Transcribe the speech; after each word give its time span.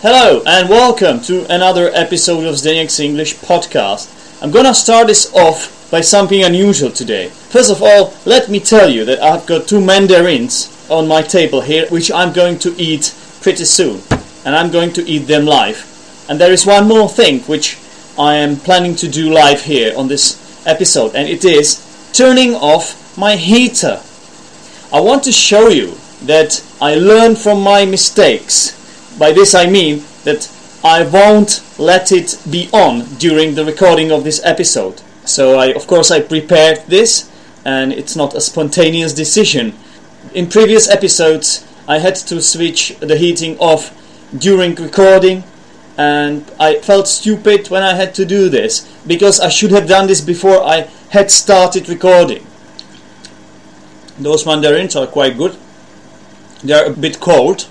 Hello 0.00 0.44
and 0.46 0.68
welcome 0.68 1.20
to 1.22 1.44
another 1.52 1.90
episode 1.92 2.44
of 2.44 2.54
Zdenek's 2.54 3.00
English 3.00 3.34
podcast. 3.34 4.06
I'm 4.40 4.52
gonna 4.52 4.72
start 4.72 5.08
this 5.08 5.34
off 5.34 5.90
by 5.90 6.02
something 6.02 6.44
unusual 6.44 6.92
today. 6.92 7.30
First 7.30 7.72
of 7.72 7.82
all, 7.82 8.14
let 8.24 8.48
me 8.48 8.60
tell 8.60 8.88
you 8.88 9.04
that 9.06 9.20
I've 9.20 9.44
got 9.46 9.66
two 9.66 9.84
mandarins 9.84 10.86
on 10.88 11.08
my 11.08 11.22
table 11.22 11.62
here, 11.62 11.88
which 11.88 12.12
I'm 12.12 12.32
going 12.32 12.60
to 12.60 12.80
eat 12.80 13.12
pretty 13.40 13.64
soon, 13.64 14.00
and 14.44 14.54
I'm 14.54 14.70
going 14.70 14.92
to 14.92 15.02
eat 15.02 15.26
them 15.26 15.46
live. 15.46 15.84
And 16.28 16.40
there 16.40 16.52
is 16.52 16.64
one 16.64 16.86
more 16.86 17.08
thing 17.08 17.40
which 17.40 17.76
I 18.16 18.36
am 18.36 18.54
planning 18.54 18.94
to 19.02 19.08
do 19.08 19.32
live 19.32 19.62
here 19.62 19.98
on 19.98 20.06
this 20.06 20.64
episode, 20.64 21.16
and 21.16 21.28
it 21.28 21.44
is 21.44 21.82
turning 22.12 22.54
off 22.54 23.18
my 23.18 23.34
heater. 23.34 24.00
I 24.92 25.00
want 25.00 25.24
to 25.24 25.32
show 25.32 25.66
you 25.66 25.96
that 26.22 26.62
I 26.80 26.94
learn 26.94 27.34
from 27.34 27.60
my 27.62 27.84
mistakes. 27.84 28.77
By 29.18 29.32
this 29.32 29.52
I 29.52 29.66
mean 29.66 30.04
that 30.22 30.48
I 30.84 31.02
won't 31.02 31.60
let 31.76 32.12
it 32.12 32.38
be 32.48 32.70
on 32.72 33.04
during 33.16 33.56
the 33.56 33.64
recording 33.64 34.12
of 34.12 34.22
this 34.22 34.40
episode. 34.44 35.02
So 35.24 35.58
I 35.58 35.66
of 35.72 35.88
course 35.88 36.12
I 36.12 36.20
prepared 36.20 36.86
this 36.86 37.28
and 37.64 37.92
it's 37.92 38.14
not 38.14 38.34
a 38.34 38.40
spontaneous 38.40 39.12
decision. 39.12 39.74
In 40.34 40.46
previous 40.46 40.88
episodes 40.88 41.66
I 41.88 41.98
had 41.98 42.14
to 42.30 42.40
switch 42.40 42.96
the 43.00 43.16
heating 43.16 43.58
off 43.58 43.92
during 44.36 44.76
recording 44.76 45.42
and 45.96 46.48
I 46.60 46.76
felt 46.76 47.08
stupid 47.08 47.70
when 47.70 47.82
I 47.82 47.94
had 47.94 48.14
to 48.14 48.24
do 48.24 48.48
this 48.48 48.86
because 49.04 49.40
I 49.40 49.48
should 49.48 49.72
have 49.72 49.88
done 49.88 50.06
this 50.06 50.20
before 50.20 50.62
I 50.62 50.88
had 51.10 51.32
started 51.32 51.88
recording. 51.88 52.46
Those 54.16 54.46
mandarins 54.46 54.94
are 54.94 55.08
quite 55.08 55.36
good. 55.36 55.56
They 56.62 56.72
are 56.74 56.86
a 56.86 56.90
bit 56.90 57.18
cold 57.18 57.66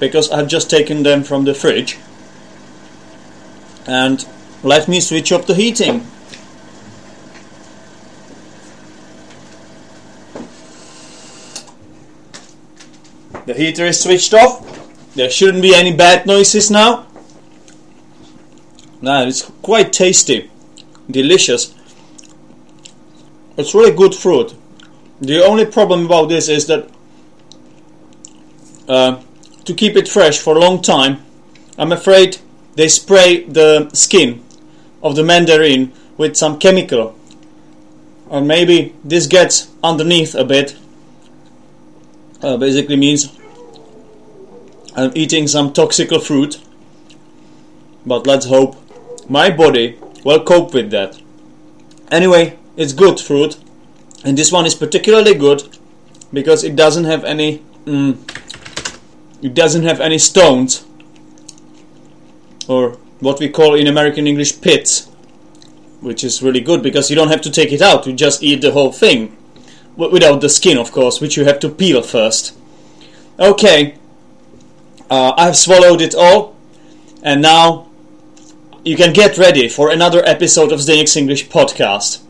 because 0.00 0.30
I've 0.30 0.48
just 0.48 0.70
taken 0.70 1.02
them 1.02 1.22
from 1.22 1.44
the 1.44 1.54
fridge. 1.54 1.98
And 3.86 4.26
let 4.62 4.88
me 4.88 5.00
switch 5.00 5.32
off 5.32 5.46
the 5.46 5.54
heating. 5.54 6.06
The 13.46 13.54
heater 13.54 13.86
is 13.86 14.00
switched 14.00 14.34
off. 14.34 15.14
There 15.14 15.30
shouldn't 15.30 15.62
be 15.62 15.74
any 15.74 15.94
bad 15.96 16.26
noises 16.26 16.70
now. 16.70 17.06
Now 19.00 19.22
it's 19.22 19.50
quite 19.62 19.92
tasty, 19.92 20.50
delicious. 21.10 21.74
It's 23.56 23.74
really 23.74 23.92
good 23.96 24.14
fruit. 24.14 24.54
The 25.20 25.44
only 25.44 25.64
problem 25.64 26.06
about 26.06 26.28
this 26.28 26.48
is 26.48 26.66
that 26.66 26.90
uh, 28.86 29.20
to 29.68 29.74
keep 29.74 29.96
it 29.96 30.08
fresh 30.08 30.38
for 30.38 30.56
a 30.56 30.58
long 30.58 30.80
time, 30.80 31.22
I'm 31.76 31.92
afraid 31.92 32.38
they 32.74 32.88
spray 32.88 33.44
the 33.44 33.90
skin 33.92 34.42
of 35.02 35.14
the 35.14 35.22
mandarin 35.22 35.92
with 36.16 36.36
some 36.36 36.58
chemical. 36.58 37.14
Or 38.30 38.40
maybe 38.40 38.94
this 39.04 39.26
gets 39.26 39.70
underneath 39.84 40.34
a 40.34 40.44
bit. 40.44 40.74
Uh, 42.42 42.56
basically 42.56 42.96
means 42.96 43.38
I'm 44.96 45.12
eating 45.14 45.46
some 45.46 45.72
toxic 45.74 46.10
fruit. 46.22 46.60
But 48.06 48.26
let's 48.26 48.46
hope 48.46 48.74
my 49.28 49.50
body 49.50 49.98
will 50.24 50.42
cope 50.42 50.72
with 50.72 50.90
that. 50.92 51.20
Anyway, 52.10 52.58
it's 52.78 52.94
good 52.94 53.20
fruit, 53.20 53.58
and 54.24 54.38
this 54.38 54.50
one 54.50 54.64
is 54.64 54.74
particularly 54.74 55.34
good 55.34 55.62
because 56.32 56.64
it 56.64 56.74
doesn't 56.74 57.04
have 57.04 57.24
any 57.24 57.62
mm, 57.84 58.16
it 59.42 59.54
doesn't 59.54 59.84
have 59.84 60.00
any 60.00 60.18
stones. 60.18 60.84
Or 62.66 62.92
what 63.20 63.40
we 63.40 63.48
call 63.48 63.74
in 63.74 63.86
American 63.86 64.26
English 64.26 64.60
pits, 64.60 65.06
which 66.00 66.22
is 66.22 66.42
really 66.42 66.60
good 66.60 66.82
because 66.82 67.10
you 67.10 67.16
don't 67.16 67.28
have 67.28 67.40
to 67.42 67.50
take 67.50 67.72
it 67.72 67.82
out, 67.82 68.06
you 68.06 68.12
just 68.12 68.42
eat 68.42 68.60
the 68.60 68.72
whole 68.72 68.92
thing. 68.92 69.36
Without 69.96 70.40
the 70.40 70.48
skin, 70.48 70.78
of 70.78 70.92
course, 70.92 71.20
which 71.20 71.36
you 71.36 71.44
have 71.44 71.58
to 71.60 71.68
peel 71.68 72.02
first. 72.02 72.56
Okay, 73.40 73.96
uh, 75.10 75.32
I've 75.36 75.56
swallowed 75.56 76.00
it 76.00 76.14
all, 76.14 76.56
and 77.22 77.42
now 77.42 77.88
you 78.84 78.96
can 78.96 79.12
get 79.12 79.38
ready 79.38 79.68
for 79.68 79.90
another 79.90 80.24
episode 80.24 80.70
of 80.70 80.78
Zdenek's 80.78 81.16
English 81.16 81.48
podcast. 81.48 82.20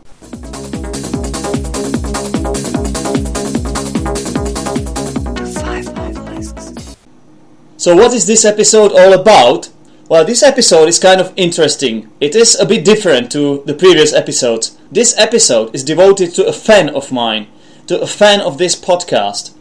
So, 7.79 7.95
what 7.95 8.11
is 8.13 8.27
this 8.27 8.43
episode 8.43 8.91
all 8.91 9.13
about? 9.13 9.69
Well, 10.09 10.25
this 10.25 10.43
episode 10.43 10.89
is 10.89 10.99
kind 10.99 11.21
of 11.21 11.31
interesting. 11.37 12.11
It 12.19 12.35
is 12.35 12.59
a 12.59 12.65
bit 12.65 12.83
different 12.83 13.31
to 13.31 13.63
the 13.65 13.73
previous 13.73 14.11
episodes. 14.11 14.77
This 14.91 15.17
episode 15.17 15.73
is 15.73 15.85
devoted 15.85 16.33
to 16.33 16.45
a 16.45 16.51
fan 16.51 16.89
of 16.89 17.13
mine, 17.13 17.47
to 17.87 18.01
a 18.01 18.05
fan 18.05 18.41
of 18.41 18.57
this 18.57 18.75
podcast. 18.75 19.53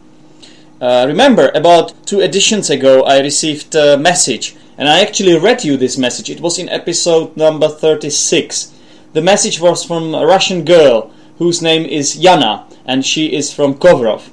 Uh, 0.81 1.05
remember, 1.07 1.53
about 1.55 1.95
two 2.07 2.21
editions 2.21 2.71
ago, 2.71 3.05
I 3.05 3.21
received 3.21 3.77
a 3.77 3.97
message, 3.97 4.57
and 4.77 4.89
I 4.89 4.99
actually 4.99 5.39
read 5.39 5.63
you 5.63 5.77
this 5.77 5.97
message. 5.97 6.29
It 6.29 6.41
was 6.41 6.59
in 6.59 6.69
episode 6.71 7.37
number 7.37 7.69
36. 7.69 8.75
The 9.13 9.23
message 9.23 9.61
was 9.61 9.85
from 9.85 10.13
a 10.17 10.27
Russian 10.27 10.65
girl 10.65 11.13
whose 11.39 11.63
name 11.63 11.85
is 11.85 12.17
Yana, 12.17 12.65
and 12.85 13.07
she 13.07 13.33
is 13.33 13.53
from 13.53 13.75
Kovrov. 13.75 14.29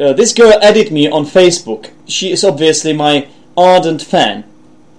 Uh, 0.00 0.12
this 0.12 0.32
girl 0.32 0.58
added 0.60 0.90
me 0.90 1.08
on 1.08 1.24
Facebook. 1.24 1.90
She 2.06 2.32
is 2.32 2.44
obviously 2.44 2.92
my 2.92 3.28
ardent 3.56 4.02
fan. 4.02 4.44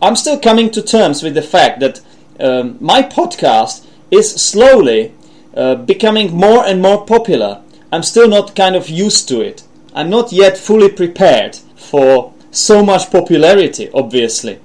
I'm 0.02 0.16
still 0.16 0.40
coming 0.40 0.70
to 0.72 0.82
terms 0.82 1.24
with 1.24 1.34
the 1.34 1.42
fact 1.42 1.80
that 1.82 2.02
um, 2.40 2.78
my 2.80 3.02
podcast 3.02 3.86
is 4.12 4.34
slowly 4.36 5.14
uh, 5.56 5.76
becoming 5.76 6.34
more 6.34 6.66
and 6.66 6.82
more 6.82 7.06
popular. 7.06 7.62
I'm 7.92 8.04
still 8.04 8.28
not 8.30 8.56
kind 8.56 8.76
of 8.76 8.90
used 8.90 9.28
to 9.30 9.42
it. 9.42 9.64
I'm 9.94 10.10
not 10.10 10.32
yet 10.32 10.58
fully 10.58 10.90
prepared 10.90 11.56
for 11.76 12.34
so 12.52 12.84
much 12.84 13.12
popularity, 13.12 13.90
obviously. 13.94 14.60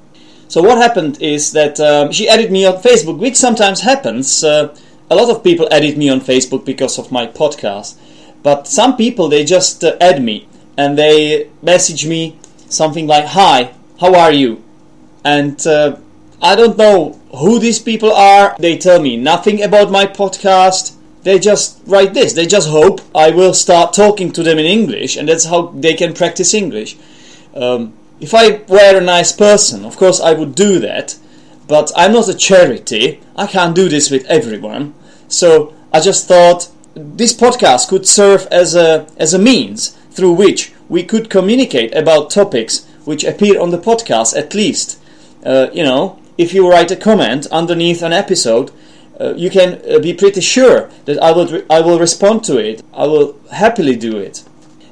So, 0.48 0.62
what 0.62 0.78
happened 0.78 1.22
is 1.22 1.52
that 1.52 1.78
um, 1.78 2.10
she 2.10 2.28
added 2.28 2.50
me 2.50 2.66
on 2.66 2.74
Facebook, 2.74 3.18
which 3.18 3.36
sometimes 3.36 3.80
happens. 3.80 4.42
Uh, 4.42 4.74
a 5.10 5.14
lot 5.14 5.30
of 5.30 5.44
people 5.44 5.68
added 5.72 5.96
me 5.96 6.08
on 6.08 6.20
Facebook 6.20 6.64
because 6.64 6.98
of 6.98 7.12
my 7.12 7.26
podcast. 7.26 7.96
But 8.42 8.66
some 8.66 8.96
people 8.96 9.28
they 9.28 9.44
just 9.44 9.84
uh, 9.84 9.96
add 10.00 10.22
me 10.22 10.48
and 10.76 10.96
they 10.96 11.50
message 11.62 12.06
me 12.06 12.38
something 12.68 13.06
like, 13.06 13.26
"Hi, 13.26 13.74
how 14.00 14.14
are 14.14 14.32
you?" 14.32 14.62
And 15.24 15.64
uh, 15.66 15.96
I 16.40 16.56
don't 16.56 16.78
know 16.78 17.20
who 17.36 17.58
these 17.58 17.78
people 17.78 18.12
are. 18.12 18.56
They 18.58 18.78
tell 18.78 19.00
me 19.00 19.16
nothing 19.16 19.62
about 19.62 19.90
my 19.90 20.06
podcast. 20.06 20.96
They 21.22 21.38
just 21.38 21.80
write 21.86 22.14
this. 22.14 22.32
They 22.32 22.46
just 22.46 22.68
hope 22.68 23.00
I 23.14 23.30
will 23.30 23.52
start 23.52 23.92
talking 23.92 24.32
to 24.32 24.42
them 24.42 24.58
in 24.58 24.64
English, 24.64 25.16
and 25.16 25.28
that's 25.28 25.44
how 25.44 25.66
they 25.66 25.94
can 25.94 26.14
practice 26.14 26.54
English. 26.54 26.96
Um, 27.54 27.92
if 28.20 28.34
I 28.34 28.62
were 28.68 28.98
a 28.98 29.00
nice 29.00 29.32
person, 29.32 29.84
of 29.84 29.96
course 29.96 30.20
I 30.20 30.32
would 30.32 30.54
do 30.54 30.78
that. 30.78 31.18
But 31.66 31.92
I'm 31.94 32.12
not 32.12 32.28
a 32.28 32.34
charity. 32.34 33.20
I 33.36 33.46
can't 33.46 33.76
do 33.76 33.88
this 33.88 34.10
with 34.10 34.24
everyone. 34.26 34.94
So 35.28 35.74
I 35.92 36.00
just 36.00 36.26
thought 36.26 36.68
this 36.94 37.32
podcast 37.32 37.88
could 37.88 38.06
serve 38.06 38.46
as 38.50 38.74
a 38.74 39.06
as 39.16 39.32
a 39.32 39.38
means 39.38 39.90
through 40.10 40.32
which 40.32 40.72
we 40.88 41.02
could 41.02 41.30
communicate 41.30 41.94
about 41.94 42.30
topics 42.30 42.86
which 43.04 43.24
appear 43.24 43.60
on 43.60 43.70
the 43.70 43.78
podcast 43.78 44.36
at 44.36 44.54
least. 44.54 44.98
Uh, 45.44 45.68
you 45.72 45.82
know 45.82 46.18
if 46.36 46.52
you 46.52 46.68
write 46.68 46.90
a 46.90 46.96
comment 46.96 47.46
underneath 47.46 48.02
an 48.02 48.12
episode 48.12 48.70
uh, 49.20 49.34
you 49.36 49.50
can 49.50 49.80
uh, 49.88 49.98
be 49.98 50.14
pretty 50.14 50.40
sure 50.40 50.90
that 51.04 51.18
I 51.22 51.32
will 51.32 51.46
re- 51.46 51.64
I 51.70 51.80
will 51.80 51.98
respond 51.98 52.44
to 52.44 52.58
it. 52.58 52.82
I 52.92 53.06
will 53.06 53.38
happily 53.52 53.96
do 53.96 54.18
it. 54.18 54.44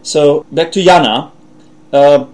So 0.02 0.46
back 0.52 0.72
to 0.72 0.80
Yana 0.80 1.32
uh, 1.92 2.26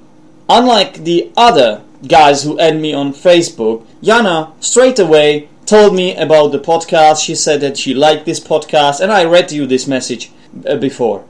unlike 0.49 1.05
the 1.05 1.31
other 1.37 1.83
guys 2.07 2.43
who 2.43 2.59
add 2.61 2.79
me 2.79 2.93
on 2.93 3.13
Facebook 3.15 3.87
Yana 4.03 4.53
straight 4.63 4.99
away 4.99 5.49
told 5.67 5.95
me 5.95 6.15
about 6.17 6.53
the 6.53 6.59
podcast. 6.59 7.25
She 7.25 7.35
said 7.35 7.61
that 7.61 7.77
she 7.77 7.95
liked 7.95 8.27
this 8.27 8.41
podcast, 8.41 9.01
and 9.01 9.11
I 9.13 9.25
read 9.25 9.53
you 9.53 9.67
this 9.67 9.87
message 9.87 10.31
uh, 10.67 10.77
before. 10.77 11.25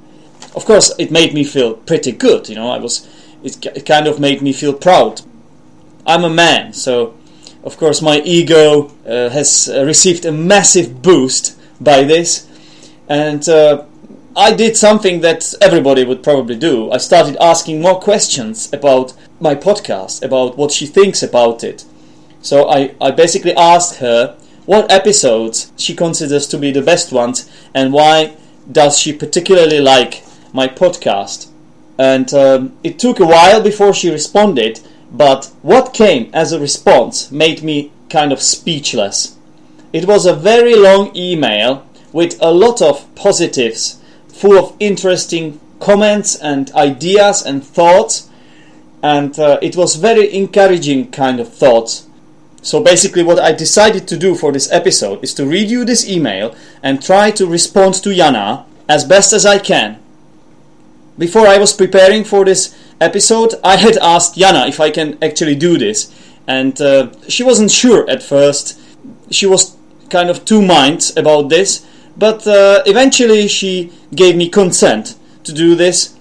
Of 0.55 0.65
course, 0.65 0.93
it 0.99 1.11
made 1.11 1.35
me 1.35 1.45
feel 1.45 1.75
pretty 1.75 2.13
good. 2.13 2.49
You 2.49 2.57
know, 2.57 2.71
I 2.71 2.79
was. 2.79 3.09
It, 3.43 3.85
kind 3.85 4.07
of 4.07 4.19
made 4.19 4.41
me 4.41 4.55
feel 4.55 4.73
proud. 4.73 5.21
I'm 6.07 6.25
a 6.25 6.31
man, 6.31 6.73
so 6.73 7.15
of 7.63 7.77
course 7.77 8.01
my 8.01 8.21
ego 8.25 8.91
uh, 9.07 9.29
has 9.31 9.69
uh, 9.69 9.85
received 9.85 10.25
a 10.25 10.33
massive 10.33 11.03
boost 11.03 11.59
by 11.79 12.05
this, 12.05 12.49
and 13.07 13.47
uh, 13.47 13.85
I 14.35 14.55
did 14.55 14.79
something 14.79 15.21
that 15.21 15.53
everybody 15.61 16.05
would 16.05 16.23
probably 16.23 16.57
do. 16.57 16.91
I 16.91 16.97
started 16.97 17.37
asking 17.39 17.83
more 17.83 18.01
questions 18.01 18.73
about 18.73 19.13
my 19.41 19.55
podcast, 19.55 20.23
about 20.23 20.57
what 20.57 20.73
she 20.73 20.87
thinks 20.87 21.23
about 21.23 21.63
it 21.63 21.85
so 22.44 22.69
I, 22.69 22.94
I 23.00 23.11
basically 23.11 23.55
asked 23.55 24.00
her 24.00 24.37
what 24.67 24.93
episodes 24.93 25.73
she 25.79 25.96
considers 25.96 26.46
to 26.49 26.58
be 26.58 26.70
the 26.70 26.82
best 26.82 27.11
ones 27.11 27.50
and 27.75 27.91
why 27.91 28.37
does 28.70 28.99
she 28.99 29.14
particularly 29.14 29.81
like 29.81 30.23
my 30.52 30.69
podcast. 30.69 31.49
And 31.99 32.32
um, 32.35 32.76
it 32.85 32.99
took 32.99 33.19
a 33.19 33.25
while 33.25 33.62
before 33.62 33.94
she 33.94 34.11
responded, 34.11 34.81
But 35.11 35.50
what 35.62 35.94
came 35.94 36.31
as 36.35 36.52
a 36.52 36.61
response 36.61 37.31
made 37.31 37.62
me 37.62 37.93
kind 38.11 38.31
of 38.31 38.43
speechless. 38.43 39.38
It 39.94 40.06
was 40.06 40.26
a 40.26 40.35
very 40.35 40.76
long 40.76 41.17
email 41.17 41.87
with 42.12 42.37
a 42.43 42.52
lot 42.52 42.82
of 42.82 43.12
positives, 43.14 44.02
full 44.29 44.58
of 44.58 44.76
interesting 44.81 45.61
comments 45.81 46.37
and 46.37 46.70
ideas 46.73 47.40
and 47.43 47.64
thoughts, 47.64 48.29
and 49.02 49.38
uh, 49.38 49.58
it 49.62 49.76
was 49.76 49.97
very 49.97 50.35
encouraging 50.35 51.11
kind 51.11 51.40
of 51.40 51.50
thoughts. 51.50 52.06
So 52.64 52.81
basically, 52.81 53.22
what 53.22 53.38
I 53.38 53.52
decided 53.52 54.08
to 54.08 54.16
do 54.16 54.34
for 54.34 54.50
this 54.50 54.72
episode 54.72 55.22
is 55.22 55.34
to 55.34 55.44
read 55.44 55.69
you 55.69 55.84
this 55.84 56.08
email 56.08 56.56
and 56.82 57.02
try 57.02 57.31
to 57.32 57.46
respond 57.46 57.93
to 57.96 58.08
Yana 58.08 58.64
as 58.88 59.05
best 59.05 59.34
as 59.34 59.44
I 59.44 59.58
can. 59.58 60.00
Before 61.19 61.46
I 61.46 61.58
was 61.58 61.75
preparing 61.75 62.25
for 62.25 62.43
this 62.43 62.75
episode, 63.02 63.52
I 63.62 63.76
had 63.76 63.99
asked 63.99 64.37
Yana 64.37 64.66
if 64.66 64.81
I 64.81 64.90
can 64.90 65.22
actually 65.22 65.56
do 65.56 65.76
this, 65.76 66.11
and 66.46 66.81
uh, 66.81 67.11
she 67.28 67.43
wasn't 67.43 67.70
sure 67.70 68.08
at 68.08 68.22
first. 68.22 68.81
She 69.31 69.44
was 69.44 69.76
kind 70.08 70.31
of 70.31 70.46
two 70.46 70.62
minds 70.62 71.14
about 71.19 71.50
this, 71.50 71.87
but 72.16 72.46
uh, 72.46 72.82
eventually 72.87 73.46
she 73.46 73.93
gave 74.14 74.37
me 74.37 74.49
consent 74.49 75.16
to 75.44 75.52
do 75.52 75.75
this 75.75 76.16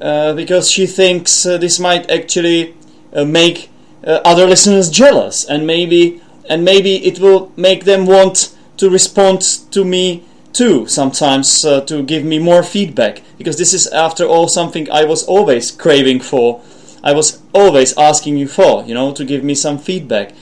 uh, 0.00 0.34
because 0.34 0.70
she 0.70 0.86
thinks 0.86 1.44
uh, 1.44 1.58
this 1.58 1.80
might 1.80 2.08
actually 2.08 2.76
uh, 3.12 3.24
make 3.24 3.69
uh, 4.04 4.20
other 4.24 4.46
listeners 4.46 4.90
jealous, 4.90 5.44
and 5.44 5.66
maybe 5.66 6.20
and 6.48 6.64
maybe 6.64 6.96
it 7.06 7.20
will 7.20 7.52
make 7.56 7.84
them 7.84 8.06
want 8.06 8.56
to 8.76 8.90
respond 8.90 9.40
to 9.70 9.84
me 9.84 10.24
too 10.52 10.86
sometimes 10.86 11.64
uh, 11.64 11.80
to 11.82 12.02
give 12.02 12.24
me 12.24 12.38
more 12.38 12.62
feedback 12.62 13.22
because 13.38 13.56
this 13.56 13.72
is 13.72 13.86
after 13.88 14.24
all 14.24 14.48
something 14.48 14.90
I 14.90 15.04
was 15.04 15.22
always 15.22 15.70
craving 15.70 16.20
for 16.20 16.60
I 17.04 17.12
was 17.12 17.40
always 17.54 17.96
asking 17.96 18.36
you 18.36 18.48
for 18.48 18.84
you 18.84 18.94
know 18.94 19.12
to 19.12 19.24
give 19.24 19.44
me 19.44 19.54
some 19.54 19.78
feedback. 19.78 20.32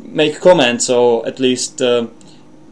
Make 0.00 0.40
comments 0.40 0.90
or 0.90 1.26
at 1.26 1.40
least 1.40 1.80
uh, 1.80 2.08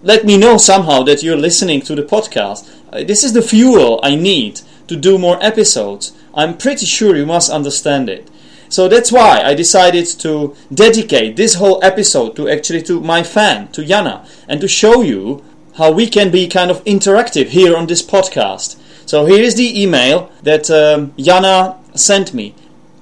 let 0.03 0.25
me 0.25 0.37
know 0.37 0.57
somehow 0.57 1.03
that 1.05 1.23
you're 1.23 1.37
listening 1.37 1.81
to 1.83 1.95
the 1.95 2.03
podcast. 2.03 2.69
Uh, 2.93 3.03
this 3.03 3.25
is 3.25 3.33
the 3.33 3.43
fuel 3.43 3.99
I 4.03 4.15
need 4.15 4.61
to 4.89 4.97
do 4.97 5.19
more 5.19 5.43
episodes. 5.43 6.13
I'm 6.35 6.57
pretty 6.57 6.87
sure 6.87 7.17
you 7.17 7.27
must 7.27 7.51
understand 7.51 8.09
it 8.09 8.31
so 8.71 8.87
that's 8.87 9.11
why 9.11 9.43
I 9.43 9.55
decided 9.55 10.07
to 10.21 10.55
dedicate 10.73 11.35
this 11.35 11.55
whole 11.55 11.83
episode 11.83 12.37
to 12.37 12.49
actually 12.49 12.83
to 12.83 13.01
my 13.01 13.25
fan, 13.25 13.67
to 13.73 13.83
Yana, 13.83 14.29
and 14.47 14.61
to 14.61 14.69
show 14.69 15.03
you 15.03 15.45
how 15.75 15.91
we 15.91 16.07
can 16.07 16.31
be 16.31 16.47
kind 16.47 16.71
of 16.71 16.83
interactive 16.85 17.49
here 17.49 17.77
on 17.77 17.89
this 17.89 18.01
podcast. 18.01 18.77
So 19.07 19.27
here 19.27 19.43
is 19.43 19.57
the 19.57 19.83
email 19.83 20.31
that 20.45 20.71
um, 20.71 21.11
Yana 21.19 21.79
sent 21.99 22.33
me. 22.33 22.55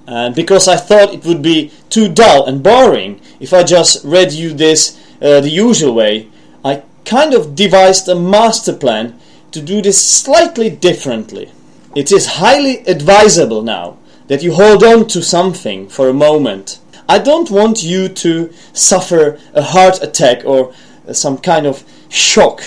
And 0.07 0.35
because 0.35 0.69
I 0.69 0.77
thought 0.77 1.13
it 1.13 1.27
would 1.27 1.43
be 1.43 1.71
too 1.91 2.09
dull 2.09 2.47
and 2.47 2.63
boring 2.63 3.21
if 3.39 3.53
I 3.53 3.63
just 3.63 4.03
read 4.07 4.33
you 4.33 4.55
this 4.55 4.99
uh, 5.21 5.43
the 5.43 5.51
usual 5.51 5.95
way, 5.95 6.31
I 6.65 6.83
kind 7.05 7.35
of 7.35 7.55
devised 7.55 8.09
a 8.09 8.15
master 8.15 8.73
plan 8.73 9.21
to 9.51 9.61
do 9.61 9.83
this 9.83 10.03
slightly 10.03 10.71
differently. 10.71 11.53
It 11.95 12.11
is 12.11 12.39
highly 12.41 12.79
advisable 12.87 13.61
now 13.61 13.99
that 14.29 14.43
you 14.43 14.53
hold 14.53 14.85
on 14.85 15.07
to 15.09 15.23
something 15.23 15.89
for 15.89 16.09
a 16.09 16.15
moment. 16.15 16.79
I 17.09 17.19
don't 17.19 17.51
want 17.51 17.83
you 17.83 18.09
to 18.09 18.53
suffer 18.73 19.39
a 19.55 19.63
heart 19.63 20.03
attack 20.03 20.45
or 20.45 20.73
uh, 21.09 21.13
some 21.15 21.39
kind 21.39 21.67
of 21.67 21.83
shock 22.09 22.63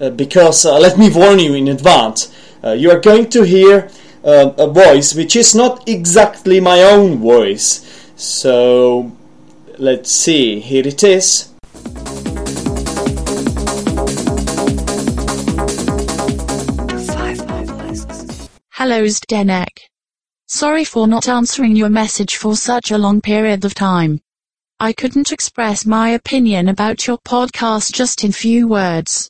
uh, 0.00 0.10
because 0.10 0.64
uh, 0.64 0.78
let 0.78 0.96
me 0.96 1.10
warn 1.10 1.40
you 1.40 1.54
in 1.54 1.68
advance. 1.68 2.32
Uh, 2.62 2.72
you 2.72 2.90
are 2.90 3.00
going 3.00 3.28
to 3.30 3.42
hear 3.42 3.90
uh, 4.24 4.52
a 4.58 4.68
voice 4.68 5.14
which 5.14 5.34
is 5.36 5.54
not 5.54 5.88
exactly 5.88 6.60
my 6.60 6.82
own 6.82 7.18
voice. 7.18 7.82
So 8.16 9.12
let's 9.78 10.10
see. 10.10 10.60
Here 10.60 10.86
it 10.86 11.02
is. 11.02 11.52
Hello 18.70 19.04
Zdenek. 19.06 19.95
Sorry 20.48 20.84
for 20.84 21.08
not 21.08 21.28
answering 21.28 21.74
your 21.74 21.88
message 21.88 22.36
for 22.36 22.54
such 22.54 22.92
a 22.92 22.98
long 22.98 23.20
period 23.20 23.64
of 23.64 23.74
time. 23.74 24.20
I 24.78 24.92
couldn't 24.92 25.32
express 25.32 25.84
my 25.84 26.10
opinion 26.10 26.68
about 26.68 27.06
your 27.06 27.18
podcast 27.18 27.92
just 27.92 28.22
in 28.22 28.30
few 28.30 28.68
words. 28.68 29.28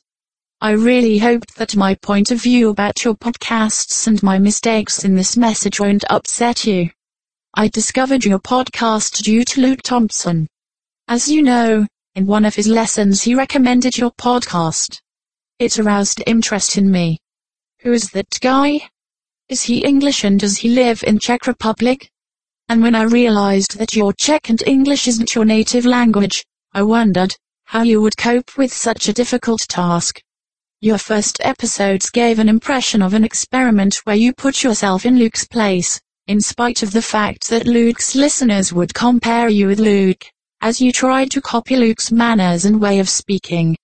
I 0.61 0.71
really 0.71 1.17
hoped 1.17 1.55
that 1.55 1.75
my 1.75 1.95
point 1.95 2.29
of 2.29 2.39
view 2.39 2.69
about 2.69 3.03
your 3.03 3.15
podcasts 3.15 4.05
and 4.05 4.21
my 4.21 4.37
mistakes 4.37 5.05
in 5.05 5.15
this 5.15 5.35
message 5.35 5.79
won't 5.79 6.03
upset 6.07 6.65
you. 6.65 6.91
I 7.55 7.67
discovered 7.69 8.23
your 8.23 8.39
podcast 8.39 9.23
due 9.23 9.43
to 9.43 9.61
Luke 9.61 9.81
Thompson. 9.81 10.47
As 11.07 11.27
you 11.27 11.41
know, 11.41 11.87
in 12.13 12.27
one 12.27 12.45
of 12.45 12.53
his 12.53 12.67
lessons 12.67 13.23
he 13.23 13.33
recommended 13.33 13.97
your 13.97 14.11
podcast. 14.11 14.99
It 15.57 15.79
aroused 15.79 16.21
interest 16.27 16.77
in 16.77 16.91
me. 16.91 17.17
Who 17.79 17.91
is 17.93 18.11
that 18.11 18.39
guy? 18.39 18.89
Is 19.49 19.63
he 19.63 19.77
English 19.77 20.25
and 20.25 20.37
does 20.37 20.57
he 20.57 20.67
live 20.67 21.05
in 21.07 21.19
Czech 21.19 21.47
Republic? 21.47 22.09
And 22.67 22.81
when 22.81 22.95
I 22.95 23.03
realized 23.03 23.79
that 23.79 23.95
your 23.95 24.11
Czech 24.11 24.49
and 24.49 24.61
English 24.67 25.07
isn't 25.07 25.35
your 25.35 25.45
native 25.45 25.85
language, 25.85 26.43
I 26.73 26.83
wondered 26.83 27.33
how 27.63 27.83
you 27.83 28.01
would 28.01 28.17
cope 28.17 28.57
with 28.57 28.73
such 28.73 29.07
a 29.07 29.13
difficult 29.13 29.61
task. 29.69 30.21
Your 30.81 30.97
first 30.97 31.37
episodes 31.39 32.09
gave 32.09 32.39
an 32.39 32.49
impression 32.49 33.01
of 33.01 33.13
an 33.13 33.23
experiment 33.23 34.01
where 34.03 34.17
you 34.17 34.33
put 34.33 34.63
yourself 34.63 35.05
in 35.05 35.17
Luke's 35.17 35.47
place, 35.47 35.97
in 36.27 36.41
spite 36.41 36.83
of 36.83 36.91
the 36.91 37.01
fact 37.01 37.47
that 37.47 37.65
Luke's 37.65 38.15
listeners 38.15 38.73
would 38.73 38.93
compare 38.93 39.47
you 39.47 39.67
with 39.67 39.79
Luke, 39.79 40.25
as 40.59 40.81
you 40.81 40.91
tried 40.91 41.31
to 41.31 41.39
copy 41.39 41.77
Luke's 41.77 42.11
manners 42.11 42.65
and 42.65 42.81
way 42.81 42.99
of 42.99 43.07
speaking. 43.07 43.77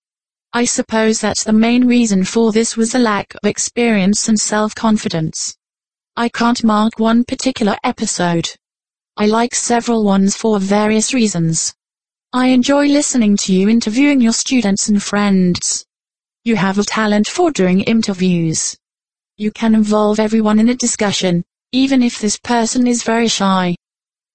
I 0.55 0.65
suppose 0.65 1.19
that 1.21 1.37
the 1.39 1.51
main 1.51 1.87
reason 1.87 2.23
for 2.23 2.51
this 2.51 2.77
was 2.77 2.93
a 2.93 2.99
lack 2.99 3.33
of 3.33 3.49
experience 3.49 4.29
and 4.29 4.39
self-confidence. 4.39 5.57
I 6.15 6.29
can't 6.29 6.63
mark 6.63 6.99
one 6.99 7.23
particular 7.23 7.75
episode. 7.83 8.47
I 9.17 9.25
like 9.25 9.55
several 9.55 10.03
ones 10.03 10.37
for 10.37 10.59
various 10.59 11.11
reasons. 11.11 11.73
I 12.33 12.49
enjoy 12.49 12.85
listening 12.85 13.35
to 13.37 13.53
you 13.53 13.67
interviewing 13.67 14.21
your 14.21 14.33
students 14.33 14.89
and 14.89 15.01
friends. 15.01 15.85
You 16.43 16.55
have 16.55 16.77
a 16.77 16.83
talent 16.83 17.27
for 17.27 17.49
doing 17.49 17.81
interviews. 17.81 18.77
You 19.37 19.51
can 19.51 19.73
involve 19.73 20.19
everyone 20.19 20.59
in 20.59 20.69
a 20.69 20.75
discussion, 20.75 21.43
even 21.71 22.03
if 22.03 22.19
this 22.19 22.37
person 22.37 22.85
is 22.85 23.01
very 23.01 23.27
shy. 23.27 23.75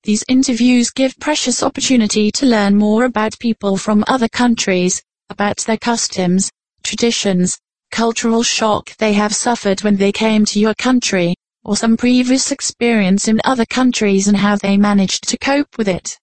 These 0.03 0.25
interviews 0.27 0.91
give 0.91 1.17
precious 1.21 1.63
opportunity 1.63 2.33
to 2.33 2.47
learn 2.47 2.75
more 2.75 3.05
about 3.05 3.39
people 3.39 3.77
from 3.77 4.03
other 4.09 4.29
countries, 4.29 5.01
about 5.31 5.59
their 5.59 5.77
customs, 5.77 6.51
traditions, 6.83 7.59
cultural 7.91 8.43
shock 8.43 8.97
they 8.99 9.13
have 9.13 9.35
suffered 9.35 9.83
when 9.83 9.97
they 9.97 10.13
came 10.13 10.45
to 10.45 10.61
your 10.61 10.75
country, 10.75 11.35
or 11.65 11.77
some 11.77 11.97
previous 11.97 12.53
experience 12.53 13.29
in 13.29 13.41
other 13.45 13.67
countries 13.67 14.29
and 14.29 14.37
how 14.37 14.57
they 14.57 14.77
managed 14.77 15.29
to 15.29 15.39
cope 15.39 15.77
with 15.77 15.89
it. 15.89 16.19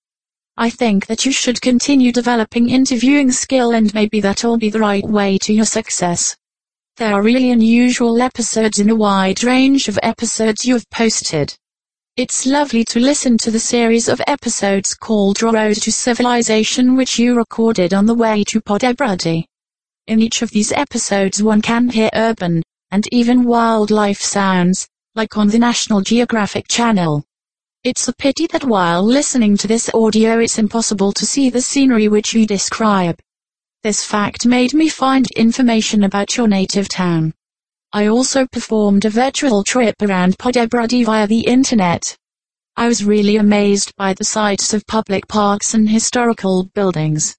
I 0.58 0.70
think 0.70 1.06
that 1.08 1.26
you 1.26 1.32
should 1.32 1.62
continue 1.62 2.12
developing 2.12 2.70
interviewing 2.70 3.32
skill 3.32 3.74
and 3.74 3.94
maybe 3.94 4.22
that'll 4.22 4.58
be 4.58 4.70
the 4.70 4.80
right 4.80 5.04
way 5.04 5.38
to 5.40 5.54
your 5.54 5.66
success. 5.66 6.36
There 6.98 7.14
are 7.14 7.22
really 7.22 7.52
unusual 7.52 8.22
episodes 8.22 8.80
in 8.80 8.90
a 8.90 8.96
wide 8.96 9.44
range 9.44 9.90
of 9.90 10.00
episodes 10.02 10.66
you've 10.66 10.90
posted. 10.92 11.54
It's 12.18 12.46
lovely 12.46 12.86
to 12.86 13.02
listen 13.02 13.38
to 13.40 13.52
the 13.52 13.60
series 13.60 14.08
of 14.08 14.22
episodes 14.26 14.94
called 14.94 15.42
Road 15.42 15.76
to 15.82 15.92
Civilization 15.92 16.96
which 16.96 17.20
you 17.20 17.36
recorded 17.36 17.94
on 17.94 18.06
the 18.06 18.14
way 18.14 18.46
to 18.46 18.62
Poděbrady. 18.62 19.44
In 20.08 20.22
each 20.22 20.42
of 20.42 20.50
these 20.50 20.72
episodes 20.72 21.44
one 21.44 21.62
can 21.62 21.90
hear 21.90 22.10
urban, 22.14 22.64
and 22.92 23.06
even 23.12 23.44
wildlife 23.44 24.22
sounds, 24.22 24.88
like 25.16 25.36
on 25.36 25.50
the 25.50 25.60
National 25.60 26.00
Geographic 26.00 26.70
Channel. 26.70 27.22
It's 27.84 28.08
a 28.08 28.14
pity 28.14 28.48
that 28.48 28.64
while 28.64 29.04
listening 29.04 29.58
to 29.58 29.68
this 29.68 29.90
audio 29.94 30.40
it's 30.40 30.58
impossible 30.58 31.12
to 31.12 31.26
see 31.26 31.50
the 31.50 31.60
scenery 31.60 32.08
which 32.08 32.34
you 32.34 32.48
describe. 32.48 33.20
This 33.84 34.06
fact 34.06 34.46
made 34.46 34.74
me 34.74 34.88
find 34.88 35.30
information 35.32 36.06
about 36.06 36.38
your 36.38 36.48
native 36.48 36.88
town. 36.88 37.34
I 37.96 38.08
also 38.08 38.46
performed 38.46 39.06
a 39.06 39.10
virtual 39.10 39.64
trip 39.64 39.96
around 40.02 40.38
Poděbrady 40.38 41.06
via 41.06 41.26
the 41.28 41.40
internet. 41.40 42.18
I 42.76 42.90
was 42.90 43.06
really 43.06 43.38
amazed 43.38 43.96
by 43.96 44.14
the 44.14 44.26
sights 44.26 44.74
of 44.74 44.86
public 44.86 45.26
parks 45.30 45.74
and 45.74 45.88
historical 45.88 46.66
buildings. 46.76 47.38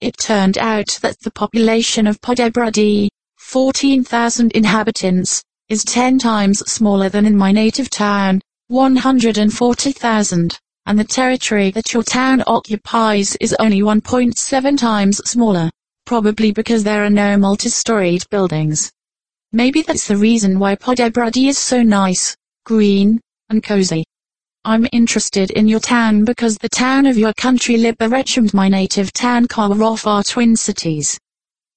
It 0.00 0.16
turned 0.16 0.56
out 0.56 0.98
that 1.02 1.20
the 1.20 1.30
population 1.30 2.06
of 2.06 2.18
Poděbrady, 2.22 3.08
14,000 3.36 4.52
inhabitants, 4.52 5.42
is 5.68 5.84
10 5.84 6.18
times 6.18 6.60
smaller 6.60 7.10
than 7.10 7.26
in 7.26 7.36
my 7.36 7.52
native 7.52 7.90
town, 7.90 8.40
140,000, 8.68 10.58
and 10.86 10.98
the 10.98 11.04
territory 11.04 11.70
that 11.72 11.92
your 11.92 12.04
town 12.04 12.42
occupies 12.46 13.36
is 13.38 13.54
only 13.60 13.82
1.7 13.82 14.78
times 14.78 15.18
smaller, 15.30 15.68
probably 16.06 16.52
because 16.52 16.84
there 16.84 17.04
are 17.04 17.10
no 17.10 17.36
multi-storied 17.36 18.24
buildings. 18.30 18.90
Maybe 19.52 19.82
that's 19.82 20.06
the 20.06 20.16
reason 20.16 20.60
why 20.60 20.76
Poděbrady 20.76 21.48
is 21.48 21.58
so 21.58 21.82
nice, 21.82 22.36
green, 22.64 23.20
and 23.48 23.60
cozy. 23.60 24.04
I'm 24.64 24.86
interested 24.92 25.50
in 25.50 25.66
your 25.66 25.80
town 25.80 26.24
because 26.24 26.56
the 26.56 26.68
town 26.68 27.04
of 27.04 27.18
your 27.18 27.32
country 27.32 27.76
Liberec 27.76 28.36
and 28.36 28.54
my 28.54 28.68
native 28.68 29.12
town 29.12 29.48
Kovrov 29.48 30.06
are 30.06 30.22
twin 30.22 30.54
cities. 30.54 31.18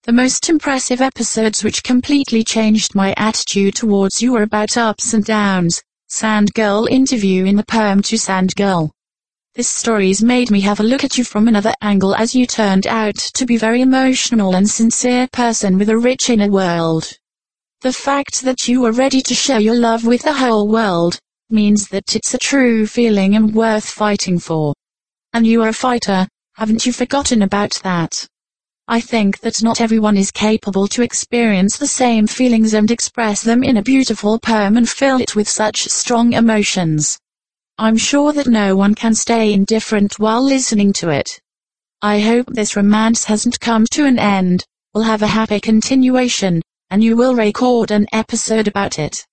The 0.03 0.11
most 0.11 0.49
impressive 0.49 1.01
episodes 1.01 1.63
which 1.63 1.81
completely 1.81 2.43
changed 2.43 2.93
my 2.93 3.15
attitude 3.17 3.73
towards 3.73 4.21
you 4.21 4.33
were 4.33 4.43
about 4.43 4.77
ups 4.77 5.15
and 5.15 5.25
downs. 5.25 5.81
Sand 6.09 6.53
Girl 6.53 6.87
interview 6.91 7.45
in 7.45 7.55
the 7.55 7.65
poem 7.65 8.03
to 8.03 8.19
Sand 8.19 8.53
Girl. 8.55 8.91
This 9.55 9.67
story's 9.67 10.21
made 10.21 10.51
me 10.51 10.61
have 10.61 10.79
a 10.79 10.83
look 10.83 11.03
at 11.03 11.17
you 11.17 11.23
from 11.23 11.47
another 11.47 11.73
angle 11.81 12.13
as 12.13 12.35
you 12.35 12.45
turned 12.45 12.85
out 12.85 13.15
to 13.15 13.47
be 13.47 13.57
very 13.57 13.81
emotional 13.81 14.53
and 14.53 14.69
sincere 14.69 15.27
person 15.33 15.79
with 15.79 15.89
a 15.89 15.97
rich 15.97 16.29
inner 16.29 16.49
world. 16.49 17.17
The 17.83 17.91
fact 17.91 18.43
that 18.43 18.69
you 18.69 18.85
are 18.85 18.93
ready 18.93 19.21
to 19.23 19.35
share 19.35 19.59
your 19.59 19.75
love 19.75 20.05
with 20.05 20.21
the 20.21 20.31
whole 20.31 20.69
world, 20.69 21.19
means 21.49 21.89
that 21.89 22.15
it's 22.15 22.33
a 22.33 22.37
true 22.37 22.87
feeling 22.87 23.35
and 23.35 23.53
worth 23.53 23.83
fighting 23.83 24.39
for. 24.39 24.73
And 25.33 25.45
you 25.45 25.61
are 25.63 25.67
a 25.67 25.73
fighter, 25.73 26.25
haven't 26.53 26.85
you 26.85 26.93
forgotten 26.93 27.41
about 27.41 27.81
that? 27.83 28.25
I 28.87 29.01
think 29.01 29.41
that 29.41 29.61
not 29.61 29.81
everyone 29.81 30.15
is 30.15 30.31
capable 30.31 30.87
to 30.87 31.01
experience 31.01 31.75
the 31.75 31.85
same 31.85 32.25
feelings 32.25 32.73
and 32.73 32.89
express 32.89 33.41
them 33.41 33.65
in 33.65 33.75
a 33.75 33.83
beautiful 33.83 34.39
poem 34.39 34.77
and 34.77 34.87
fill 34.87 35.19
it 35.19 35.35
with 35.35 35.49
such 35.49 35.89
strong 35.89 36.31
emotions. 36.31 37.19
I'm 37.77 37.97
sure 37.97 38.31
that 38.31 38.47
no 38.47 38.77
one 38.77 38.95
can 38.95 39.13
stay 39.13 39.51
indifferent 39.51 40.19
while 40.19 40.41
listening 40.41 40.93
to 40.93 41.09
it. 41.09 41.37
I 42.01 42.21
hope 42.21 42.47
this 42.47 42.77
romance 42.77 43.25
hasn't 43.25 43.59
come 43.59 43.85
to 43.91 44.05
an 44.05 44.19
end, 44.19 44.63
We'll 44.93 45.05
have 45.05 45.23
a 45.23 45.27
happy 45.27 45.59
continuation, 45.59 46.61
and 46.93 47.03
you 47.03 47.17
will 47.17 47.33
record 47.33 47.89
an 47.89 48.05
episode 48.13 48.67
about 48.67 48.99
it. 48.99 49.25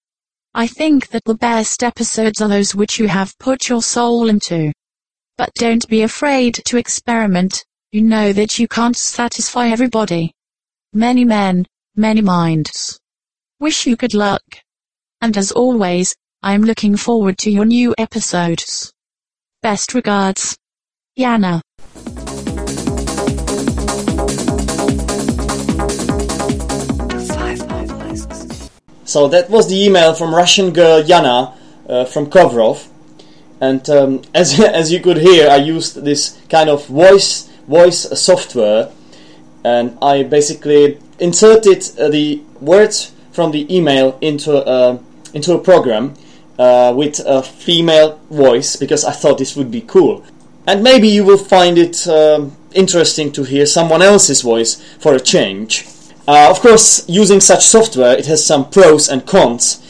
I 0.55 0.67
think 0.67 1.09
that 1.09 1.25
the 1.26 1.35
best 1.35 1.83
episodes 1.83 2.40
are 2.40 2.49
those 2.49 2.75
which 2.75 2.99
you 2.99 3.07
have 3.07 3.38
put 3.38 3.69
your 3.69 3.83
soul 3.83 4.31
into. 4.31 4.73
But 5.37 5.52
don't 5.57 5.87
be 5.87 6.00
afraid 6.00 6.55
to 6.64 6.79
experiment, 6.79 7.62
you 7.93 8.00
know 8.00 8.33
that 8.33 8.59
you 8.59 8.67
can't 8.67 8.97
satisfy 8.97 9.69
everybody. 9.69 10.33
Many 10.95 11.26
men, 11.26 11.67
many 11.97 12.23
minds. 12.23 12.99
Wish 13.59 13.87
you 13.87 13.95
good 13.95 14.14
luck. 14.14 14.43
And 15.21 15.37
as 15.37 15.52
always, 15.52 16.17
I'm 16.43 16.62
looking 16.62 16.97
forward 16.97 17.37
to 17.40 17.50
your 17.50 17.67
new 17.67 17.95
episodes. 17.99 18.90
Best 19.61 19.93
regards. 19.93 20.57
Yana. 21.19 21.61
So 29.11 29.26
that 29.26 29.50
was 29.50 29.67
the 29.67 29.75
email 29.75 30.14
from 30.14 30.33
Russian 30.33 30.73
girl 30.73 31.02
Yana 31.02 31.57
uh, 31.88 32.05
from 32.05 32.31
Kovrov. 32.31 32.87
And 33.61 33.90
um, 33.90 34.23
as, 34.35 34.61
as 34.61 34.93
you 34.93 35.00
could 35.00 35.17
hear, 35.17 35.50
I 35.50 35.57
used 35.57 36.05
this 36.05 36.40
kind 36.49 36.71
of 36.71 36.87
voice 36.87 37.49
voice 37.67 38.07
software, 38.21 38.93
and 39.64 39.99
I 40.00 40.23
basically 40.23 40.99
inserted 41.19 41.83
uh, 41.99 42.09
the 42.09 42.40
words 42.61 43.12
from 43.33 43.50
the 43.50 43.67
email 43.75 44.17
into 44.21 44.52
a, 44.55 45.00
into 45.35 45.55
a 45.55 45.59
program 45.59 46.14
uh, 46.57 46.93
with 46.97 47.21
a 47.26 47.43
female 47.43 48.21
voice 48.31 48.76
because 48.76 49.05
I 49.05 49.11
thought 49.11 49.38
this 49.38 49.57
would 49.57 49.73
be 49.73 49.81
cool. 49.81 50.25
And 50.69 50.85
maybe 50.85 51.09
you 51.09 51.25
will 51.25 51.45
find 51.57 51.79
it 51.79 52.07
um, 52.07 52.57
interesting 52.75 53.33
to 53.33 53.43
hear 53.43 53.67
someone 53.67 54.02
else's 54.02 54.43
voice 54.43 54.81
for 55.00 55.14
a 55.14 55.21
change. 55.21 55.85
Uh, 56.30 56.49
of 56.49 56.60
course, 56.60 57.04
using 57.08 57.40
such 57.40 57.66
software, 57.66 58.16
it 58.16 58.26
has 58.26 58.46
some 58.46 58.70
pros 58.70 59.08
and 59.08 59.26
cons. 59.26 59.82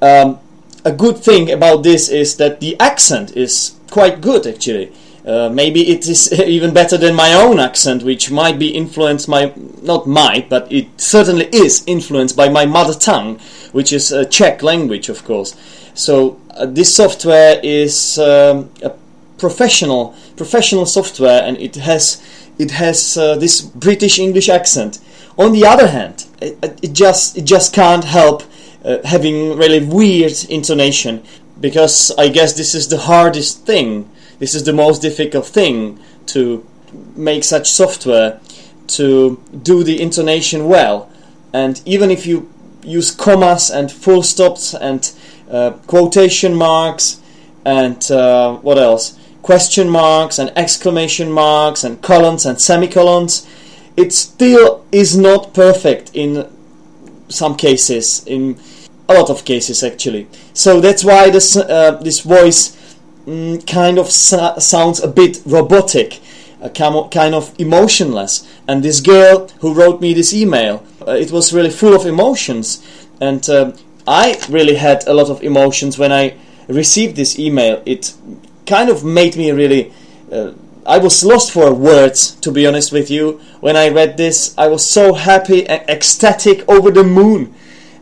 Um, 0.00 0.38
a 0.84 0.92
good 0.92 1.18
thing 1.18 1.50
about 1.50 1.82
this 1.82 2.08
is 2.08 2.36
that 2.36 2.60
the 2.60 2.78
accent 2.78 3.36
is 3.36 3.74
quite 3.90 4.20
good 4.20 4.46
actually. 4.46 4.92
Uh, 5.26 5.48
maybe 5.52 5.88
it 5.88 6.06
is 6.06 6.32
even 6.56 6.72
better 6.72 6.96
than 6.96 7.16
my 7.16 7.34
own 7.34 7.58
accent, 7.58 8.04
which 8.04 8.30
might 8.30 8.60
be 8.60 8.68
influenced 8.68 9.28
by, 9.28 9.52
not 9.82 10.06
might, 10.06 10.48
but 10.48 10.70
it 10.70 10.86
certainly 11.00 11.46
is 11.46 11.82
influenced 11.88 12.36
by 12.36 12.48
my 12.48 12.64
mother 12.64 12.94
tongue, 12.94 13.40
which 13.72 13.92
is 13.92 14.12
a 14.12 14.24
Czech 14.24 14.62
language, 14.62 15.08
of 15.08 15.24
course. 15.24 15.56
So 15.94 16.40
uh, 16.52 16.66
this 16.66 16.94
software 16.94 17.58
is 17.60 18.20
um, 18.20 18.70
a 18.84 18.92
professional 19.36 20.14
professional 20.36 20.86
software, 20.86 21.42
and 21.42 21.56
it 21.58 21.74
has 21.74 22.22
it 22.56 22.70
has 22.70 23.16
uh, 23.16 23.34
this 23.34 23.60
British 23.62 24.20
English 24.20 24.48
accent. 24.48 25.00
On 25.42 25.52
the 25.52 25.66
other 25.66 25.88
hand, 25.88 26.26
it, 26.40 26.56
it 26.82 26.92
just 26.92 27.36
it 27.36 27.44
just 27.44 27.74
can't 27.74 28.04
help 28.04 28.42
uh, 28.84 28.98
having 29.04 29.56
really 29.56 29.84
weird 29.84 30.36
intonation 30.48 31.22
because 31.60 32.12
I 32.18 32.28
guess 32.28 32.52
this 32.54 32.74
is 32.74 32.88
the 32.88 32.98
hardest 32.98 33.66
thing 33.66 34.08
this 34.42 34.56
is 34.56 34.64
the 34.64 34.72
most 34.72 35.00
difficult 35.00 35.46
thing 35.46 36.00
to 36.26 36.66
make 37.14 37.44
such 37.44 37.70
software 37.70 38.40
to 38.88 39.40
do 39.62 39.84
the 39.84 40.02
intonation 40.02 40.66
well. 40.66 41.08
And 41.52 41.80
even 41.84 42.10
if 42.10 42.26
you 42.26 42.52
use 42.82 43.12
commas 43.12 43.70
and 43.70 43.92
full 43.92 44.24
stops 44.24 44.74
and 44.74 45.12
uh, 45.48 45.70
quotation 45.86 46.56
marks 46.56 47.22
and 47.64 48.10
uh, 48.10 48.56
what 48.56 48.78
else? 48.78 49.16
Question 49.42 49.88
marks 49.88 50.40
and 50.40 50.52
exclamation 50.56 51.30
marks 51.30 51.84
and 51.84 52.02
colons 52.02 52.44
and 52.44 52.60
semicolons, 52.60 53.46
it 53.96 54.12
still 54.12 54.84
is 54.90 55.16
not 55.16 55.54
perfect 55.54 56.10
in 56.14 56.48
some 57.28 57.56
cases, 57.56 58.24
in 58.26 58.58
a 59.08 59.14
lot 59.14 59.30
of 59.30 59.44
cases 59.44 59.82
actually. 59.82 60.26
So 60.54 60.80
that's 60.80 61.04
why 61.04 61.30
this 61.30 61.56
uh, 61.56 61.98
this 62.02 62.20
voice 62.20 62.76
mm, 63.26 63.66
kind 63.66 63.98
of 63.98 64.10
sa- 64.10 64.58
sounds 64.58 65.00
a 65.00 65.08
bit 65.08 65.42
robotic, 65.44 66.20
uh, 66.62 66.68
kind 66.68 67.34
of 67.34 67.54
emotionless. 67.58 68.48
And 68.66 68.82
this 68.82 69.00
girl 69.00 69.48
who 69.60 69.74
wrote 69.74 70.00
me 70.00 70.14
this 70.14 70.32
email, 70.32 70.84
uh, 71.06 71.12
it 71.12 71.30
was 71.30 71.52
really 71.52 71.70
full 71.70 71.94
of 71.94 72.06
emotions. 72.06 72.82
And 73.20 73.48
uh, 73.48 73.72
I 74.06 74.38
really 74.48 74.76
had 74.76 75.06
a 75.06 75.14
lot 75.14 75.30
of 75.30 75.42
emotions 75.42 75.98
when 75.98 76.12
I 76.12 76.34
received 76.68 77.16
this 77.16 77.38
email. 77.38 77.82
It 77.86 78.14
kind 78.66 78.88
of 78.88 79.04
made 79.04 79.36
me 79.36 79.50
really. 79.52 79.92
I 80.84 80.98
was 80.98 81.24
lost 81.24 81.52
for 81.52 81.72
words, 81.72 82.34
to 82.36 82.50
be 82.50 82.66
honest 82.66 82.92
with 82.92 83.10
you. 83.10 83.40
When 83.60 83.76
I 83.76 83.88
read 83.88 84.16
this, 84.16 84.54
I 84.58 84.68
was 84.68 84.88
so 84.88 85.14
happy 85.14 85.66
and 85.66 85.88
ecstatic 85.88 86.68
over 86.68 86.90
the 86.90 87.04
moon. 87.04 87.54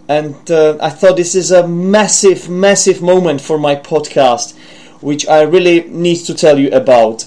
And 0.09 0.51
uh, 0.51 0.79
I 0.81 0.91
thought 0.91 1.17
this 1.17 1.35
is 1.35 1.53
a 1.53 1.69
massive, 1.69 2.49
massive 2.49 3.01
moment 3.03 3.41
for 3.41 3.59
my 3.59 3.77
podcast 3.77 4.57
which 5.01 5.27
I 5.27 5.43
really 5.43 5.89
need 5.89 6.17
to 6.27 6.35
tell 6.35 6.59
you 6.59 6.71
about. 6.71 7.27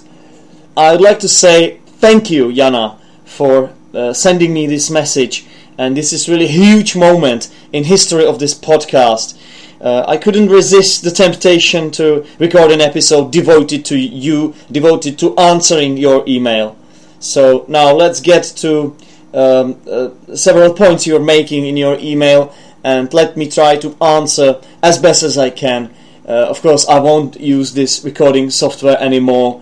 I'd 0.77 1.01
like 1.01 1.19
to 1.19 1.27
say 1.27 1.79
thank 1.85 2.29
you, 2.29 2.47
Yana, 2.47 2.97
for 3.25 3.73
uh, 3.93 4.13
sending 4.13 4.53
me 4.53 4.67
this 4.67 4.89
message, 4.89 5.45
and 5.77 5.97
this 5.97 6.13
is 6.13 6.29
really 6.29 6.47
huge 6.47 6.95
moment 6.95 7.53
in 7.71 7.83
history 7.83 8.25
of 8.25 8.39
this 8.39 8.53
podcast. 8.53 9.37
Uh, 9.83 10.05
I 10.07 10.17
couldn't 10.17 10.47
resist 10.49 11.03
the 11.03 11.11
temptation 11.11 11.91
to 11.91 12.25
record 12.39 12.71
an 12.71 12.81
episode 12.81 13.31
devoted 13.31 13.83
to 13.85 13.97
you, 13.99 14.55
devoted 14.71 15.19
to 15.19 15.37
answering 15.37 15.97
your 15.97 16.23
email. 16.27 16.77
So 17.19 17.65
now 17.67 17.91
let's 17.93 18.21
get 18.21 18.43
to 18.57 18.95
um, 19.33 19.81
uh, 19.89 20.09
several 20.35 20.73
points 20.73 21.05
you're 21.05 21.19
making 21.19 21.65
in 21.65 21.75
your 21.75 21.99
email, 21.99 22.53
and 22.83 23.13
let 23.13 23.35
me 23.35 23.49
try 23.49 23.75
to 23.77 23.95
answer 24.01 24.61
as 24.81 24.97
best 24.99 25.21
as 25.23 25.37
I 25.37 25.49
can 25.49 25.93
uh, 26.27 26.47
of 26.49 26.61
course, 26.61 26.87
I 26.87 26.99
won't 26.99 27.39
use 27.39 27.73
this 27.73 28.03
recording 28.03 28.49
software 28.49 28.97
anymore 28.99 29.61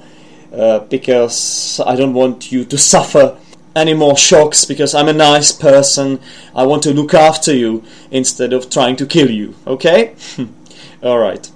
uh, 0.53 0.79
because 0.79 1.81
I 1.85 1.95
don't 1.95 2.13
want 2.13 2.51
you 2.51 2.65
to 2.65 2.77
suffer 2.93 3.37
any 3.75 3.93
more 3.93 4.17
shocks 4.17 4.65
because 4.65 4.93
I'm 4.93 5.07
a 5.07 5.13
nice 5.13 5.51
person. 5.51 6.19
I 6.55 6.65
want 6.65 6.83
to 6.83 6.93
look 6.93 7.13
after 7.13 7.53
you 7.53 7.83
instead 8.09 8.53
of 8.53 8.69
trying 8.69 8.95
to 8.97 9.05
kill 9.05 9.29
you, 9.29 9.55
okay? 9.65 10.15
Alright. 11.03 11.51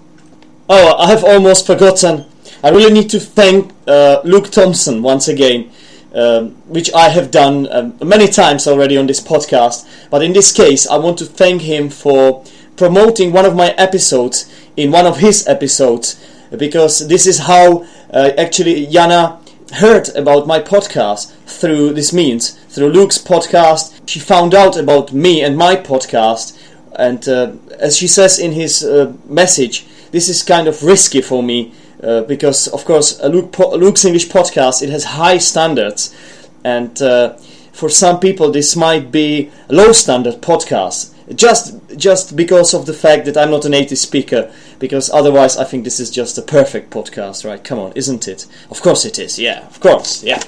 Oh, 0.70 0.98
I 0.98 1.08
have 1.08 1.24
almost 1.24 1.68
forgotten. 1.68 2.26
I 2.64 2.70
really 2.70 2.94
need 2.94 3.10
to 3.12 3.20
thank 3.20 3.72
uh, 3.88 4.22
Luke 4.24 4.50
Thompson 4.50 5.02
once 5.02 5.28
again. 5.28 5.72
Um, 6.14 6.52
which 6.68 6.94
I 6.94 7.10
have 7.10 7.30
done 7.30 7.68
um, 7.70 7.98
many 8.02 8.30
times 8.30 8.68
already 8.68 8.96
on 8.96 9.06
this 9.06 9.20
podcast, 9.20 9.86
but 10.10 10.24
in 10.24 10.32
this 10.32 10.54
case, 10.54 10.88
I 10.88 10.96
want 10.96 11.18
to 11.18 11.26
thank 11.26 11.64
him 11.64 11.90
for 11.90 12.46
promoting 12.78 13.34
one 13.34 13.44
of 13.44 13.54
my 13.54 13.72
episodes 13.72 14.50
in 14.78 14.92
one 14.92 15.06
of 15.06 15.18
his 15.18 15.46
episodes 15.46 16.16
because 16.58 17.10
this 17.10 17.28
is 17.28 17.40
how 17.40 17.84
uh, 18.14 18.32
actually 18.38 18.88
Yana 18.88 19.42
heard 19.74 20.08
about 20.16 20.48
my 20.48 20.60
podcast 20.60 21.35
through 21.46 21.94
this 21.94 22.12
means 22.12 22.52
through 22.70 22.90
Luke's 22.90 23.18
podcast 23.18 24.08
she 24.08 24.20
found 24.20 24.54
out 24.54 24.78
about 24.78 25.14
me 25.14 25.42
and 25.42 25.58
my 25.58 25.76
podcast 25.76 26.60
and 26.98 27.28
uh, 27.28 27.54
as 27.80 27.98
she 27.98 28.08
says 28.08 28.40
in 28.40 28.52
his 28.54 28.84
uh, 28.84 29.14
message 29.26 29.86
this 30.12 30.30
is 30.30 30.44
kind 30.44 30.68
of 30.68 30.84
risky 30.84 31.22
for 31.22 31.44
me 31.44 31.74
uh, 32.04 32.22
because 32.22 32.68
of 32.70 32.86
course 32.86 33.20
Luke 33.22 33.52
po- 33.52 33.76
Luke's 33.76 34.06
English 34.06 34.28
podcast 34.30 34.82
it 34.82 34.90
has 34.90 35.04
high 35.04 35.38
standards 35.38 36.16
and 36.64 37.02
uh, 37.02 37.34
for 37.72 37.90
some 37.90 38.20
people 38.20 38.52
this 38.52 38.76
might 38.76 39.12
be 39.12 39.52
a 39.70 39.74
low 39.74 39.92
standard 39.92 40.42
podcast 40.42 41.16
just 41.34 41.80
just 41.98 42.36
because 42.36 42.74
of 42.74 42.86
the 42.86 42.94
fact 42.94 43.26
that 43.26 43.38
I'm 43.38 43.50
not 43.50 43.66
a 43.66 43.70
native 43.70 43.98
speaker. 43.98 44.52
Because 44.78 45.10
otherwise, 45.10 45.58
I 45.58 45.64
think 45.64 45.84
this 45.84 46.00
is 46.00 46.12
just 46.12 46.38
a 46.38 46.42
perfect 46.42 46.92
podcast, 46.92 47.46
right? 47.46 47.64
Come 47.64 47.80
on, 47.80 47.94
isn't 47.94 48.28
it? 48.28 48.46
Of 48.70 48.82
course 48.82 49.06
it 49.06 49.18
is. 49.18 49.40
Yeah, 49.40 49.66
of 49.66 49.80
course. 49.80 50.24
Yeah. 50.24 50.42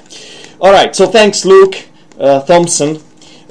All 0.60 0.72
right. 0.72 0.96
So 0.96 1.06
thanks, 1.06 1.46
Luke 1.46 1.88
uh, 2.20 2.42
Thompson, 2.42 3.00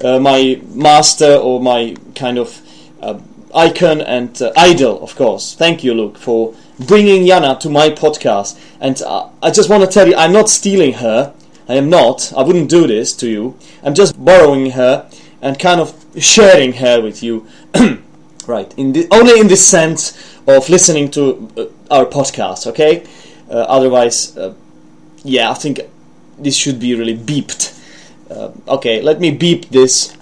uh, 0.04 0.18
my 0.18 0.60
master 0.75 1.34
or 1.34 1.60
my 1.60 1.96
kind 2.14 2.38
of 2.38 2.60
uh, 3.00 3.20
icon 3.54 4.00
and 4.00 4.40
uh, 4.42 4.52
idol, 4.56 5.02
of 5.02 5.14
course. 5.14 5.54
Thank 5.54 5.84
you, 5.84 5.94
Luke, 5.94 6.18
for 6.18 6.54
bringing 6.86 7.22
Yana 7.22 7.58
to 7.60 7.70
my 7.70 7.90
podcast. 7.90 8.58
And 8.80 9.00
uh, 9.02 9.28
I 9.42 9.50
just 9.50 9.70
want 9.70 9.84
to 9.84 9.88
tell 9.88 10.08
you, 10.08 10.16
I'm 10.16 10.32
not 10.32 10.48
stealing 10.48 10.94
her. 10.94 11.32
I 11.68 11.75
am 11.75 11.88
not. 11.88 12.32
I 12.36 12.42
wouldn't 12.42 12.70
do 12.70 12.86
this 12.86 13.12
to 13.16 13.28
you. 13.28 13.56
I'm 13.82 13.94
just 13.94 14.22
borrowing 14.22 14.72
her 14.72 15.08
and 15.40 15.58
kind 15.58 15.80
of 15.80 15.94
sharing 16.18 16.75
her 16.75 17.00
with 17.00 17.22
you. 17.22 17.46
right. 18.46 18.72
In 18.76 18.92
the, 18.92 19.06
only 19.12 19.38
in 19.38 19.48
the 19.48 19.56
sense 19.56 20.38
of 20.46 20.68
listening 20.68 21.10
to 21.12 21.48
uh, 21.56 21.66
our 21.94 22.06
podcast, 22.06 22.66
okay? 22.66 23.06
Otherwise, 23.48 24.36
yeah, 25.22 25.50
I 25.50 25.54
think 25.54 25.80
this 26.38 26.56
should 26.56 26.78
be 26.78 26.94
really 26.94 27.16
beeped. 27.16 27.72
Uh, 28.30 28.50
okay, 28.68 29.00
let 29.02 29.20
me 29.20 29.30
beep 29.30 29.70
this. 29.70 30.16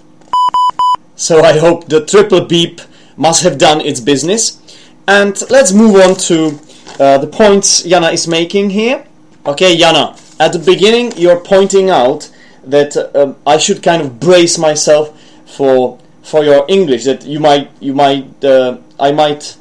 So 1.15 1.41
I 1.41 1.57
hope 1.57 1.87
the 1.87 2.05
triple 2.05 2.45
beep 2.45 2.81
must 3.17 3.43
have 3.43 3.57
done 3.57 3.81
its 3.81 3.99
business. 3.99 4.59
And 5.07 5.41
let's 5.49 5.71
move 5.71 5.95
on 5.95 6.15
to 6.27 6.59
uh, 6.99 7.17
the 7.17 7.27
points 7.27 7.83
Yana 7.85 8.13
is 8.13 8.27
making 8.27 8.71
here. 8.71 9.05
Okay, 9.45 9.77
Yana, 9.77 10.19
at 10.39 10.53
the 10.53 10.59
beginning 10.59 11.13
you're 11.17 11.39
pointing 11.39 11.89
out 11.89 12.29
that 12.65 12.97
uh, 12.97 13.33
I 13.45 13.57
should 13.57 13.83
kind 13.83 14.01
of 14.01 14.19
brace 14.19 14.57
myself 14.57 15.19
for 15.45 15.99
for 16.23 16.43
your 16.43 16.65
English. 16.67 17.03
That 17.03 17.25
you 17.25 17.39
might 17.39 17.69
you 17.79 17.93
might 17.93 18.43
uh, 18.43 18.77
I 18.99 19.11
might 19.11 19.55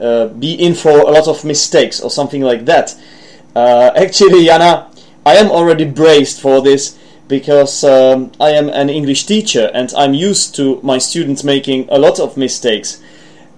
uh, 0.00 0.26
be 0.28 0.54
in 0.54 0.74
for 0.74 0.90
a 0.90 1.10
lot 1.10 1.28
of 1.28 1.44
mistakes 1.44 2.00
or 2.00 2.10
something 2.10 2.42
like 2.42 2.66
that. 2.66 2.94
Uh, 3.56 3.90
actually, 3.96 4.46
Yana, 4.46 4.89
I 5.24 5.34
am 5.34 5.50
already 5.50 5.84
braced 5.84 6.40
for 6.40 6.62
this 6.62 6.98
because 7.28 7.84
um, 7.84 8.32
I 8.40 8.50
am 8.50 8.68
an 8.68 8.90
English 8.90 9.26
teacher 9.26 9.70
and 9.72 9.92
I'm 9.96 10.14
used 10.14 10.54
to 10.56 10.80
my 10.82 10.98
students 10.98 11.44
making 11.44 11.88
a 11.88 11.98
lot 11.98 12.18
of 12.18 12.36
mistakes. 12.36 13.00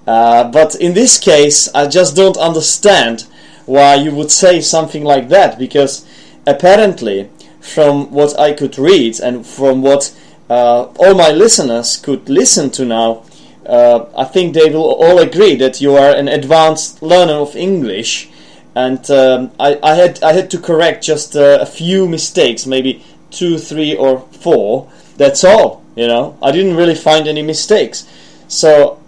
Uh, 0.06 0.44
but 0.50 0.74
in 0.74 0.94
this 0.94 1.18
case, 1.18 1.68
I 1.74 1.86
just 1.86 2.16
don't 2.16 2.36
understand 2.36 3.24
why 3.66 3.94
you 3.94 4.14
would 4.14 4.30
say 4.30 4.60
something 4.60 5.04
like 5.04 5.28
that 5.28 5.58
because 5.58 6.04
apparently, 6.46 7.30
from 7.60 8.10
what 8.10 8.38
I 8.38 8.52
could 8.52 8.76
read 8.78 9.20
and 9.20 9.46
from 9.46 9.82
what 9.82 10.12
uh, 10.50 10.84
all 10.98 11.14
my 11.14 11.30
listeners 11.30 11.96
could 11.96 12.28
listen 12.28 12.70
to 12.70 12.84
now, 12.84 13.22
uh, 13.64 14.06
I 14.16 14.24
think 14.24 14.54
they 14.54 14.68
will 14.68 14.94
all 14.94 15.18
agree 15.18 15.54
that 15.56 15.80
you 15.80 15.94
are 15.96 16.10
an 16.10 16.28
advanced 16.28 17.02
learner 17.02 17.34
of 17.34 17.54
English. 17.54 18.28
And 18.74 19.08
um, 19.10 19.52
I, 19.60 19.78
I, 19.82 19.94
had 19.94 20.22
I 20.22 20.32
had 20.32 20.50
to 20.52 20.58
correct 20.58 21.04
just 21.04 21.36
uh, 21.36 21.58
a 21.60 21.66
few 21.66 22.08
mistakes, 22.08 22.66
maybe 22.66 23.04
two, 23.30 23.58
three, 23.58 23.94
or 23.94 24.20
four. 24.32 24.90
That's 25.16 25.44
all. 25.44 25.82
You 25.94 26.06
know, 26.06 26.38
I 26.42 26.52
didn't 26.52 26.76
really 26.76 26.94
find 26.94 27.28
any 27.28 27.42
mistakes. 27.42 28.08
So 28.48 28.98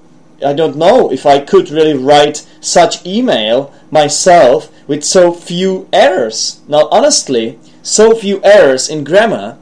I 0.44 0.52
don't 0.52 0.76
know 0.76 1.10
if 1.10 1.24
I 1.24 1.40
could 1.40 1.70
really 1.70 1.94
write 1.94 2.46
such 2.60 3.04
email 3.06 3.72
myself 3.90 4.70
with 4.86 5.04
so 5.04 5.32
few 5.32 5.88
errors. 5.92 6.60
Now, 6.68 6.88
honestly, 6.90 7.58
so 7.82 8.14
few 8.14 8.42
errors 8.44 8.88
in 8.88 9.04
grammar, 9.04 9.58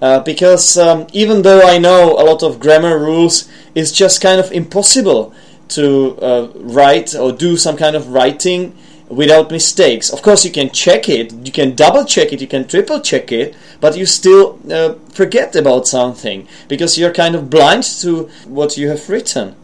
uh, 0.00 0.20
because 0.20 0.76
um, 0.78 1.06
even 1.12 1.42
though 1.42 1.62
I 1.62 1.78
know 1.78 2.12
a 2.12 2.24
lot 2.24 2.42
of 2.42 2.60
grammar 2.60 2.98
rules, 2.98 3.48
it's 3.74 3.92
just 3.92 4.20
kind 4.20 4.40
of 4.40 4.50
impossible 4.52 5.34
to 5.68 6.18
uh, 6.20 6.48
write 6.54 7.14
or 7.14 7.32
do 7.32 7.56
some 7.56 7.76
kind 7.76 7.96
of 7.96 8.08
writing 8.08 8.76
without 9.12 9.50
mistakes. 9.50 10.10
Of 10.10 10.22
course, 10.22 10.44
you 10.44 10.50
can 10.50 10.70
check 10.70 11.08
it, 11.08 11.32
you 11.44 11.52
can 11.52 11.74
double 11.74 12.04
check 12.04 12.32
it, 12.32 12.40
you 12.40 12.46
can 12.46 12.66
triple 12.66 13.00
check 13.00 13.30
it, 13.30 13.54
but 13.80 13.96
you 13.96 14.06
still 14.06 14.58
uh, 14.70 14.94
forget 15.12 15.54
about 15.54 15.86
something 15.86 16.48
because 16.66 16.98
you're 16.98 17.12
kind 17.12 17.34
of 17.34 17.50
blind 17.50 17.82
to 18.00 18.30
what 18.46 18.78
you 18.78 18.88
have 18.88 19.08
written. 19.10 19.54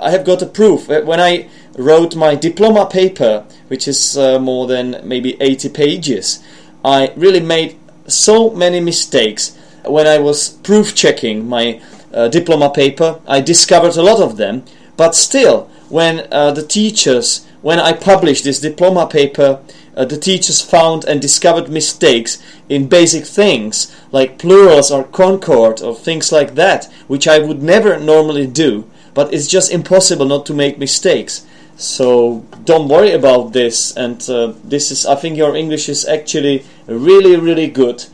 I 0.00 0.10
have 0.10 0.24
got 0.24 0.40
a 0.42 0.46
proof. 0.46 0.88
Uh, 0.90 1.02
when 1.02 1.20
I 1.20 1.48
wrote 1.76 2.16
my 2.16 2.34
diploma 2.34 2.86
paper, 2.86 3.44
which 3.68 3.86
is 3.86 4.16
uh, 4.16 4.38
more 4.38 4.66
than 4.66 5.02
maybe 5.04 5.36
80 5.40 5.68
pages, 5.70 6.42
I 6.82 7.12
really 7.16 7.40
made 7.40 7.78
so 8.06 8.50
many 8.50 8.80
mistakes. 8.80 9.58
When 9.84 10.06
I 10.06 10.18
was 10.18 10.48
proof 10.48 10.94
checking 10.94 11.46
my 11.46 11.82
uh, 12.14 12.28
diploma 12.28 12.70
paper, 12.70 13.20
I 13.26 13.42
discovered 13.42 13.96
a 13.96 14.02
lot 14.02 14.22
of 14.22 14.38
them, 14.38 14.64
but 14.96 15.14
still, 15.14 15.68
when 15.90 16.26
uh, 16.32 16.52
the 16.52 16.66
teachers, 16.66 17.45
when 17.66 17.80
I 17.80 17.92
published 17.92 18.44
this 18.44 18.60
diploma 18.60 19.06
paper, 19.06 19.60
uh, 19.96 20.04
the 20.04 20.18
teachers 20.18 20.60
found 20.60 21.04
and 21.04 21.20
discovered 21.20 21.68
mistakes 21.68 22.42
in 22.68 22.88
basic 22.88 23.24
things 23.24 23.74
like 24.12 24.38
plurals 24.38 24.90
or 24.90 25.04
concord 25.04 25.80
or 25.82 25.94
things 25.94 26.30
like 26.30 26.54
that, 26.54 26.84
which 27.08 27.26
I 27.26 27.38
would 27.38 27.62
never 27.62 27.98
normally 27.98 28.46
do 28.46 28.84
but 29.16 29.32
it's 29.32 29.46
just 29.46 29.72
impossible 29.72 30.26
not 30.26 30.44
to 30.44 30.52
make 30.52 30.76
mistakes. 30.76 31.46
So 31.78 32.44
don't 32.64 32.86
worry 32.86 33.12
about 33.12 33.54
this. 33.54 33.96
And 33.96 34.20
uh, 34.28 34.52
this 34.62 34.90
is, 34.90 35.06
I 35.06 35.14
think, 35.14 35.38
your 35.38 35.56
English 35.56 35.88
is 35.88 36.04
actually 36.04 36.66
really, 36.86 37.34
really 37.36 37.68
good, 37.68 38.04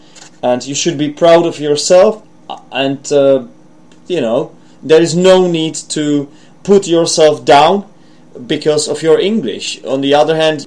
and 0.44 0.64
you 0.64 0.76
should 0.76 0.96
be 0.96 1.10
proud 1.10 1.44
of 1.44 1.58
yourself. 1.58 2.24
And 2.70 3.12
uh, 3.12 3.46
you 4.06 4.20
know, 4.20 4.54
there 4.80 5.02
is 5.02 5.16
no 5.16 5.48
need 5.50 5.74
to 5.96 6.28
put 6.62 6.86
yourself 6.86 7.44
down 7.44 7.91
because 8.46 8.88
of 8.88 9.02
your 9.02 9.18
English. 9.18 9.82
On 9.84 10.00
the 10.00 10.14
other 10.14 10.36
hand, 10.36 10.66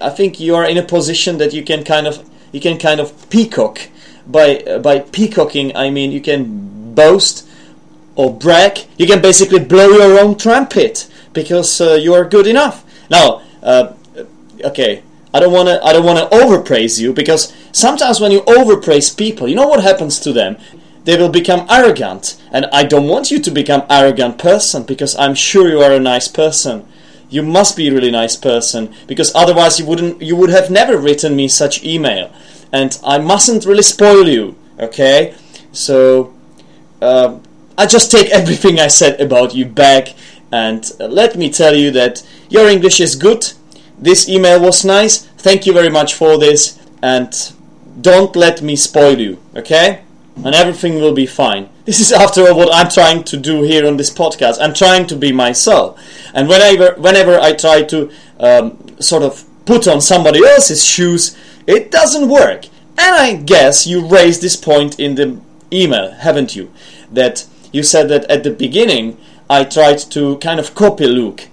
I 0.00 0.10
think 0.10 0.40
you 0.40 0.54
are 0.54 0.64
in 0.64 0.78
a 0.78 0.82
position 0.82 1.38
that 1.38 1.52
you 1.52 1.62
can 1.62 1.84
kind 1.84 2.06
of 2.06 2.28
you 2.52 2.60
can 2.60 2.78
kind 2.78 3.00
of 3.00 3.28
peacock. 3.30 3.80
By 4.26 4.58
uh, 4.58 4.78
by 4.78 5.00
peacocking, 5.00 5.76
I 5.76 5.90
mean 5.90 6.10
you 6.12 6.20
can 6.20 6.94
boast 6.94 7.46
or 8.16 8.32
brag, 8.32 8.80
you 8.96 9.06
can 9.06 9.20
basically 9.20 9.60
blow 9.60 9.88
your 9.88 10.18
own 10.18 10.36
trumpet 10.36 11.08
because 11.32 11.80
uh, 11.80 11.92
you 11.94 12.14
are 12.14 12.24
good 12.24 12.46
enough. 12.46 12.82
Now, 13.10 13.42
uh, 13.62 13.92
okay, 14.64 15.02
I 15.32 15.40
don't 15.40 15.52
want 15.52 15.68
to 15.68 15.84
I 15.84 15.92
don't 15.92 16.04
want 16.04 16.18
to 16.18 16.36
overpraise 16.36 16.98
you 16.98 17.12
because 17.12 17.54
sometimes 17.72 18.20
when 18.20 18.32
you 18.32 18.40
overpraise 18.46 19.14
people, 19.14 19.46
you 19.46 19.54
know 19.54 19.68
what 19.68 19.82
happens 19.82 20.18
to 20.20 20.32
them? 20.32 20.56
They 21.04 21.16
will 21.16 21.28
become 21.28 21.66
arrogant, 21.70 22.40
and 22.50 22.66
I 22.72 22.82
don't 22.82 23.06
want 23.06 23.30
you 23.30 23.38
to 23.38 23.50
become 23.50 23.84
arrogant 23.88 24.38
person 24.38 24.82
because 24.82 25.14
I'm 25.16 25.34
sure 25.34 25.68
you 25.68 25.80
are 25.80 25.92
a 25.92 26.00
nice 26.00 26.26
person. 26.26 26.88
You 27.28 27.42
must 27.42 27.76
be 27.76 27.88
a 27.88 27.92
really 27.92 28.10
nice 28.10 28.36
person 28.36 28.94
because 29.06 29.34
otherwise 29.34 29.78
you 29.78 29.86
wouldn't 29.86 30.22
you 30.22 30.36
would 30.36 30.50
have 30.50 30.70
never 30.70 30.96
written 30.96 31.34
me 31.34 31.48
such 31.48 31.84
email, 31.84 32.32
and 32.72 32.98
I 33.04 33.18
mustn't 33.18 33.64
really 33.64 33.82
spoil 33.82 34.28
you. 34.28 34.56
Okay, 34.78 35.34
so. 35.72 36.32
Uh, 37.00 37.38
I 37.78 37.86
just 37.86 38.10
take 38.10 38.30
everything 38.40 38.80
I 38.80 38.88
said 38.88 39.20
about 39.20 39.54
you 39.54 39.66
back 39.66 40.14
and 40.52 40.90
let 40.98 41.36
me 41.36 41.50
tell 41.50 41.74
you 41.74 41.90
that 41.92 42.26
your 42.48 42.68
English 42.68 43.00
is 43.00 43.16
good. 43.16 43.52
This 43.98 44.28
email 44.28 44.60
was 44.60 44.84
nice. 44.84 45.26
Thank 45.38 45.66
you 45.66 45.72
very 45.72 45.90
much 45.90 46.14
for 46.14 46.38
this 46.38 46.78
and 47.02 47.52
don't 48.00 48.34
let 48.36 48.62
me 48.62 48.76
spoil 48.76 49.18
you, 49.18 49.38
okay? 49.54 50.02
And 50.44 50.54
everything 50.54 50.96
will 50.96 51.14
be 51.14 51.26
fine. 51.26 51.68
This 51.86 51.98
is 52.00 52.12
after 52.12 52.48
all 52.48 52.56
what 52.56 52.68
I'm 52.72 52.90
trying 52.90 53.24
to 53.24 53.36
do 53.36 53.62
here 53.62 53.86
on 53.86 53.96
this 53.96 54.10
podcast. 54.10 54.58
I'm 54.60 54.74
trying 54.74 55.06
to 55.06 55.16
be 55.16 55.32
myself. 55.32 55.98
And 56.34 56.48
whenever 56.48 56.94
whenever 57.00 57.38
I 57.38 57.52
try 57.52 57.82
to 57.84 58.10
um, 58.38 59.00
sort 59.00 59.22
of 59.22 59.44
put 59.64 59.88
on 59.88 60.00
somebody 60.00 60.44
else's 60.44 60.84
shoes, 60.84 61.36
it 61.66 61.90
doesn't 61.90 62.28
work. 62.28 62.66
And 62.98 63.14
I 63.14 63.34
guess 63.34 63.86
you 63.86 64.06
raised 64.06 64.42
this 64.42 64.56
point 64.56 64.98
in 64.98 65.14
the 65.14 65.40
email, 65.72 66.12
haven't 66.12 66.54
you? 66.54 66.72
That 67.12 67.46
you 67.72 67.82
said 67.82 68.08
that 68.08 68.24
at 68.30 68.42
the 68.42 68.50
beginning 68.50 69.18
I 69.48 69.64
tried 69.64 69.98
to 70.10 70.38
kind 70.38 70.58
of 70.58 70.74
copy 70.74 71.06
Luke. 71.06 71.48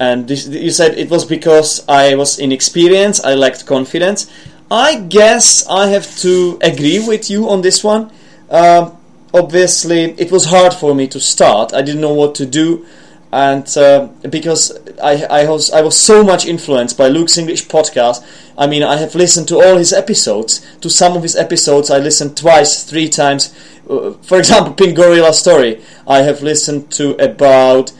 And 0.00 0.28
this, 0.28 0.46
you 0.46 0.70
said 0.70 0.96
it 0.96 1.10
was 1.10 1.24
because 1.24 1.84
I 1.88 2.14
was 2.14 2.38
inexperienced, 2.38 3.24
I 3.24 3.34
lacked 3.34 3.66
confidence. 3.66 4.30
I 4.70 5.00
guess 5.00 5.66
I 5.66 5.88
have 5.88 6.16
to 6.18 6.58
agree 6.62 7.00
with 7.06 7.30
you 7.30 7.48
on 7.48 7.62
this 7.62 7.82
one. 7.82 8.10
Uh, 8.50 8.90
obviously, 9.34 10.12
it 10.18 10.30
was 10.30 10.46
hard 10.46 10.74
for 10.74 10.94
me 10.94 11.06
to 11.08 11.20
start. 11.20 11.72
I 11.72 11.82
didn't 11.82 12.00
know 12.00 12.14
what 12.14 12.34
to 12.36 12.46
do, 12.46 12.86
and 13.32 13.66
uh, 13.76 14.08
because 14.28 14.78
I, 15.02 15.24
I 15.24 15.48
was 15.48 15.70
I 15.70 15.82
was 15.82 15.96
so 15.96 16.24
much 16.24 16.46
influenced 16.46 16.96
by 16.96 17.08
Luke's 17.08 17.36
English 17.36 17.68
podcast. 17.68 18.24
I 18.56 18.66
mean, 18.66 18.82
I 18.82 18.96
have 18.96 19.14
listened 19.14 19.48
to 19.48 19.56
all 19.56 19.76
his 19.76 19.92
episodes. 19.92 20.64
To 20.80 20.88
some 20.90 21.16
of 21.16 21.22
his 21.22 21.36
episodes, 21.36 21.90
I 21.90 21.98
listened 21.98 22.36
twice, 22.36 22.84
three 22.84 23.08
times 23.08 23.54
uh, 23.88 24.12
for 24.22 24.38
example, 24.38 24.74
Pink 24.74 24.96
Gorilla 24.96 25.32
Story, 25.32 25.80
I 26.06 26.18
have 26.18 26.42
listened 26.42 26.90
to 26.92 27.12
about 27.22 27.92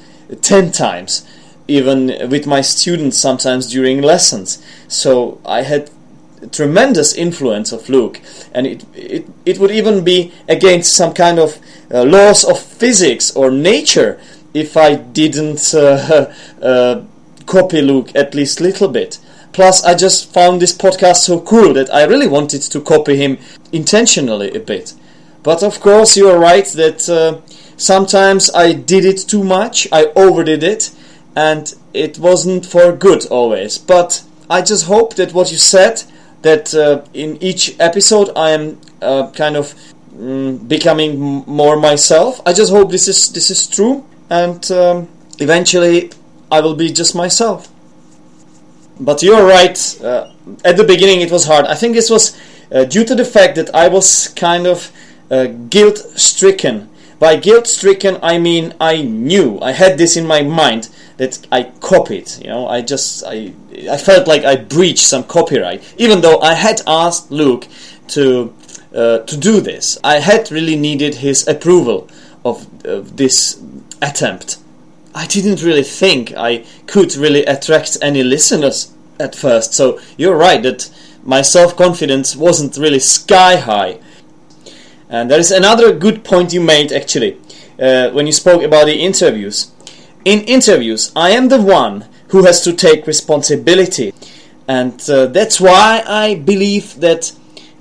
10 0.43 0.73
times, 0.73 1.27
even 1.67 2.29
with 2.29 2.47
my 2.47 2.61
students 2.61 3.17
sometimes 3.17 3.69
during 3.69 4.03
lessons. 4.03 4.63
So 4.87 5.41
I 5.45 5.63
had 5.63 5.91
tremendous 6.53 7.15
influence 7.15 7.73
of 7.73 7.89
Luke, 7.89 8.21
and 8.53 8.67
it, 8.67 8.85
it, 8.95 9.27
it 9.45 9.59
would 9.59 9.71
even 9.71 10.05
be 10.05 10.33
against 10.49 10.95
some 10.95 11.13
kind 11.13 11.39
of 11.39 11.59
uh, 11.93 12.05
laws 12.05 12.45
of 12.45 12.59
physics 12.59 13.35
or 13.35 13.51
nature 13.51 14.21
if 14.55 14.77
I 14.77 14.97
didn't 14.97 15.75
uh, 15.75 16.33
uh, 16.63 17.03
copy 17.47 17.83
Luke 17.83 18.15
at 18.15 18.35
least 18.35 18.61
a 18.61 18.65
little 18.65 18.89
bit. 18.89 19.19
Plus, 19.53 19.83
I 19.83 19.95
just 19.95 20.33
found 20.33 20.61
this 20.61 20.77
podcast 20.77 21.17
so 21.17 21.41
cool 21.41 21.73
that 21.75 21.93
I 21.93 22.05
really 22.05 22.29
wanted 22.29 22.63
to 22.63 22.81
copy 22.81 23.17
him 23.17 23.39
intentionally 23.73 24.55
a 24.55 24.61
bit. 24.61 24.95
But 25.43 25.63
of 25.63 25.81
course, 25.81 26.17
you 26.17 26.29
are 26.29 26.39
right 26.39 26.67
that 26.67 27.09
uh, 27.09 27.41
sometimes 27.77 28.51
I 28.55 28.73
did 28.73 29.05
it 29.05 29.19
too 29.19 29.43
much, 29.43 29.89
I 29.91 30.13
overdid 30.15 30.63
it, 30.63 30.91
and 31.35 31.75
it 31.95 32.19
wasn't 32.19 32.67
for 32.67 32.93
good 32.93 33.27
always. 33.27 33.79
But 33.79 34.23
I 34.51 34.63
just 34.63 34.87
hope 34.87 35.15
that 35.15 35.33
what 35.33 35.51
you 35.51 35.59
said, 35.59 36.03
that 36.43 36.75
uh, 36.75 37.05
in 37.15 37.43
each 37.43 37.79
episode 37.81 38.31
I 38.37 38.51
am 38.51 38.81
uh, 39.03 39.31
kind 39.31 39.57
of 39.57 39.75
mm, 40.15 40.67
becoming 40.69 41.19
more 41.47 41.77
myself. 41.77 42.41
I 42.47 42.53
just 42.53 42.73
hope 42.73 42.91
this 42.91 43.09
is 43.09 43.33
this 43.33 43.51
is 43.51 43.67
true, 43.67 44.05
and 44.31 44.71
um, 44.71 45.09
eventually 45.39 46.11
I 46.51 46.61
will 46.61 46.75
be 46.75 46.91
just 46.93 47.15
myself. 47.15 47.69
But 49.01 49.23
you're 49.23 49.47
right. 49.47 49.79
Uh, 50.03 50.33
at 50.65 50.77
the 50.77 50.85
beginning, 50.85 51.21
it 51.21 51.31
was 51.31 51.45
hard. 51.45 51.67
I 51.67 51.75
think 51.75 51.95
this 51.95 52.11
was 52.11 52.37
uh, 52.73 52.85
due 52.85 53.05
to 53.05 53.15
the 53.15 53.25
fact 53.25 53.55
that 53.57 53.75
I 53.75 53.89
was 53.89 54.29
kind 54.29 54.67
of 54.67 54.91
uh, 55.31 55.47
guilt 55.47 55.99
stricken. 56.17 56.89
By 57.19 57.37
guilt 57.37 57.67
stricken, 57.67 58.19
I 58.23 58.39
mean 58.39 58.75
I 58.81 59.03
knew 59.03 59.59
I 59.61 59.73
had 59.73 59.99
this 59.99 60.17
in 60.17 60.27
my 60.27 60.43
mind 60.43 60.89
that 61.17 61.47
I 61.51 61.65
copied. 61.81 62.31
You 62.41 62.49
know, 62.49 62.69
I 62.69 62.81
just 62.81 63.25
I 63.27 63.53
I 63.87 63.97
felt 63.97 64.27
like 64.27 64.45
I 64.45 64.57
breached 64.57 65.07
some 65.07 65.25
copyright, 65.25 65.83
even 65.99 66.21
though 66.21 66.41
I 66.41 66.55
had 66.55 66.83
asked 66.87 67.31
Luke 67.31 67.67
to 68.09 68.55
uh, 68.95 69.19
to 69.19 69.37
do 69.37 69.61
this. 69.61 69.99
I 70.03 70.17
had 70.21 70.51
really 70.51 70.77
needed 70.77 71.17
his 71.17 71.47
approval 71.47 72.09
of, 72.45 72.67
of 72.85 73.17
this 73.17 73.61
attempt. 74.01 74.59
I 75.15 75.27
didn't 75.27 75.63
really 75.63 75.83
think 75.83 76.33
I 76.37 76.65
could 76.87 77.15
really 77.17 77.45
attract 77.45 77.99
any 78.01 78.23
listeners 78.23 78.93
at 79.21 79.35
first. 79.35 79.75
So 79.75 80.01
you're 80.17 80.37
right 80.37 80.63
that 80.63 80.91
my 81.25 81.43
self 81.43 81.77
confidence 81.77 82.37
wasn't 82.37 82.77
really 82.77 82.99
sky 82.99 83.57
high. 83.57 83.99
And 85.11 85.31
there 85.31 85.41
is 85.41 85.51
another 85.51 85.93
good 85.93 86.25
point 86.25 86.53
you 86.53 86.61
made 86.61 86.93
actually 86.93 87.39
uh, 87.81 88.11
when 88.11 88.27
you 88.27 88.33
spoke 88.33 88.63
about 88.63 88.87
the 88.87 89.01
interviews. 89.01 89.71
In 90.25 90.41
interviews, 90.43 91.13
I 91.17 91.31
am 91.31 91.49
the 91.49 91.61
one 91.61 92.07
who 92.29 92.45
has 92.45 92.61
to 92.63 92.73
take 92.73 93.07
responsibility, 93.07 94.13
and 94.67 95.09
uh, 95.09 95.27
that's 95.27 95.61
why 95.61 96.03
I 96.07 96.35
believe 96.35 97.01
that 97.01 97.33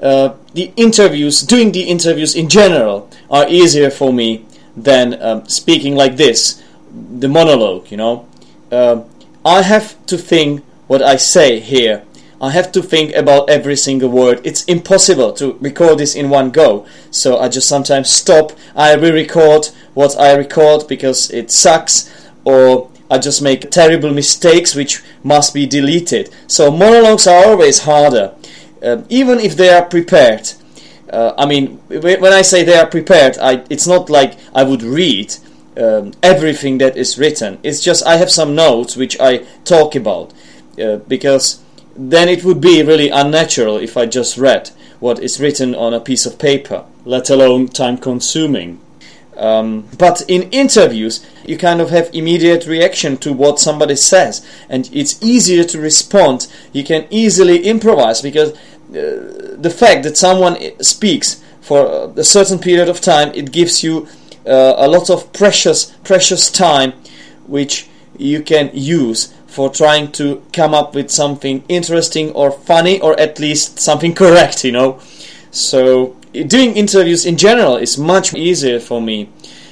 uh, 0.02 0.36
the 0.54 0.72
interviews, 0.76 1.42
doing 1.42 1.72
the 1.72 1.84
interviews 1.84 2.36
in 2.36 2.50
general, 2.50 3.10
are 3.30 3.48
easier 3.50 3.90
for 3.90 4.14
me 4.14 4.46
than 4.76 5.22
um, 5.22 5.48
speaking 5.50 5.96
like 5.96 6.18
this, 6.18 6.64
the 7.20 7.28
monologue. 7.28 7.90
You 7.92 7.98
know, 7.98 8.28
uh, 8.72 9.04
I 9.44 9.64
have 9.64 10.06
to 10.08 10.18
think 10.18 10.64
what 10.88 11.02
I 11.02 11.16
say 11.16 11.60
here. 11.60 12.04
I 12.40 12.52
have 12.52 12.72
to 12.74 12.84
think 12.84 13.16
about 13.16 13.50
every 13.50 13.76
single 13.76 14.10
word. 14.10 14.42
It's 14.44 14.64
impossible 14.66 15.34
to 15.34 15.54
record 15.54 15.98
this 15.98 16.16
in 16.16 16.30
one 16.30 16.52
go. 16.52 16.86
So 17.10 17.40
I 17.40 17.50
just 17.50 17.68
sometimes 17.68 18.12
stop. 18.12 18.52
I 18.76 18.94
re-record 18.94 19.70
what 19.96 20.16
I 20.20 20.36
record 20.36 20.88
because 20.88 21.32
it 21.32 21.50
sucks, 21.50 22.14
or 22.46 22.92
I 23.10 23.18
just 23.18 23.42
make 23.42 23.70
terrible 23.72 24.12
mistakes 24.14 24.76
which 24.76 25.02
must 25.24 25.54
be 25.54 25.66
deleted. 25.66 26.30
So 26.48 26.72
monologues 26.72 27.28
are 27.28 27.46
always 27.46 27.80
harder, 27.80 28.34
um, 28.84 29.06
even 29.10 29.40
if 29.40 29.56
they 29.56 29.70
are 29.70 29.86
prepared. 29.86 30.52
Uh, 31.10 31.34
I 31.38 31.46
mean, 31.46 31.78
when 31.88 32.34
I 32.34 32.42
say 32.42 32.64
they 32.64 32.78
are 32.78 32.86
prepared, 32.86 33.38
I, 33.38 33.64
it's 33.70 33.88
not 33.88 34.10
like 34.10 34.38
I 34.54 34.64
would 34.64 34.84
read 34.84 35.36
um, 35.78 36.12
everything 36.22 36.80
that 36.80 36.98
is 36.98 37.18
written. 37.18 37.60
It's 37.64 37.82
just 37.82 38.06
I 38.06 38.18
have 38.18 38.32
some 38.32 38.56
notes 38.56 38.98
which 38.98 39.18
I 39.20 39.40
talk 39.64 39.96
about 39.96 40.34
uh, 40.82 40.98
because 40.98 41.62
then 41.96 42.30
it 42.30 42.44
would 42.44 42.62
be 42.62 42.84
really 42.84 43.10
unnatural 43.10 43.78
if 43.78 43.96
I 43.96 44.06
just 44.06 44.38
read 44.38 44.70
what 45.00 45.20
is 45.20 45.40
written 45.40 45.76
on 45.76 45.94
a 45.94 46.00
piece 46.00 46.26
of 46.26 46.40
paper, 46.40 46.86
let 47.06 47.30
alone 47.30 47.68
time 47.68 47.98
consuming. 47.98 48.80
Um, 49.38 49.88
but 49.98 50.24
in 50.28 50.50
interviews, 50.50 51.24
you 51.46 51.58
kind 51.58 51.80
of 51.80 51.92
have 51.92 52.10
immediate 52.12 52.66
reaction 52.66 53.18
to 53.18 53.32
what 53.32 53.60
somebody 53.60 53.96
says, 53.96 54.46
and 54.68 54.90
it's 54.92 55.22
easier 55.22 55.64
to 55.66 55.80
respond. 55.80 56.48
You 56.74 56.84
can 56.84 57.06
easily 57.12 57.68
improvise 57.68 58.22
because 58.22 58.52
uh, 58.90 59.56
the 59.58 59.74
fact 59.76 60.04
that 60.04 60.18
someone 60.18 60.58
speaks 60.82 61.44
for 61.62 62.14
a 62.16 62.24
certain 62.24 62.58
period 62.58 62.90
of 62.90 63.00
time, 63.00 63.32
it 63.36 63.52
gives 63.52 63.84
you 63.84 64.08
uh, 64.48 64.74
a 64.78 64.88
lot 64.88 65.10
of 65.10 65.32
precious, 65.34 65.92
precious 66.04 66.50
time, 66.50 66.94
which 67.46 67.88
you 68.18 68.42
can 68.42 68.72
use 68.74 69.34
for 69.46 69.70
trying 69.70 70.12
to 70.14 70.44
come 70.54 70.74
up 70.74 70.96
with 70.96 71.12
something 71.12 71.64
interesting 71.68 72.32
or 72.32 72.52
funny, 72.52 73.00
or 73.02 73.20
at 73.20 73.40
least 73.40 73.80
something 73.80 74.16
correct. 74.24 74.64
You 74.64 74.72
know, 74.72 75.00
so 75.52 76.16
doing 76.44 76.76
interviews 76.76 77.26
in 77.26 77.38
general 77.38 77.78
is 77.78 77.98
much 77.98 78.34
easier 78.34 78.80
for 78.80 79.02
me. 79.02 79.30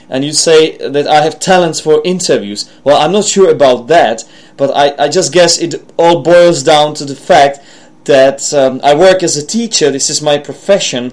And 0.09 0.23
you 0.23 0.33
say 0.33 0.77
that 0.77 1.07
I 1.07 1.21
have 1.23 1.39
talents 1.39 1.79
for 1.79 2.01
interviews. 2.05 2.69
Well, 2.83 3.01
I'm 3.01 3.11
not 3.11 3.25
sure 3.25 3.49
about 3.49 3.87
that, 3.87 4.23
but 4.55 4.69
I, 4.75 5.05
I 5.05 5.09
just 5.09 5.33
guess 5.33 5.59
it 5.59 5.83
all 5.97 6.21
boils 6.21 6.63
down 6.63 6.93
to 6.95 7.05
the 7.05 7.15
fact 7.15 7.59
that 8.05 8.53
um, 8.53 8.79
I 8.83 8.93
work 8.93 9.23
as 9.23 9.35
a 9.35 9.45
teacher, 9.45 9.89
this 9.89 10.09
is 10.09 10.21
my 10.21 10.37
profession, 10.37 11.11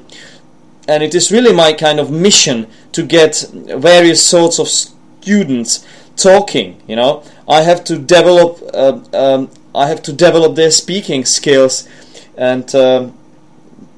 and 0.87 1.03
it 1.03 1.15
is 1.15 1.33
really 1.33 1.55
my 1.55 1.73
kind 1.73 1.99
of 1.99 2.11
mission 2.11 2.67
to 2.93 3.03
get 3.03 3.47
various 3.53 4.27
sorts 4.27 4.59
of 4.59 4.69
students 4.69 5.87
talking. 6.17 6.81
You 6.87 6.97
know, 6.97 7.25
I 7.49 7.63
have 7.63 7.85
to 7.85 7.99
develop, 7.99 8.61
uh, 8.75 9.01
um, 9.15 9.51
I 9.75 9.89
have 9.89 10.03
to 10.03 10.13
develop 10.13 10.55
their 10.55 10.71
speaking 10.71 11.25
skills, 11.25 11.89
and 12.37 12.73
um, 12.75 13.19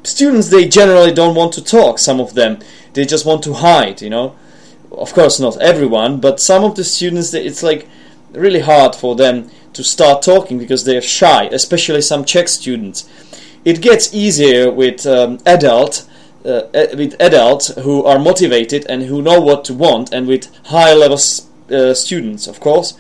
students 0.05 0.49
they 0.49 0.69
generally 0.69 1.13
don't 1.13 1.35
want 1.35 1.53
to 1.55 1.65
talk. 1.65 1.99
Some 1.99 2.21
of 2.21 2.35
them 2.35 2.61
they 2.93 3.05
just 3.05 3.27
want 3.27 3.43
to 3.45 3.55
hide. 3.55 4.03
You 4.03 4.11
know, 4.11 4.37
of 4.93 5.13
course 5.13 5.41
not 5.41 5.61
everyone, 5.61 6.21
but 6.21 6.41
some 6.41 6.65
of 6.65 6.77
the 6.77 6.85
students 6.85 7.35
it's 7.35 7.63
like 7.63 7.89
really 8.33 8.61
hard 8.61 8.95
for 8.95 9.15
them 9.17 9.51
to 9.73 9.83
start 9.83 10.23
talking 10.23 10.59
because 10.59 10.85
they're 10.85 11.03
shy, 11.03 11.47
especially 11.53 12.01
some 12.01 12.25
Czech 12.25 12.49
students. 12.49 13.09
It 13.65 13.81
gets 13.81 14.15
easier 14.15 14.71
with 14.71 15.07
um, 15.07 15.39
adult 15.47 16.07
uh, 16.45 16.69
with 16.73 17.17
adults 17.21 17.69
who 17.83 18.05
are 18.05 18.19
motivated 18.19 18.85
and 18.89 19.05
who 19.05 19.23
know 19.23 19.41
what 19.41 19.65
to 19.65 19.75
want, 19.75 20.13
and 20.13 20.27
with 20.27 20.55
high 20.67 20.93
level 20.93 21.19
uh, 21.71 21.95
students, 21.95 22.47
of 22.47 22.61
course. 22.61 22.99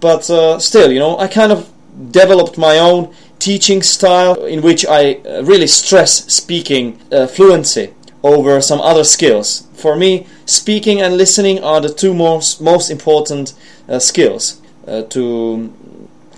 But 0.00 0.28
uh, 0.30 0.58
still, 0.58 0.90
you 0.90 0.98
know, 0.98 1.18
I 1.18 1.28
kind 1.28 1.52
of 1.52 1.70
developed 2.10 2.56
my 2.56 2.78
own 2.78 3.14
teaching 3.48 3.82
style 3.82 4.34
in 4.44 4.60
which 4.62 4.82
I 4.86 5.14
uh, 5.14 5.42
really 5.44 5.66
stress 5.66 6.12
speaking 6.40 6.84
uh, 7.10 7.26
fluency 7.26 7.86
over 8.22 8.60
some 8.60 8.80
other 8.80 9.04
skills. 9.04 9.66
For 9.74 9.96
me, 9.96 10.26
speaking 10.44 11.00
and 11.00 11.16
listening 11.16 11.62
are 11.62 11.80
the 11.80 11.92
two 12.02 12.12
most 12.14 12.60
most 12.60 12.90
important 12.90 13.54
uh, 13.88 13.98
skills 13.98 14.60
to 15.14 15.22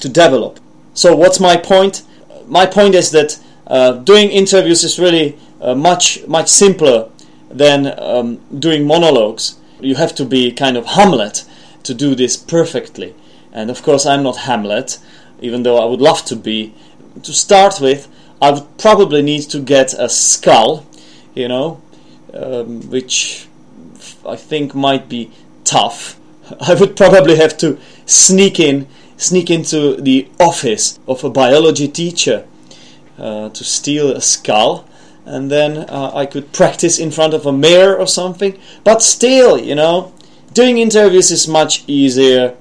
to 0.00 0.08
develop. 0.08 0.60
So, 0.94 1.14
what's 1.16 1.40
my 1.40 1.56
point? 1.56 2.02
My 2.46 2.66
point 2.66 2.94
is 2.94 3.10
that 3.10 3.38
uh, 3.66 3.92
doing 3.92 4.30
interviews 4.30 4.82
is 4.84 4.98
really 4.98 5.38
uh, 5.60 5.74
much 5.74 6.26
much 6.26 6.48
simpler 6.48 7.08
than 7.50 7.86
um, 7.98 8.40
doing 8.58 8.86
monologues. 8.86 9.56
You 9.80 9.94
have 9.94 10.14
to 10.16 10.24
be 10.24 10.52
kind 10.52 10.76
of 10.76 10.86
Hamlet 10.86 11.44
to 11.84 11.94
do 11.94 12.14
this 12.14 12.36
perfectly. 12.36 13.14
And 13.52 13.70
of 13.70 13.82
course, 13.82 14.06
I'm 14.06 14.22
not 14.22 14.36
Hamlet, 14.48 14.98
even 15.40 15.62
though 15.62 15.78
I 15.78 15.86
would 15.86 16.00
love 16.00 16.24
to 16.26 16.36
be. 16.36 16.74
To 17.22 17.32
start 17.32 17.80
with, 17.80 18.08
I 18.40 18.50
would 18.52 18.78
probably 18.78 19.22
need 19.22 19.42
to 19.50 19.60
get 19.60 19.94
a 19.94 20.08
skull, 20.08 20.86
you 21.34 21.48
know, 21.48 21.82
um, 22.32 22.88
which 22.90 23.48
I 24.26 24.36
think 24.36 24.74
might 24.74 25.08
be 25.08 25.30
tough. 25.64 26.18
I 26.60 26.74
would 26.74 26.96
probably 26.96 27.36
have 27.36 27.56
to 27.58 27.78
sneak 28.06 28.58
in 28.58 28.86
sneak 29.16 29.50
into 29.50 29.96
the 29.96 30.26
office 30.40 30.98
of 31.06 31.22
a 31.22 31.28
biology 31.28 31.86
teacher 31.86 32.46
uh, 33.18 33.50
to 33.50 33.62
steal 33.62 34.10
a 34.12 34.20
skull 34.20 34.88
and 35.30 35.50
then 35.50 35.78
uh, 35.88 36.10
I 36.14 36.26
could 36.26 36.52
practice 36.52 36.98
in 36.98 37.10
front 37.10 37.34
of 37.34 37.46
a 37.46 37.52
mirror 37.52 37.96
or 37.96 38.06
something. 38.06 38.58
But 38.82 39.02
still, 39.02 39.58
you 39.58 39.74
know, 39.74 40.12
doing 40.52 40.78
interviews 40.78 41.30
is 41.30 41.46
much 41.46 41.84
easier. 41.86 42.56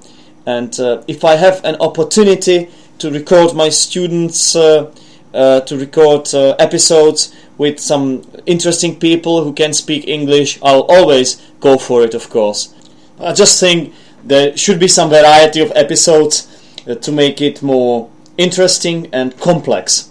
And 0.46 0.78
uh, 0.80 1.04
if 1.08 1.24
I 1.24 1.36
have 1.36 1.64
an 1.64 1.78
opportunity 1.80 2.70
to 3.00 3.12
record 3.12 3.56
my 3.56 3.70
students, 3.70 4.56
uh, 4.56 4.92
uh 5.34 5.62
to 5.62 5.78
record 5.78 6.34
uh, 6.34 6.56
episodes 6.60 7.34
with 7.58 7.80
some 7.80 8.24
interesting 8.46 8.98
people 9.00 9.44
who 9.44 9.54
can 9.54 9.74
speak 9.74 10.08
English, 10.08 10.60
I'll 10.64 10.88
always 10.90 11.36
go 11.60 11.78
for 11.78 12.04
it, 12.04 12.14
of 12.14 12.30
course. 12.30 12.74
I 13.20 13.34
just 13.34 13.60
think 13.60 13.94
there 14.24 14.56
should 14.56 14.80
be 14.80 14.88
some 14.88 15.10
variety 15.10 15.62
of 15.62 15.72
episodes 15.76 16.48
uh, 16.88 16.96
to 16.96 17.12
make 17.12 17.42
it 17.42 17.62
more 17.62 18.10
interesting 18.38 19.10
and 19.14 19.38
complex. 19.38 20.10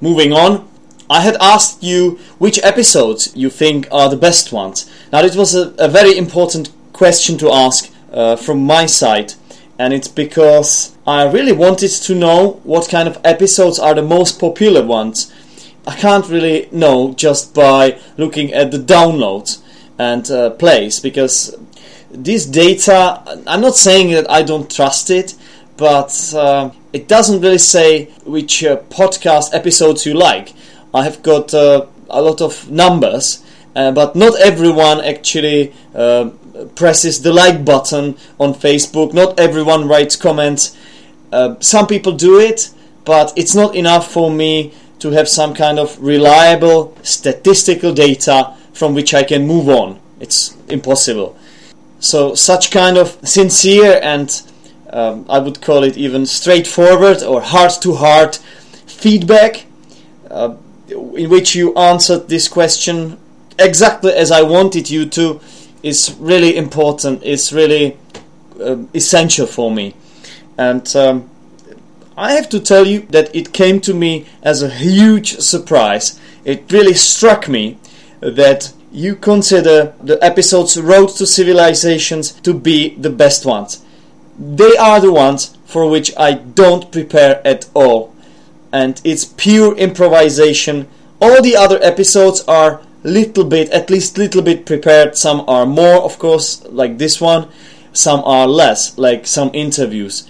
Moving 0.00 0.32
on, 0.32 0.68
I 1.08 1.22
had 1.22 1.36
asked 1.40 1.82
you 1.82 2.18
which 2.38 2.62
episodes 2.62 3.32
you 3.34 3.50
think 3.50 3.88
are 3.90 4.08
the 4.08 4.16
best 4.16 4.52
ones. 4.52 4.88
Now, 5.10 5.24
it 5.24 5.34
was 5.34 5.54
a, 5.54 5.74
a 5.78 5.88
very 5.88 6.16
important 6.16 6.70
question 6.92 7.38
to 7.38 7.50
ask 7.50 7.90
uh, 8.12 8.36
from 8.36 8.60
my 8.60 8.86
side, 8.86 9.34
and 9.80 9.94
it's 9.94 10.08
because 10.08 10.94
I 11.06 11.24
really 11.24 11.52
wanted 11.52 11.90
to 11.90 12.14
know 12.14 12.60
what 12.64 12.90
kind 12.90 13.08
of 13.08 13.18
episodes 13.24 13.78
are 13.78 13.94
the 13.94 14.02
most 14.02 14.38
popular 14.38 14.84
ones. 14.84 15.32
I 15.86 15.96
can't 15.96 16.28
really 16.28 16.68
know 16.70 17.14
just 17.14 17.54
by 17.54 17.98
looking 18.18 18.52
at 18.52 18.72
the 18.72 18.76
downloads 18.76 19.62
and 19.98 20.30
uh, 20.30 20.50
plays 20.50 21.00
because 21.00 21.56
this 22.10 22.44
data, 22.44 23.22
I'm 23.46 23.62
not 23.62 23.74
saying 23.74 24.10
that 24.10 24.30
I 24.30 24.42
don't 24.42 24.70
trust 24.70 25.08
it, 25.08 25.34
but 25.78 26.34
uh, 26.36 26.72
it 26.92 27.08
doesn't 27.08 27.40
really 27.40 27.56
say 27.56 28.10
which 28.26 28.62
uh, 28.62 28.76
podcast 28.90 29.54
episodes 29.54 30.04
you 30.04 30.12
like. 30.12 30.52
I 30.92 31.04
have 31.04 31.22
got 31.22 31.54
uh, 31.54 31.86
a 32.10 32.20
lot 32.20 32.42
of 32.42 32.70
numbers, 32.70 33.42
uh, 33.74 33.92
but 33.92 34.14
not 34.14 34.38
everyone 34.40 35.00
actually 35.00 35.72
uh, 35.94 36.28
presses 36.74 37.22
the 37.22 37.32
like 37.32 37.64
button 37.64 38.16
on 38.38 38.54
Facebook. 38.54 39.12
Not 39.12 39.38
everyone 39.38 39.88
writes 39.88 40.16
comments. 40.16 40.76
Uh, 41.32 41.56
some 41.60 41.86
people 41.86 42.12
do 42.12 42.38
it, 42.38 42.70
but 43.04 43.32
it's 43.36 43.54
not 43.54 43.74
enough 43.74 44.10
for 44.10 44.30
me 44.30 44.72
to 44.98 45.10
have 45.10 45.28
some 45.28 45.54
kind 45.54 45.78
of 45.78 46.00
reliable 46.02 46.96
statistical 47.02 47.92
data 47.92 48.54
from 48.72 48.94
which 48.94 49.14
I 49.14 49.22
can 49.22 49.46
move 49.46 49.68
on. 49.68 50.00
It's 50.20 50.56
impossible. 50.68 51.36
So, 52.00 52.34
such 52.34 52.70
kind 52.70 52.96
of 52.96 53.18
sincere 53.26 54.00
and 54.02 54.42
um, 54.90 55.26
I 55.28 55.38
would 55.38 55.60
call 55.60 55.84
it 55.84 55.96
even 55.96 56.26
straightforward 56.26 57.22
or 57.22 57.40
heart 57.40 57.74
to 57.82 57.94
heart 57.94 58.36
feedback 58.86 59.66
uh, 60.30 60.54
in 60.88 61.30
which 61.30 61.54
you 61.54 61.74
answered 61.74 62.28
this 62.28 62.48
question 62.48 63.18
exactly 63.58 64.12
as 64.12 64.30
I 64.30 64.42
wanted 64.42 64.90
you 64.90 65.06
to 65.06 65.40
is 65.82 66.16
really 66.18 66.56
important, 66.56 67.22
it's 67.22 67.52
really 67.52 67.96
uh, 68.60 68.76
essential 68.94 69.46
for 69.46 69.70
me. 69.70 69.94
And 70.58 70.94
um, 70.94 71.30
I 72.16 72.32
have 72.32 72.48
to 72.50 72.60
tell 72.60 72.86
you 72.86 73.00
that 73.10 73.34
it 73.34 73.52
came 73.52 73.80
to 73.80 73.94
me 73.94 74.26
as 74.42 74.62
a 74.62 74.68
huge 74.68 75.38
surprise. 75.38 76.20
It 76.44 76.70
really 76.70 76.94
struck 76.94 77.48
me 77.48 77.78
that 78.20 78.72
you 78.92 79.14
consider 79.16 79.94
the 80.02 80.22
episodes 80.22 80.78
Road 80.78 81.08
to 81.16 81.26
Civilizations 81.26 82.32
to 82.42 82.52
be 82.52 82.94
the 82.96 83.10
best 83.10 83.46
ones. 83.46 83.82
They 84.38 84.76
are 84.76 85.00
the 85.00 85.12
ones 85.12 85.56
for 85.64 85.88
which 85.88 86.12
I 86.16 86.34
don't 86.34 86.90
prepare 86.90 87.40
at 87.46 87.68
all. 87.72 88.14
And 88.72 89.00
it's 89.04 89.24
pure 89.24 89.76
improvisation. 89.76 90.88
All 91.20 91.40
the 91.42 91.56
other 91.56 91.78
episodes 91.82 92.42
are 92.48 92.82
little 93.02 93.44
bit, 93.44 93.70
at 93.70 93.90
least 93.90 94.18
little 94.18 94.42
bit 94.42 94.66
prepared. 94.66 95.16
Some 95.16 95.44
are 95.48 95.66
more, 95.66 96.02
of 96.02 96.18
course, 96.18 96.64
like 96.66 96.98
this 96.98 97.20
one. 97.20 97.48
Some 97.92 98.20
are 98.24 98.46
less, 98.46 98.96
like 98.98 99.26
some 99.26 99.50
interviews. 99.52 100.28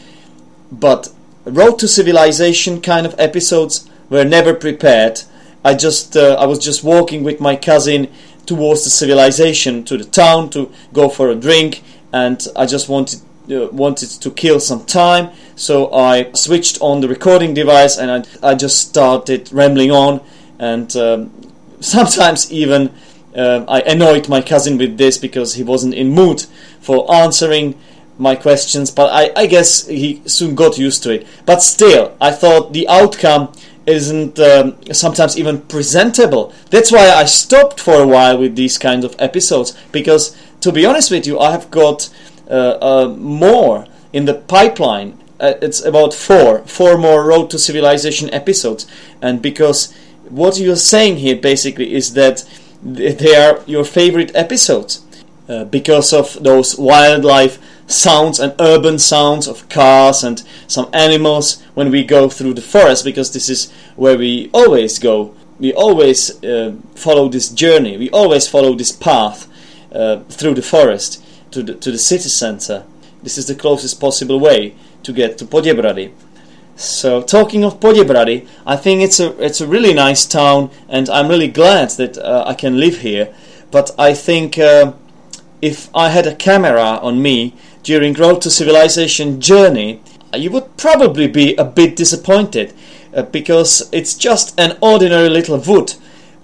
But 0.72 1.12
Road 1.44 1.78
to 1.80 1.88
Civilization 1.88 2.80
kind 2.80 3.06
of 3.06 3.14
episodes 3.18 3.88
were 4.09 4.24
never 4.24 4.54
prepared. 4.54 5.22
I 5.64 5.74
just, 5.74 6.16
uh, 6.16 6.37
I 6.38 6.46
was 6.46 6.59
just 6.59 6.83
walking 6.85 7.22
with 7.22 7.40
my 7.40 7.56
cousin 7.56 8.09
towards 8.46 8.85
the 8.85 8.90
civilization 8.90 9.85
to 9.85 9.96
the 9.96 10.04
town 10.04 10.50
to 10.50 10.72
go 10.92 11.09
for 11.09 11.30
a 11.30 11.35
drink 11.35 11.83
and 12.12 12.44
I 12.56 12.66
just 12.66 12.88
wanted 12.88 13.20
uh, 13.50 13.68
wanted 13.72 14.11
to 14.22 14.30
kill 14.30 14.59
some 14.59 14.85
time 14.87 15.30
so 15.56 15.92
I 15.92 16.33
switched 16.33 16.78
on 16.80 17.00
the 17.00 17.09
recording 17.09 17.54
device 17.54 17.96
and 17.98 18.11
I, 18.11 18.50
I 18.50 18.54
just 18.54 18.88
started 18.88 19.52
rambling 19.52 19.90
on 19.90 20.20
and 20.59 20.94
um, 20.96 21.49
sometimes 21.81 22.51
even 22.53 22.93
uh, 23.37 23.64
I 23.69 23.81
annoyed 23.83 24.29
my 24.29 24.43
cousin 24.43 24.79
with 24.79 24.99
this 24.99 25.19
because 25.19 25.55
he 25.55 25.62
wasn't 25.62 25.95
in 25.95 26.11
mood 26.11 26.47
for 26.81 27.12
answering 27.12 27.79
my 28.19 28.37
questions 28.37 28.90
but 28.90 29.11
I, 29.12 29.33
I 29.40 29.47
guess 29.47 29.87
he 29.87 30.21
soon 30.27 30.55
got 30.55 30.79
used 30.79 31.03
to 31.05 31.11
it 31.12 31.27
but 31.47 31.62
still 31.62 32.16
I 32.21 32.33
thought 32.33 32.73
the 32.73 32.88
outcome 32.88 33.53
isn't 33.87 34.38
um, 34.38 34.77
sometimes 34.93 35.38
even 35.38 35.62
presentable. 35.62 36.53
That's 36.71 36.93
why 36.93 37.11
I 37.11 37.25
stopped 37.25 37.81
for 37.81 37.95
a 37.95 38.07
while 38.07 38.38
with 38.38 38.57
these 38.57 38.79
kinds 38.79 39.05
of 39.05 39.16
episodes 39.19 39.77
because, 39.93 40.37
to 40.61 40.73
be 40.73 40.87
honest 40.87 41.11
with 41.11 41.27
you, 41.27 41.38
I 41.38 41.51
have 41.53 41.71
got 41.71 42.09
uh, 42.49 42.79
uh, 42.81 43.14
more 43.16 43.87
in 44.12 44.25
the 44.25 44.35
pipeline. 44.35 45.19
Uh, 45.38 45.55
it's 45.62 45.83
about 45.83 46.12
four, 46.12 46.61
four 46.66 46.99
more 46.99 47.25
Road 47.25 47.51
to 47.51 47.59
Civilization 47.59 48.33
episodes, 48.33 48.87
and 49.23 49.40
because 49.40 49.95
what 50.31 50.59
you're 50.59 50.77
saying 50.77 51.16
here 51.16 51.37
basically 51.37 51.95
is 51.95 52.14
that 52.14 52.49
they 52.83 53.37
are 53.37 53.62
your 53.66 53.85
favorite 53.85 54.35
episodes 54.35 55.05
uh, 55.49 55.64
because 55.64 56.12
of 56.12 56.43
those 56.43 56.79
wildlife 56.79 57.59
sounds 57.87 58.38
and 58.38 58.55
urban 58.61 58.99
sounds 58.99 59.49
of 59.49 59.69
cars 59.69 60.23
and 60.23 60.45
some 60.69 60.88
animals 60.93 61.61
when 61.75 61.90
we 61.90 62.05
go 62.05 62.29
through 62.29 62.55
the 62.55 62.62
forest 62.62 63.05
because 63.05 63.33
this 63.33 63.49
is 63.49 63.71
where 63.97 64.16
we 64.16 64.49
always 64.53 64.99
go. 64.99 65.35
We 65.59 65.75
always 65.75 66.43
uh, 66.43 66.77
follow 66.95 67.29
this 67.29 67.49
journey. 67.49 67.97
We 67.99 68.09
always 68.11 68.49
follow 68.49 68.75
this 68.75 68.93
path 68.93 69.49
uh, 69.93 70.21
through 70.29 70.55
the 70.55 70.62
forest 70.62 71.23
to 71.51 71.62
the 71.62 71.75
to 71.75 71.90
the 71.90 71.99
city 71.99 72.29
center. 72.29 72.85
This 73.23 73.37
is 73.37 73.47
the 73.47 73.55
closest 73.55 74.01
possible 74.01 74.40
way 74.40 74.75
to 75.03 75.12
get 75.12 75.37
to 75.38 75.45
Poděbrady. 75.45 76.12
So 76.81 77.21
talking 77.21 77.62
of 77.62 77.79
Poděbrady, 77.79 78.47
I 78.66 78.75
think 78.75 79.03
it's 79.03 79.21
a 79.21 79.38
it's 79.38 79.61
a 79.61 79.66
really 79.66 79.93
nice 79.93 80.25
town, 80.25 80.71
and 80.88 81.11
I'm 81.11 81.29
really 81.29 81.49
glad 81.49 81.90
that 81.99 82.16
uh, 82.16 82.45
I 82.47 82.55
can 82.55 82.81
live 82.81 83.03
here. 83.03 83.35
But 83.71 83.90
I 83.99 84.14
think 84.14 84.57
uh, 84.57 84.95
if 85.61 85.90
I 85.95 86.09
had 86.09 86.27
a 86.27 86.35
camera 86.35 86.99
on 87.03 87.21
me, 87.21 87.53
during 87.83 88.14
Road 88.14 88.40
to 88.43 88.51
Civilization 88.51 89.43
journey, 89.43 90.01
you 90.35 90.51
would 90.53 90.75
probably 90.79 91.29
be 91.29 91.55
a 91.57 91.64
bit 91.64 91.97
disappointed 91.97 92.73
uh, 93.14 93.25
because 93.25 93.90
it's 93.93 94.14
just 94.14 94.59
an 94.59 94.79
ordinary 94.81 95.29
little 95.29 95.59
wood. 95.59 95.93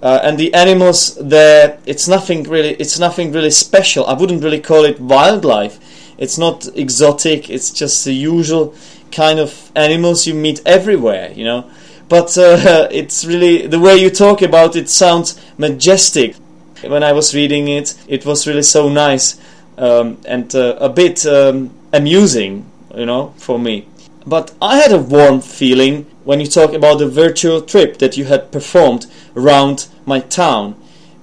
Uh, 0.03 0.21
and 0.23 0.37
the 0.37 0.53
animals 0.53 1.15
there, 1.15 1.79
it's 1.87 2.07
nothing 2.07 2.43
really, 2.43 2.75
it's 2.75 2.99
nothing 2.99 3.33
really 3.33 3.51
special. 3.51 4.05
I 4.07 4.13
wouldn't 4.13 4.45
really 4.45 4.61
call 4.61 4.85
it 4.85 5.01
wildlife. 5.01 5.79
It's 6.19 6.37
not 6.37 6.69
exotic. 6.75 7.49
It's 7.49 7.71
just 7.71 8.05
the 8.05 8.13
usual 8.13 8.75
kind 9.13 9.39
of 9.39 9.71
animals 9.75 10.27
you 10.27 10.35
meet 10.35 10.61
everywhere, 10.67 11.33
you 11.33 11.45
know. 11.45 11.71
But 12.09 12.37
uh, 12.39 12.89
it's 12.91 13.25
really 13.25 13.67
the 13.67 13.81
way 13.81 13.97
you 13.97 14.11
talk 14.11 14.43
about 14.43 14.77
it 14.77 14.89
sounds 14.89 15.41
majestic. 15.59 16.37
When 16.83 17.03
I 17.03 17.13
was 17.13 17.35
reading 17.35 17.69
it, 17.69 17.95
it 18.07 18.27
was 18.27 18.47
really 18.47 18.63
so 18.63 18.89
nice 18.89 19.41
um, 19.79 20.19
and 20.27 20.55
uh, 20.55 20.77
a 20.79 20.89
bit 20.89 21.27
um, 21.27 21.71
amusing, 21.93 22.71
you 22.95 23.07
know, 23.07 23.35
for 23.39 23.59
me. 23.59 23.89
But 24.27 24.53
I 24.61 24.79
had 24.79 24.93
a 24.93 24.99
warm 24.99 25.41
feeling 25.41 26.05
when 26.25 26.41
you 26.41 26.47
talk 26.47 26.73
about 26.73 26.99
the 26.99 27.09
virtual 27.09 27.63
trip 27.63 27.99
that 27.99 28.17
you 28.17 28.25
had 28.25 28.51
performed 28.51 29.07
around 29.37 29.89
my 30.05 30.21
town. 30.21 30.75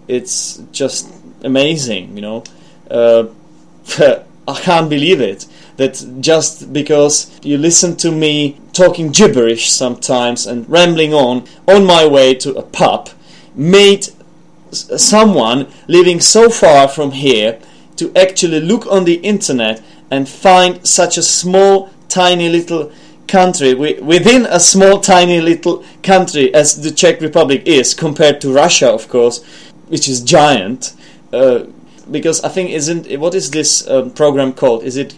It's 0.07 0.57
just 0.71 1.13
amazing, 1.43 2.15
you 2.15 2.21
know. 2.21 2.43
Uh, 2.89 3.27
I 4.47 4.59
can't 4.59 4.89
believe 4.89 5.21
it. 5.21 5.45
That 5.77 6.05
just 6.19 6.71
because 6.71 7.31
you 7.41 7.57
listen 7.57 7.95
to 7.97 8.11
me 8.11 8.59
talking 8.73 9.11
gibberish 9.11 9.71
sometimes 9.71 10.45
and 10.45 10.69
rambling 10.69 11.13
on 11.13 11.45
on 11.67 11.85
my 11.85 12.05
way 12.05 12.35
to 12.35 12.53
a 12.55 12.61
pub 12.61 13.09
made 13.55 14.09
someone 14.71 15.67
living 15.87 16.19
so 16.19 16.49
far 16.49 16.87
from 16.87 17.11
here 17.11 17.59
to 17.95 18.11
actually 18.15 18.59
look 18.59 18.85
on 18.87 19.05
the 19.05 19.15
internet 19.15 19.81
and 20.09 20.27
find 20.27 20.85
such 20.87 21.17
a 21.17 21.23
small, 21.23 21.89
tiny 22.09 22.49
little 22.49 22.91
country 23.27 23.73
within 23.73 24.45
a 24.45 24.59
small, 24.59 24.99
tiny 24.99 25.41
little 25.41 25.83
country 26.01 26.53
as 26.53 26.81
the 26.81 26.91
Czech 26.91 27.21
Republic 27.21 27.63
is 27.65 27.93
compared 27.93 28.41
to 28.41 28.53
Russia, 28.53 28.89
of 28.91 29.07
course, 29.07 29.43
which 29.87 30.07
is 30.07 30.21
giant. 30.21 30.93
Uh, 31.31 31.65
because 32.11 32.43
I 32.43 32.49
think 32.49 32.71
isn't 32.71 33.07
what 33.19 33.33
is 33.33 33.51
this 33.51 33.87
um, 33.87 34.11
program 34.11 34.53
called? 34.53 34.83
Is 34.83 34.97
it 34.97 35.17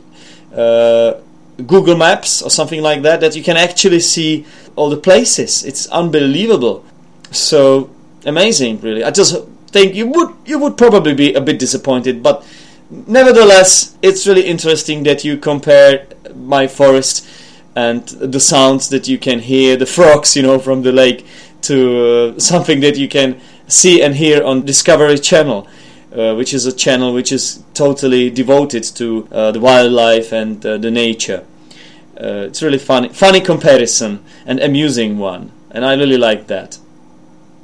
uh, 0.56 1.14
Google 1.58 1.98
Maps 1.98 2.42
or 2.42 2.50
something 2.50 2.82
like 2.82 3.02
that? 3.04 3.22
That 3.22 3.36
you 3.36 3.44
can 3.44 3.58
actually 3.58 4.00
see 4.00 4.46
all 4.76 4.90
the 4.90 4.98
places. 4.98 5.64
It's 5.64 5.88
unbelievable. 5.88 6.86
So 7.32 7.90
amazing, 8.26 8.82
really. 8.82 9.04
I 9.04 9.12
just 9.12 9.36
think 9.68 9.96
you 9.96 10.08
would 10.08 10.36
you 10.46 10.60
would 10.60 10.78
probably 10.78 11.14
be 11.14 11.34
a 11.34 11.42
bit 11.42 11.60
disappointed, 11.60 12.24
but 12.24 12.46
nevertheless, 12.90 13.98
it's 14.02 14.28
really 14.28 14.46
interesting 14.46 15.04
that 15.04 15.24
you 15.24 15.38
compare 15.38 16.08
my 16.36 16.68
forest 16.68 17.28
and 17.76 18.08
the 18.08 18.40
sounds 18.40 18.90
that 18.90 19.08
you 19.08 19.18
can 19.18 19.40
hear, 19.40 19.76
the 19.76 19.86
frogs, 19.86 20.36
you 20.36 20.44
know, 20.44 20.60
from 20.60 20.82
the 20.82 20.92
lake, 20.92 21.26
to 21.62 22.34
uh, 22.36 22.40
something 22.40 22.80
that 22.80 22.98
you 22.98 23.08
can 23.08 23.40
see 23.68 24.02
and 24.02 24.16
hear 24.16 24.44
on 24.44 24.64
Discovery 24.64 25.18
Channel, 25.18 25.68
which 26.16 26.54
is 26.54 26.66
a 26.66 26.72
channel 26.72 27.14
which 27.14 27.32
is 27.32 27.64
totally 27.74 28.30
devoted 28.30 28.84
to 28.84 29.28
uh, 29.32 29.52
the 29.52 29.60
wildlife 29.60 30.32
and 30.32 30.66
uh, 30.66 30.78
the 30.78 30.90
nature. 30.90 31.44
Uh, 32.18 32.48
it's 32.48 32.64
really 32.64 32.78
funny, 32.78 33.10
funny 33.10 33.42
comparison 33.42 34.24
and 34.46 34.60
amusing 34.62 35.18
one, 35.18 35.52
and 35.72 35.84
I 35.84 35.96
really 35.96 36.18
like 36.18 36.48
that. 36.48 36.80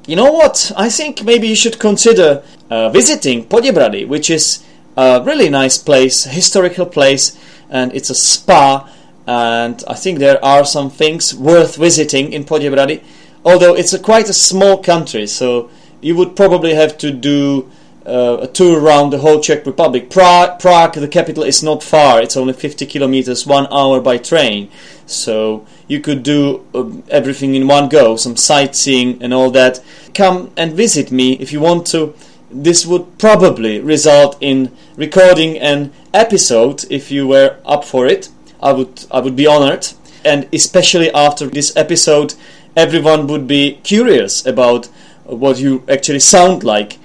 You 0.06 0.16
know 0.18 0.32
what? 0.32 0.72
I 0.76 0.90
think 0.90 1.24
maybe 1.24 1.48
you 1.48 1.56
should 1.56 1.80
consider 1.80 2.44
uh, 2.70 2.90
visiting 2.90 3.46
Poděbrady, 3.46 4.08
which 4.08 4.30
is 4.30 4.64
a 4.98 5.22
really 5.24 5.50
nice 5.50 5.78
place, 5.78 6.26
historical 6.26 6.86
place, 6.86 7.38
and 7.70 7.94
it's 7.96 8.10
a 8.10 8.16
spa. 8.16 8.90
And 9.26 9.82
I 9.88 9.94
think 9.94 10.20
there 10.20 10.44
are 10.44 10.66
some 10.66 10.90
things 10.90 11.34
worth 11.34 11.78
visiting 11.78 12.34
in 12.34 12.44
Poděbrady, 12.44 13.02
although 13.46 13.76
it's 13.76 13.94
a 13.94 14.00
quite 14.00 14.28
a 14.28 14.34
small 14.34 14.84
country, 14.84 15.28
so 15.28 15.70
you 16.02 16.16
would 16.16 16.36
probably 16.36 16.74
have 16.74 16.98
to 16.98 17.12
do 17.12 17.72
uh, 18.06 18.40
a 18.42 18.48
tour 18.48 18.80
around 18.80 19.12
the 19.12 19.20
whole 19.20 19.40
Czech 19.40 19.66
Republic. 19.66 20.10
Prague, 20.10 20.60
Prague, 20.60 20.94
the 20.94 21.08
capital, 21.08 21.44
is 21.44 21.62
not 21.62 21.84
far. 21.84 22.22
It's 22.22 22.38
only 22.38 22.54
50 22.54 22.86
kilometers, 22.86 23.46
one 23.46 23.68
hour 23.72 24.00
by 24.02 24.18
train. 24.18 24.70
So 25.06 25.66
you 25.88 26.00
could 26.00 26.24
do 26.24 26.66
uh, 26.74 26.90
everything 27.10 27.56
in 27.56 27.68
one 27.68 27.90
go, 27.90 28.16
some 28.16 28.36
sightseeing 28.36 29.22
and 29.22 29.34
all 29.34 29.52
that. 29.52 29.84
Come 30.14 30.52
and 30.58 30.74
visit 30.74 31.12
me 31.12 31.34
if 31.34 31.54
you 31.54 31.60
want 31.60 31.86
to. 31.88 32.14
This 32.50 32.86
would 32.86 33.18
probably 33.18 33.80
result 33.80 34.38
in 34.42 34.72
recording 34.98 35.58
an 35.60 35.94
episode 36.14 36.86
if 36.90 37.12
you 37.12 37.28
were 37.28 37.58
up 37.66 37.86
for 37.86 38.08
it. 38.08 38.30
I 38.62 38.74
would 38.74 39.06
I 39.10 39.20
would 39.20 39.36
be 39.36 39.48
honored, 39.48 39.88
and 40.26 40.48
especially 40.54 41.12
after 41.14 41.48
this 41.48 41.76
episode, 41.76 42.36
everyone 42.76 43.28
would 43.28 43.48
be 43.48 43.80
curious 43.84 44.46
about 44.46 44.88
what 45.24 45.60
you 45.60 45.84
actually 45.88 46.20
sound 46.20 46.64
like 46.64 46.98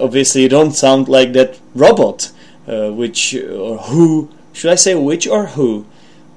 obviously 0.00 0.42
you 0.42 0.48
don't 0.48 0.72
sound 0.72 1.08
like 1.08 1.32
that 1.34 1.58
robot, 1.74 2.32
uh, 2.66 2.90
which 2.90 3.34
or 3.34 3.78
who 3.78 4.30
should 4.52 4.72
I 4.72 4.76
say 4.76 4.94
which 4.94 5.26
or 5.26 5.46
who? 5.46 5.86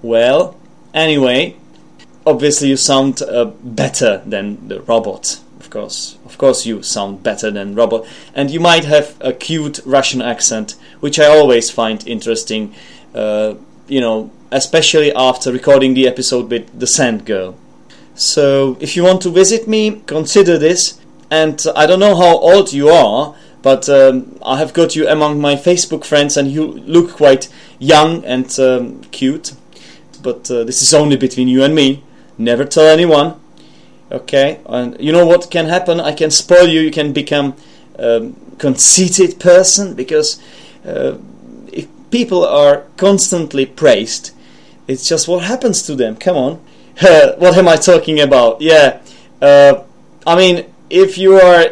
Well, 0.02 0.58
anyway, 0.93 1.56
obviously 2.25 2.69
you 2.69 2.78
sound 2.78 3.21
uh, 3.21 3.45
better 3.45 4.21
than 4.25 4.67
the 4.67 4.82
robot. 4.82 5.39
Of 5.60 5.69
course, 5.69 6.17
of 6.25 6.38
course 6.38 6.65
you 6.65 6.84
sound 6.84 7.23
better 7.23 7.52
than 7.52 7.75
robot, 7.75 8.06
and 8.34 8.49
you 8.52 8.60
might 8.60 8.86
have 8.86 9.15
a 9.21 9.34
cute 9.34 9.80
Russian 9.86 10.21
accent, 10.21 10.75
which 10.99 11.19
I 11.19 11.25
always 11.25 11.69
find 11.69 12.06
interesting. 12.08 12.73
Uh, 13.13 13.56
you 13.88 14.02
know, 14.02 14.30
especially 14.52 15.12
after 15.13 15.52
recording 15.52 15.93
the 15.93 16.08
episode 16.08 16.49
with 16.49 16.80
the 16.80 16.88
Sand 16.88 17.25
Girl. 17.25 17.56
So, 18.13 18.78
if 18.80 18.95
you 18.95 19.04
want 19.04 19.21
to 19.23 19.30
visit 19.30 19.67
me, 19.67 20.02
consider 20.06 20.58
this 20.58 20.98
and 21.32 21.63
I 21.76 21.86
don't 21.86 22.00
know 22.00 22.15
how 22.15 22.38
old 22.38 22.74
you 22.74 22.89
are, 22.89 23.36
but 23.62 23.89
um, 23.89 24.38
I 24.44 24.58
have 24.58 24.74
got 24.74 24.96
you 24.96 25.08
among 25.08 25.39
my 25.39 25.56
Facebook 25.56 26.06
friends, 26.06 26.38
and 26.38 26.52
you 26.52 26.65
look 26.65 27.12
quite 27.13 27.50
young 27.78 28.24
and 28.26 28.60
um, 28.60 29.02
cute. 29.12 29.54
But 30.22 30.50
uh, 30.50 30.63
this 30.63 30.82
is 30.82 30.94
only 30.94 31.18
between 31.18 31.48
you 31.48 31.63
and 31.63 31.76
me. 31.76 32.04
Never 32.38 32.65
tell 32.65 32.88
anyone. 32.88 33.39
Okay, 34.12 34.60
and 34.65 35.00
you 35.00 35.12
know 35.12 35.26
what 35.26 35.52
can 35.52 35.68
happen? 35.68 36.00
I 36.00 36.13
can 36.13 36.32
spoil 36.32 36.68
you. 36.68 36.82
You 36.82 36.92
can 36.92 37.13
become 37.13 37.56
a 37.98 38.18
um, 38.18 38.36
conceited 38.58 39.39
person 39.39 39.94
because 39.94 40.42
uh, 40.86 41.18
if 41.72 41.88
people 42.10 42.46
are 42.46 42.86
constantly 42.98 43.65
praised, 43.65 44.32
it's 44.88 45.08
just 45.08 45.28
what 45.28 45.44
happens 45.44 45.84
to 45.84 45.96
them. 45.96 46.15
Come 46.15 46.38
on, 46.38 46.56
what 47.38 47.56
am 47.58 47.68
I 47.68 47.76
talking 47.76 48.20
about? 48.20 48.62
Yeah, 48.62 49.02
uh, 49.42 49.84
I 50.26 50.36
mean 50.36 50.65
if 50.89 51.17
you 51.17 51.36
are 51.36 51.67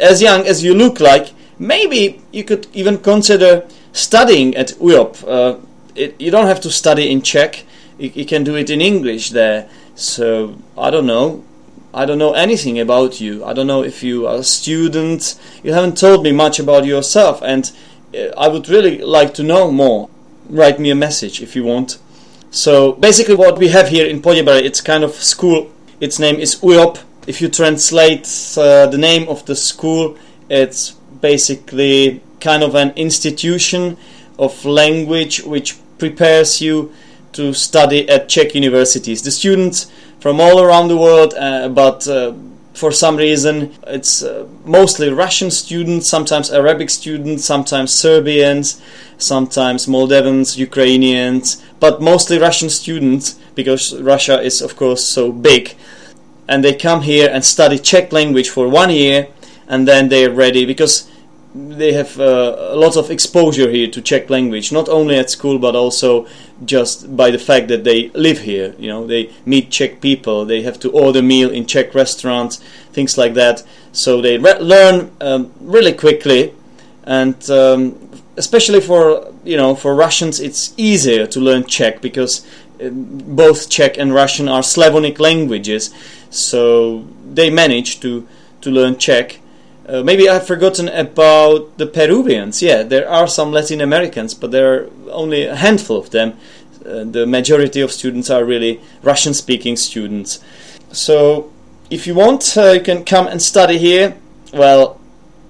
as 0.00 0.22
young 0.22 0.46
as 0.46 0.62
you 0.62 0.74
look 0.74 1.00
like, 1.00 1.32
maybe 1.58 2.20
you 2.32 2.44
could 2.44 2.66
even 2.72 2.98
consider 2.98 3.66
studying 3.92 4.56
at 4.56 4.68
UJOP. 4.78 5.26
Uh, 5.26 5.58
it, 5.94 6.20
you 6.20 6.30
don't 6.30 6.46
have 6.46 6.60
to 6.60 6.70
study 6.70 7.10
in 7.10 7.22
Czech. 7.22 7.64
You, 7.98 8.10
you, 8.14 8.26
can 8.26 8.44
do 8.44 8.54
it 8.56 8.70
in 8.70 8.80
English 8.80 9.30
there. 9.30 9.68
So 9.94 10.56
I 10.76 10.90
don't 10.90 11.06
know. 11.06 11.44
I 11.92 12.04
don't 12.04 12.18
know 12.18 12.34
anything 12.34 12.78
about 12.78 13.20
you. 13.20 13.44
I 13.44 13.52
don't 13.52 13.66
know 13.66 13.82
if 13.82 14.02
you 14.02 14.26
are 14.26 14.36
a 14.36 14.44
student. 14.44 15.38
You 15.62 15.72
haven't 15.72 15.98
told 15.98 16.22
me 16.22 16.32
much 16.32 16.60
about 16.60 16.84
yourself, 16.84 17.40
and 17.42 17.72
uh, 18.14 18.28
I 18.36 18.48
would 18.48 18.68
really 18.68 18.98
like 18.98 19.34
to 19.34 19.42
know 19.42 19.72
more. 19.72 20.08
Write 20.48 20.78
me 20.78 20.90
a 20.90 20.94
message 20.94 21.40
if 21.42 21.56
you 21.56 21.64
want. 21.64 21.98
So 22.50 22.92
basically, 22.92 23.34
what 23.34 23.58
we 23.58 23.68
have 23.68 23.88
here 23.88 24.06
in 24.06 24.22
Poděbrady, 24.22 24.62
it's 24.62 24.80
kind 24.80 25.02
of 25.02 25.12
school. 25.12 25.72
Its 26.00 26.18
name 26.18 26.36
is 26.36 26.56
UJOP 26.56 26.98
if 27.28 27.42
you 27.42 27.48
translate 27.50 28.26
uh, 28.56 28.86
the 28.86 28.96
name 28.96 29.28
of 29.28 29.44
the 29.44 29.54
school, 29.54 30.16
it's 30.48 30.92
basically 31.20 32.22
kind 32.40 32.62
of 32.62 32.74
an 32.74 32.90
institution 32.96 33.98
of 34.38 34.64
language 34.64 35.42
which 35.42 35.76
prepares 35.98 36.62
you 36.62 36.90
to 37.32 37.52
study 37.52 38.08
at 38.08 38.30
Czech 38.30 38.54
universities. 38.54 39.20
The 39.22 39.30
students 39.30 39.92
from 40.20 40.40
all 40.40 40.58
around 40.58 40.88
the 40.88 40.96
world, 40.96 41.34
uh, 41.34 41.68
but 41.68 42.08
uh, 42.08 42.32
for 42.72 42.92
some 42.92 43.16
reason 43.16 43.74
it's 43.86 44.22
uh, 44.22 44.46
mostly 44.64 45.10
Russian 45.10 45.50
students, 45.50 46.08
sometimes 46.08 46.50
Arabic 46.50 46.88
students, 46.88 47.44
sometimes 47.44 47.92
Serbians, 47.92 48.80
sometimes 49.18 49.86
Moldavans, 49.86 50.56
Ukrainians, 50.56 51.62
but 51.78 52.00
mostly 52.00 52.38
Russian 52.38 52.70
students 52.70 53.38
because 53.54 53.94
Russia 54.00 54.40
is, 54.40 54.62
of 54.62 54.76
course, 54.76 55.04
so 55.04 55.30
big 55.30 55.76
and 56.48 56.64
they 56.64 56.74
come 56.74 57.02
here 57.02 57.28
and 57.30 57.44
study 57.44 57.78
Czech 57.78 58.12
language 58.12 58.48
for 58.48 58.68
one 58.68 58.90
year, 58.90 59.28
and 59.68 59.86
then 59.86 60.08
they're 60.08 60.30
ready 60.30 60.64
because 60.64 61.08
they 61.54 61.92
have 61.92 62.18
uh, 62.20 62.56
a 62.58 62.76
lot 62.76 62.96
of 62.96 63.10
exposure 63.10 63.70
here 63.70 63.88
to 63.90 64.00
Czech 64.00 64.30
language, 64.30 64.72
not 64.72 64.88
only 64.88 65.16
at 65.16 65.30
school 65.30 65.58
but 65.58 65.74
also 65.74 66.26
just 66.64 67.16
by 67.16 67.30
the 67.30 67.38
fact 67.38 67.68
that 67.68 67.84
they 67.84 68.08
live 68.10 68.40
here. 68.40 68.74
You 68.78 68.88
know, 68.88 69.06
they 69.06 69.30
meet 69.44 69.70
Czech 69.70 70.00
people, 70.00 70.44
they 70.44 70.62
have 70.62 70.78
to 70.80 70.90
order 70.90 71.22
meal 71.22 71.50
in 71.50 71.66
Czech 71.66 71.94
restaurants, 71.94 72.56
things 72.92 73.18
like 73.18 73.34
that. 73.34 73.62
So 73.92 74.20
they 74.20 74.38
re- 74.38 74.58
learn 74.60 75.10
um, 75.20 75.52
really 75.60 75.92
quickly, 75.92 76.54
and 77.04 77.50
um, 77.50 78.10
especially 78.36 78.80
for 78.80 79.32
you 79.44 79.56
know 79.56 79.74
for 79.74 79.94
Russians, 79.94 80.40
it's 80.40 80.74
easier 80.76 81.26
to 81.26 81.40
learn 81.40 81.64
Czech 81.64 82.00
because 82.00 82.46
both 82.80 83.68
Czech 83.68 83.98
and 83.98 84.14
Russian 84.14 84.48
are 84.48 84.62
Slavonic 84.62 85.18
languages 85.18 85.92
so 86.30 87.04
they 87.32 87.50
managed 87.50 88.02
to 88.02 88.26
to 88.60 88.70
learn 88.70 88.96
Czech. 88.96 89.40
Uh, 89.88 90.02
maybe 90.02 90.28
I've 90.28 90.46
forgotten 90.46 90.88
about 90.88 91.78
the 91.78 91.86
Peruvians. 91.86 92.60
Yeah, 92.60 92.82
there 92.82 93.08
are 93.08 93.26
some 93.26 93.52
Latin 93.52 93.80
Americans, 93.80 94.34
but 94.34 94.50
there 94.50 94.74
are 94.74 94.90
only 95.10 95.44
a 95.44 95.56
handful 95.56 95.96
of 95.96 96.10
them. 96.10 96.34
Uh, 96.84 97.04
the 97.04 97.26
majority 97.26 97.80
of 97.80 97.90
students 97.90 98.28
are 98.28 98.44
really 98.44 98.80
Russian 99.02 99.32
speaking 99.32 99.76
students. 99.76 100.40
So, 100.92 101.50
if 101.90 102.06
you 102.06 102.14
want, 102.14 102.56
uh, 102.56 102.72
you 102.72 102.80
can 102.80 103.04
come 103.04 103.26
and 103.28 103.40
study 103.40 103.78
here. 103.78 104.16
Well, 104.52 105.00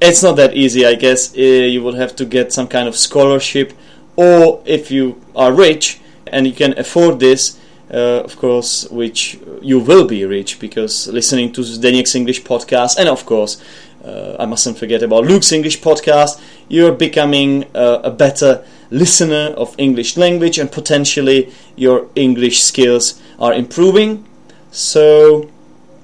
it's 0.00 0.22
not 0.22 0.36
that 0.36 0.54
easy, 0.54 0.86
I 0.86 0.94
guess. 0.94 1.36
Uh, 1.36 1.40
you 1.40 1.82
will 1.82 1.96
have 1.96 2.14
to 2.16 2.24
get 2.24 2.52
some 2.52 2.68
kind 2.68 2.86
of 2.86 2.96
scholarship, 2.96 3.72
or 4.14 4.62
if 4.64 4.92
you 4.92 5.20
are 5.34 5.52
rich 5.52 6.00
and 6.32 6.46
you 6.46 6.52
can 6.52 6.78
afford 6.78 7.20
this, 7.20 7.58
uh, 7.92 8.22
of 8.24 8.36
course, 8.36 8.88
which 8.90 9.38
you 9.62 9.78
will 9.78 10.06
be 10.06 10.24
rich 10.24 10.58
because 10.58 11.08
listening 11.08 11.52
to 11.52 11.62
Zdeněk's 11.62 12.14
English 12.14 12.42
podcast, 12.42 12.98
and 12.98 13.08
of 13.08 13.24
course, 13.26 13.62
uh, 14.04 14.36
I 14.38 14.46
mustn't 14.46 14.78
forget 14.78 15.02
about 15.02 15.24
Luke's 15.24 15.52
English 15.52 15.80
podcast, 15.80 16.40
you're 16.68 16.92
becoming 16.92 17.64
uh, 17.74 18.00
a 18.04 18.10
better 18.10 18.64
listener 18.90 19.54
of 19.56 19.74
English 19.78 20.16
language 20.16 20.58
and 20.58 20.70
potentially 20.70 21.52
your 21.76 22.06
English 22.14 22.62
skills 22.62 23.20
are 23.38 23.52
improving. 23.52 24.24
So, 24.70 25.50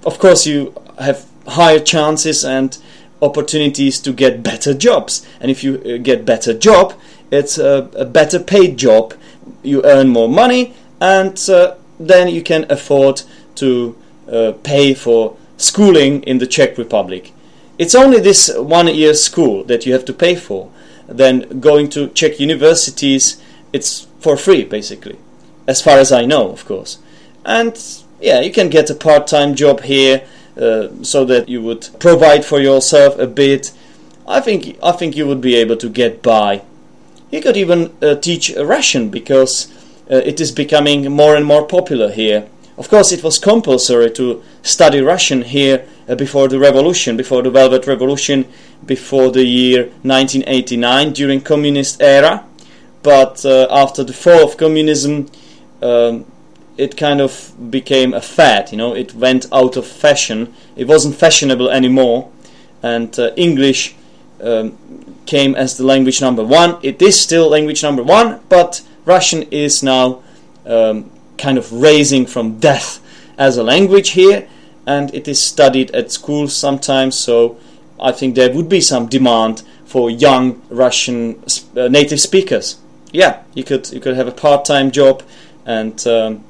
of 0.04 0.18
course, 0.18 0.46
you 0.46 0.74
have 0.98 1.24
higher 1.46 1.78
chances 1.78 2.44
and 2.44 2.76
opportunities 3.22 4.00
to 4.00 4.12
get 4.12 4.42
better 4.42 4.74
jobs. 4.74 5.26
And 5.40 5.50
if 5.50 5.64
you 5.64 5.80
uh, 5.84 6.02
get 6.02 6.24
better 6.24 6.52
job, 6.52 6.94
it's 7.30 7.58
a, 7.58 7.88
a 7.94 8.04
better 8.04 8.38
paid 8.38 8.76
job. 8.76 9.14
You 9.64 9.82
earn 9.84 10.08
more 10.08 10.28
money 10.28 10.74
and 11.00 11.38
uh, 11.48 11.74
then 11.98 12.28
you 12.28 12.42
can 12.42 12.66
afford 12.70 13.22
to 13.56 13.96
uh, 14.30 14.52
pay 14.62 14.94
for 14.94 15.36
schooling 15.56 16.22
in 16.22 16.38
the 16.38 16.46
Czech 16.46 16.78
Republic. 16.78 17.32
It's 17.78 17.94
only 17.94 18.20
this 18.20 18.52
one 18.56 18.88
year 18.88 19.14
school 19.14 19.64
that 19.64 19.84
you 19.86 19.92
have 19.92 20.04
to 20.04 20.12
pay 20.12 20.34
for. 20.34 20.70
Then 21.08 21.60
going 21.60 21.88
to 21.90 22.08
Czech 22.08 22.40
universities, 22.40 23.42
it's 23.72 24.06
for 24.20 24.36
free 24.36 24.64
basically, 24.64 25.18
as 25.66 25.82
far 25.82 25.98
as 25.98 26.12
I 26.12 26.24
know, 26.24 26.50
of 26.50 26.64
course. 26.64 26.98
And 27.44 27.76
yeah, 28.20 28.40
you 28.40 28.52
can 28.52 28.70
get 28.70 28.90
a 28.90 28.94
part 28.94 29.26
time 29.26 29.54
job 29.54 29.82
here 29.82 30.24
uh, 30.56 30.88
so 31.02 31.24
that 31.24 31.48
you 31.48 31.60
would 31.62 31.88
provide 31.98 32.44
for 32.44 32.60
yourself 32.60 33.18
a 33.18 33.26
bit. 33.26 33.72
I 34.26 34.40
think 34.40 34.78
I 34.82 34.92
think 34.92 35.16
you 35.16 35.26
would 35.26 35.40
be 35.40 35.56
able 35.56 35.76
to 35.76 35.88
get 35.88 36.22
by. 36.22 36.62
You 37.34 37.42
could 37.42 37.56
even 37.56 37.92
uh, 38.00 38.14
teach 38.14 38.54
Russian 38.56 39.08
because 39.08 39.66
uh, 40.08 40.14
it 40.14 40.40
is 40.40 40.52
becoming 40.52 41.10
more 41.10 41.34
and 41.34 41.44
more 41.44 41.66
popular 41.66 42.12
here. 42.12 42.46
Of 42.78 42.88
course, 42.88 43.10
it 43.10 43.24
was 43.24 43.40
compulsory 43.40 44.12
to 44.12 44.40
study 44.62 45.00
Russian 45.00 45.42
here 45.42 45.84
uh, 46.08 46.14
before 46.14 46.46
the 46.46 46.60
revolution, 46.60 47.16
before 47.16 47.42
the 47.42 47.50
Velvet 47.50 47.88
Revolution, 47.88 48.44
before 48.86 49.32
the 49.32 49.42
year 49.42 49.86
1989, 50.02 51.12
during 51.12 51.40
communist 51.40 52.00
era. 52.00 52.44
But 53.02 53.44
uh, 53.44 53.66
after 53.68 54.04
the 54.04 54.12
fall 54.12 54.44
of 54.44 54.56
communism, 54.56 55.28
um, 55.82 56.26
it 56.76 56.96
kind 56.96 57.20
of 57.20 57.52
became 57.68 58.14
a 58.14 58.20
fad. 58.20 58.70
You 58.70 58.78
know, 58.78 58.94
it 58.94 59.12
went 59.12 59.46
out 59.52 59.76
of 59.76 59.88
fashion. 59.88 60.54
It 60.76 60.86
wasn't 60.86 61.16
fashionable 61.16 61.68
anymore, 61.68 62.30
and 62.80 63.18
uh, 63.18 63.32
English 63.34 63.96
um, 64.42 64.76
came 65.26 65.54
as 65.54 65.76
the 65.76 65.84
language 65.84 66.20
number 66.20 66.44
one. 66.44 66.78
It 66.82 67.00
is 67.00 67.20
still 67.20 67.48
language 67.48 67.82
number 67.82 68.02
one, 68.02 68.40
but 68.48 68.82
Russian 69.04 69.42
is 69.44 69.82
now 69.82 70.22
um, 70.66 71.10
kind 71.38 71.58
of 71.58 71.72
raising 71.72 72.26
from 72.26 72.58
death 72.58 73.00
as 73.38 73.56
a 73.56 73.62
language 73.62 74.10
here, 74.10 74.48
and 74.86 75.14
it 75.14 75.28
is 75.28 75.42
studied 75.42 75.90
at 75.92 76.12
schools 76.12 76.54
sometimes. 76.54 77.18
So 77.18 77.58
I 78.00 78.12
think 78.12 78.34
there 78.34 78.52
would 78.52 78.68
be 78.68 78.80
some 78.80 79.06
demand 79.06 79.62
for 79.84 80.10
young 80.10 80.62
Russian 80.68 81.42
uh, 81.76 81.88
native 81.88 82.20
speakers. 82.20 82.78
Yeah, 83.12 83.42
you 83.54 83.64
could 83.64 83.90
you 83.90 84.00
could 84.00 84.16
have 84.16 84.26
a 84.26 84.32
part-time 84.32 84.90
job 84.90 85.22
and 85.64 86.04
um, 86.06 86.44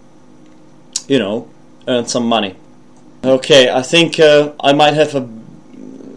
you 1.06 1.18
know 1.18 1.48
earn 1.86 2.06
some 2.06 2.26
money. 2.26 2.56
Okay, 3.22 3.70
I 3.70 3.82
think 3.82 4.18
uh, 4.18 4.52
I 4.60 4.72
might 4.72 4.94
have 4.94 5.14
a 5.14 5.28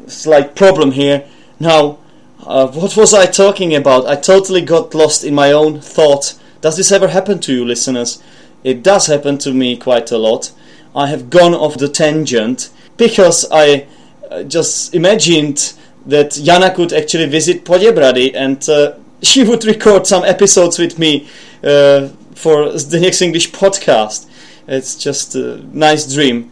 slight 0.09 0.55
problem 0.55 0.91
here 0.91 1.27
now. 1.59 1.99
Uh, 2.45 2.67
what 2.67 2.95
was 2.95 3.13
I 3.13 3.25
talking 3.25 3.75
about? 3.75 4.05
I 4.05 4.15
totally 4.15 4.61
got 4.61 4.93
lost 4.93 5.23
in 5.25 5.35
my 5.35 5.51
own 5.51 5.81
thought. 5.81 6.39
Does 6.61 6.77
this 6.77 6.91
ever 6.91 7.09
happen 7.09 7.39
to 7.39 7.53
you, 7.53 7.65
listeners? 7.65 8.23
It 8.63 8.83
does 8.83 9.07
happen 9.07 9.37
to 9.39 9.53
me 9.53 9.75
quite 9.75 10.11
a 10.11 10.17
lot. 10.17 10.51
I 10.95 11.07
have 11.07 11.29
gone 11.29 11.53
off 11.53 11.77
the 11.77 11.89
tangent 11.89 12.69
because 12.95 13.45
I 13.51 13.87
uh, 14.31 14.43
just 14.43 14.95
imagined 14.95 15.73
that 16.05 16.31
Yana 16.31 16.73
could 16.73 16.93
actually 16.93 17.27
visit 17.27 17.65
Poděbrady 17.65 18.33
and 18.33 18.67
uh, 18.69 18.93
she 19.21 19.43
would 19.43 19.65
record 19.65 20.07
some 20.07 20.23
episodes 20.23 20.79
with 20.79 20.97
me 20.97 21.27
uh, 21.63 22.07
for 22.33 22.67
Zdeněk's 22.73 23.21
English 23.21 23.51
podcast. 23.51 24.27
It's 24.67 24.95
just 24.95 25.35
a 25.35 25.57
nice 25.73 26.13
dream 26.13 26.51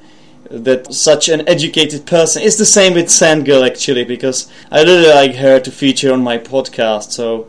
that 0.49 0.93
such 0.93 1.29
an 1.29 1.47
educated 1.47 2.05
person 2.05 2.41
is 2.41 2.57
the 2.57 2.65
same 2.65 2.93
with 2.93 3.07
Sandgirl 3.07 3.65
actually 3.65 4.03
because 4.03 4.51
I 4.71 4.83
really 4.83 5.09
like 5.09 5.35
her 5.35 5.59
to 5.59 5.71
feature 5.71 6.13
on 6.13 6.23
my 6.23 6.37
podcast 6.37 7.11
so 7.11 7.47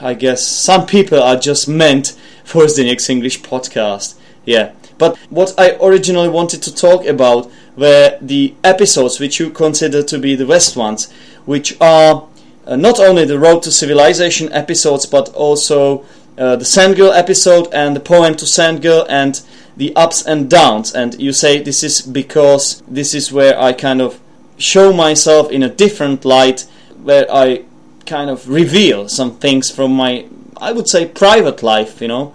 I 0.00 0.14
guess 0.14 0.44
some 0.46 0.86
people 0.86 1.22
are 1.22 1.36
just 1.36 1.68
meant 1.68 2.16
for 2.44 2.64
Zdeněk's 2.64 3.08
English 3.08 3.40
podcast. 3.42 4.14
Yeah. 4.44 4.72
But 4.98 5.16
what 5.30 5.54
I 5.56 5.76
originally 5.80 6.28
wanted 6.28 6.62
to 6.62 6.74
talk 6.74 7.06
about 7.06 7.50
were 7.76 8.18
the 8.20 8.54
episodes 8.64 9.20
which 9.20 9.38
you 9.38 9.50
consider 9.50 10.02
to 10.02 10.18
be 10.18 10.34
the 10.34 10.46
best 10.46 10.76
ones 10.76 11.10
which 11.44 11.80
are 11.80 12.28
uh, 12.66 12.76
not 12.76 13.00
only 13.00 13.24
the 13.24 13.38
Road 13.38 13.62
to 13.62 13.72
Civilization 13.72 14.52
episodes 14.52 15.06
but 15.06 15.28
also 15.34 16.04
uh, 16.36 16.56
the 16.56 16.64
Sandgirl 16.64 17.16
episode 17.16 17.68
and 17.72 17.96
the 17.96 18.00
poem 18.00 18.34
to 18.36 18.44
Sandgirl 18.44 19.06
and 19.08 19.40
the 19.76 19.94
ups 19.96 20.24
and 20.24 20.50
downs. 20.50 20.92
And 20.92 21.20
you 21.20 21.32
say 21.32 21.62
this 21.62 21.82
is 21.82 22.02
because 22.02 22.82
this 22.88 23.14
is 23.14 23.32
where 23.32 23.58
I 23.58 23.72
kind 23.72 24.00
of 24.00 24.20
show 24.56 24.92
myself 24.92 25.50
in 25.50 25.62
a 25.62 25.68
different 25.68 26.24
light 26.24 26.66
where 27.02 27.26
I 27.30 27.64
kind 28.06 28.30
of 28.30 28.48
reveal 28.48 29.08
some 29.08 29.32
things 29.38 29.70
from 29.70 29.92
my 29.92 30.26
I 30.56 30.72
would 30.72 30.88
say 30.88 31.06
private 31.06 31.62
life 31.62 32.00
you 32.00 32.08
know. 32.08 32.34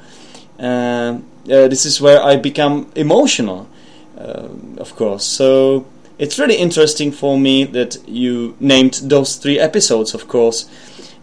Uh, 0.60 1.20
uh, 1.50 1.68
this 1.68 1.86
is 1.86 2.02
where 2.02 2.22
I 2.22 2.36
become 2.36 2.92
emotional 2.96 3.68
uh, 4.18 4.48
of 4.78 4.96
course. 4.96 5.24
So 5.26 5.86
it's 6.18 6.40
really 6.40 6.56
interesting 6.56 7.12
for 7.12 7.40
me 7.40 7.64
that 7.66 7.98
you 8.08 8.58
named 8.60 8.96
those 9.04 9.36
three 9.36 9.60
episodes 9.60 10.14
of 10.14 10.28
course. 10.28 10.70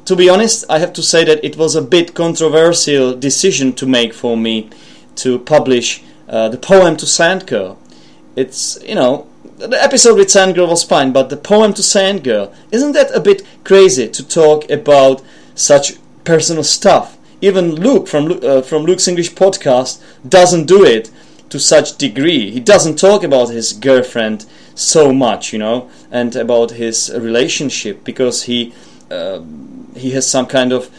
To 0.07 0.17
be 0.17 0.29
honest 0.29 0.65
I 0.71 0.79
have 0.79 0.93
to 0.95 1.03
say 1.03 1.25
that 1.25 1.45
it 1.45 1.57
was 1.57 1.75
a 1.75 1.83
bit 1.83 2.15
controversial 2.15 3.15
decision 3.15 3.73
to 3.75 3.87
make 3.87 4.15
for 4.15 4.37
me 4.37 4.71
to 5.17 5.39
publish 5.39 6.03
uh, 6.29 6.49
the 6.49 6.59
poem 6.59 6.97
to 6.97 7.07
Sandgirl. 7.07 7.77
It's, 8.37 8.79
you 8.83 8.95
know, 8.95 9.27
the 9.59 9.83
episode 9.83 10.17
with 10.17 10.29
Sandgirl 10.29 10.69
was 10.69 10.83
fine, 10.83 11.13
but 11.13 11.31
the 11.31 11.37
poem 11.37 11.75
to 11.75 11.83
Sandgirl, 11.83 12.55
isn't 12.73 12.93
that 12.93 13.15
a 13.15 13.21
bit 13.21 13.43
crazy 13.63 14.09
to 14.09 14.27
talk 14.27 14.69
about 14.71 15.23
such 15.55 15.95
personal 16.25 16.65
stuff? 16.65 17.17
Even 17.41 17.75
Luke 17.75 18.09
from, 18.09 18.41
uh, 18.43 18.63
from 18.63 18.85
Luke's 18.85 19.07
English 19.07 19.35
podcast 19.35 20.03
doesn't 20.29 20.67
do 20.67 20.85
it 20.85 21.11
to 21.51 21.61
such 21.61 21.97
degree. 21.99 22.51
He 22.51 22.61
doesn't 22.61 22.99
talk 22.99 23.23
about 23.23 23.51
his 23.51 23.73
girlfriend 23.73 24.47
so 24.75 25.13
much, 25.13 25.53
you 25.53 25.59
know, 25.59 25.89
and 26.11 26.35
about 26.35 26.73
his 26.73 27.13
relationship 27.15 28.03
because 28.03 28.45
he 28.45 28.75
uh, 29.11 29.41
he 29.95 30.11
has 30.11 30.27
some 30.27 30.47
kind 30.47 30.73
of 30.73 30.91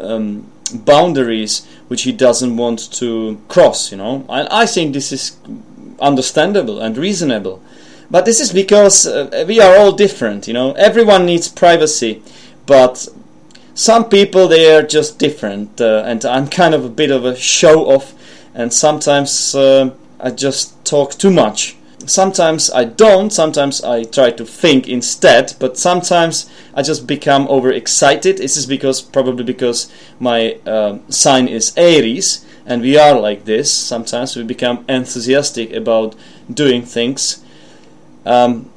um, 0.00 0.50
boundaries 0.72 1.66
which 1.88 2.02
he 2.02 2.12
doesn't 2.12 2.56
want 2.56 2.92
to 2.92 3.40
cross. 3.48 3.90
You 3.90 3.98
know, 3.98 4.24
I, 4.28 4.62
I 4.62 4.66
think 4.66 4.92
this 4.92 5.12
is 5.12 5.36
understandable 6.00 6.80
and 6.80 6.96
reasonable. 6.96 7.62
But 8.10 8.24
this 8.24 8.40
is 8.40 8.52
because 8.52 9.06
uh, 9.06 9.44
we 9.48 9.60
are 9.60 9.76
all 9.76 9.92
different. 9.92 10.46
You 10.46 10.54
know, 10.54 10.72
everyone 10.72 11.26
needs 11.26 11.48
privacy, 11.48 12.22
but 12.66 13.08
some 13.74 14.08
people 14.08 14.46
they 14.46 14.74
are 14.74 14.82
just 14.82 15.18
different, 15.18 15.80
uh, 15.80 16.02
and 16.06 16.24
I'm 16.24 16.48
kind 16.60 16.74
of 16.74 16.84
a 16.84 16.90
bit 16.90 17.10
of 17.10 17.24
a 17.24 17.36
show 17.36 17.86
off, 17.86 18.14
and 18.54 18.72
sometimes 18.72 19.54
uh, 19.54 19.90
I 20.20 20.30
just 20.30 20.84
talk 20.84 21.12
too 21.14 21.30
much 21.30 21.76
sometimes 22.06 22.70
I 22.70 22.84
don't, 22.84 23.32
sometimes 23.32 23.82
I 23.82 24.04
try 24.04 24.30
to 24.30 24.44
think 24.44 24.88
instead, 24.88 25.54
but 25.58 25.78
sometimes 25.78 26.50
I 26.74 26.82
just 26.82 27.06
become 27.06 27.46
overexcited. 27.48 28.38
This 28.38 28.56
is 28.56 28.66
because 28.66 29.02
probably 29.02 29.44
because 29.44 29.90
my 30.18 30.58
uh, 30.66 30.98
sign 31.08 31.48
is 31.48 31.72
Aries, 31.76 32.44
and 32.66 32.82
we 32.82 32.98
are 32.98 33.18
like 33.18 33.44
this. 33.44 33.72
Sometimes 33.72 34.36
we 34.36 34.42
become 34.42 34.84
enthusiastic 34.88 35.72
about 35.72 36.14
doing 36.52 36.82
things. 36.82 37.44
Um, 38.24 38.70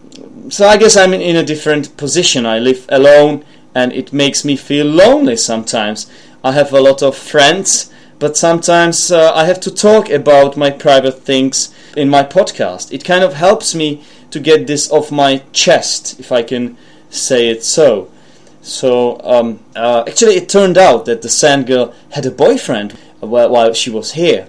so 0.49 0.67
I 0.67 0.78
guess 0.78 0.97
I'm 0.97 1.13
in, 1.13 1.21
in 1.21 1.36
a 1.36 1.43
different 1.43 1.95
position. 1.97 2.45
I 2.45 2.59
live 2.59 2.86
alone, 2.89 3.45
and 3.73 3.93
it 3.93 4.11
makes 4.11 4.43
me 4.43 4.55
feel 4.55 4.86
lonely 4.86 5.38
sometimes. 5.38 6.09
I 6.43 6.51
have 6.53 6.73
a 6.73 6.82
lot 6.82 7.01
of 7.01 7.15
friends, 7.17 7.91
but 8.20 8.38
sometimes 8.38 9.11
uh, 9.11 9.32
I 9.34 9.45
have 9.45 9.59
to 9.61 9.72
talk 9.72 10.09
about 10.09 10.57
my 10.57 10.70
private 10.70 11.22
things 11.22 11.74
in 11.95 12.09
my 12.09 12.24
podcast. 12.24 12.91
It 12.91 13.03
kind 13.03 13.24
of 13.24 13.34
helps 13.34 13.76
me 13.76 14.03
to 14.32 14.39
get 14.39 14.68
this 14.68 14.91
off 14.91 15.11
my 15.11 15.43
chest, 15.53 16.20
if 16.20 16.32
I 16.32 16.43
can 16.43 16.78
say 17.09 17.49
it 17.49 17.63
so. 17.63 18.11
So, 18.61 19.22
um, 19.24 19.59
uh, 19.76 20.03
actually, 20.07 20.36
it 20.36 20.49
turned 20.49 20.78
out 20.78 21.05
that 21.05 21.22
the 21.22 21.30
Sand 21.30 21.68
Girl 21.68 21.93
had 22.11 22.26
a 22.26 22.32
boyfriend 22.32 22.97
while, 23.20 23.74
she 23.74 23.89
was 23.89 24.13
here. 24.13 24.47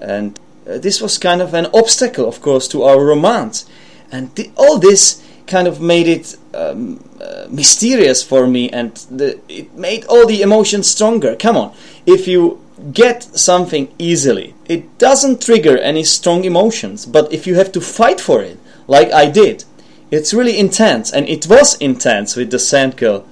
And 0.00 0.38
uh, 0.68 0.78
this 0.78 1.00
was 1.00 1.18
kind 1.18 1.42
of 1.42 1.52
an 1.52 1.66
obstacle, 1.74 2.26
of 2.26 2.40
course, 2.40 2.66
to 2.68 2.82
our 2.84 3.04
romance. 3.04 3.66
And 4.10 4.34
th- 4.34 4.50
all 4.56 4.78
this 4.78 5.22
kind 5.46 5.68
of 5.68 5.80
made 5.80 6.08
it 6.08 6.36
um, 6.54 7.04
uh, 7.20 7.46
mysterious 7.50 8.22
for 8.22 8.46
me, 8.46 8.70
and 8.70 8.94
the, 9.10 9.38
it 9.48 9.74
made 9.74 10.04
all 10.06 10.26
the 10.26 10.42
emotions 10.42 10.88
stronger. 10.88 11.36
Come 11.36 11.56
on, 11.56 11.74
if 12.06 12.26
you 12.26 12.60
get 12.92 13.22
something 13.22 13.92
easily. 13.98 14.54
It 14.66 14.98
doesn't 14.98 15.42
trigger 15.42 15.78
any 15.78 16.04
strong 16.04 16.44
emotions, 16.44 17.06
but 17.06 17.32
if 17.32 17.46
you 17.46 17.54
have 17.56 17.72
to 17.72 17.80
fight 17.80 18.20
for 18.20 18.42
it, 18.42 18.58
like 18.86 19.12
I 19.12 19.26
did, 19.30 19.64
it's 20.10 20.34
really 20.34 20.58
intense, 20.58 21.12
and 21.12 21.28
it 21.28 21.46
was 21.46 21.76
intense 21.76 22.36
with 22.36 22.50
the 22.50 22.58
Sand 22.58 22.96
Girl. 22.96 23.26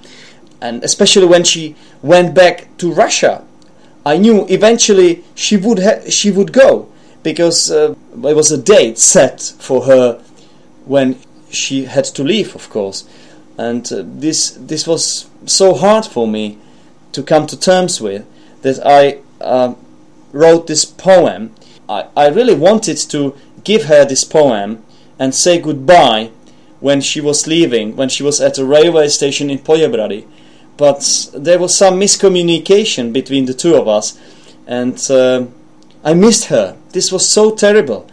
And 0.61 0.83
especially 0.83 1.25
when 1.25 1.43
she 1.43 1.75
went 2.01 2.33
back 2.33 2.77
to 2.77 2.91
Russia, 2.91 3.45
I 4.05 4.17
knew 4.17 4.45
eventually 4.49 5.23
she 5.35 5.57
would 5.57 5.79
ha- 5.79 6.09
she 6.09 6.31
would 6.31 6.53
go 6.53 6.89
because 7.21 7.69
uh, 7.69 7.95
there 8.15 8.35
was 8.35 8.51
a 8.51 8.57
date 8.57 8.97
set 8.97 9.41
for 9.59 9.85
her 9.85 10.21
when 10.85 11.17
she 11.49 11.85
had 11.85 12.05
to 12.05 12.23
leave, 12.23 12.55
of 12.55 12.69
course. 12.69 13.07
And 13.57 13.91
uh, 13.91 14.03
this 14.05 14.51
this 14.51 14.87
was 14.87 15.29
so 15.45 15.73
hard 15.73 16.05
for 16.05 16.27
me 16.27 16.57
to 17.11 17.23
come 17.23 17.45
to 17.47 17.59
terms 17.59 17.99
with 17.99 18.25
that 18.61 18.79
I 18.85 19.19
uh, 19.41 19.73
wrote 20.31 20.67
this 20.67 20.85
poem, 20.85 21.53
I, 21.87 22.05
I 22.15 22.27
really 22.29 22.55
wanted 22.55 22.97
to 23.09 23.35
give 23.63 23.85
her 23.85 24.05
this 24.05 24.23
poem 24.23 24.83
and 25.17 25.33
say 25.35 25.59
goodbye 25.59 26.31
when 26.79 27.01
she 27.01 27.19
was 27.19 27.47
leaving, 27.47 27.95
when 27.95 28.09
she 28.09 28.23
was 28.23 28.39
at 28.39 28.57
a 28.57 28.65
railway 28.65 29.07
station 29.07 29.49
in 29.49 29.59
Poděbrady. 29.59 30.25
But 30.77 31.29
there 31.33 31.59
was 31.59 31.77
some 31.77 31.99
miscommunication 31.99 33.11
between 33.11 33.45
the 33.45 33.53
two 33.53 33.75
of 33.75 33.87
us, 33.87 34.17
and 34.65 34.95
uh, 35.09 35.45
I 36.03 36.13
missed 36.13 36.45
her. 36.45 36.77
This 36.91 37.11
was 37.11 37.27
so 37.27 37.53
terrible. 37.53 38.09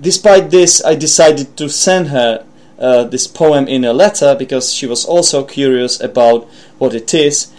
Despite 0.00 0.50
this, 0.50 0.84
I 0.84 0.96
decided 0.96 1.56
to 1.56 1.68
send 1.68 2.08
her 2.08 2.44
uh, 2.78 3.04
this 3.04 3.26
poem 3.26 3.68
in 3.68 3.84
a 3.84 3.92
letter 3.92 4.34
because 4.34 4.72
she 4.72 4.86
was 4.86 5.04
also 5.04 5.44
curious 5.44 6.00
about 6.00 6.48
what 6.78 6.94
it 6.94 7.14
is 7.14 7.52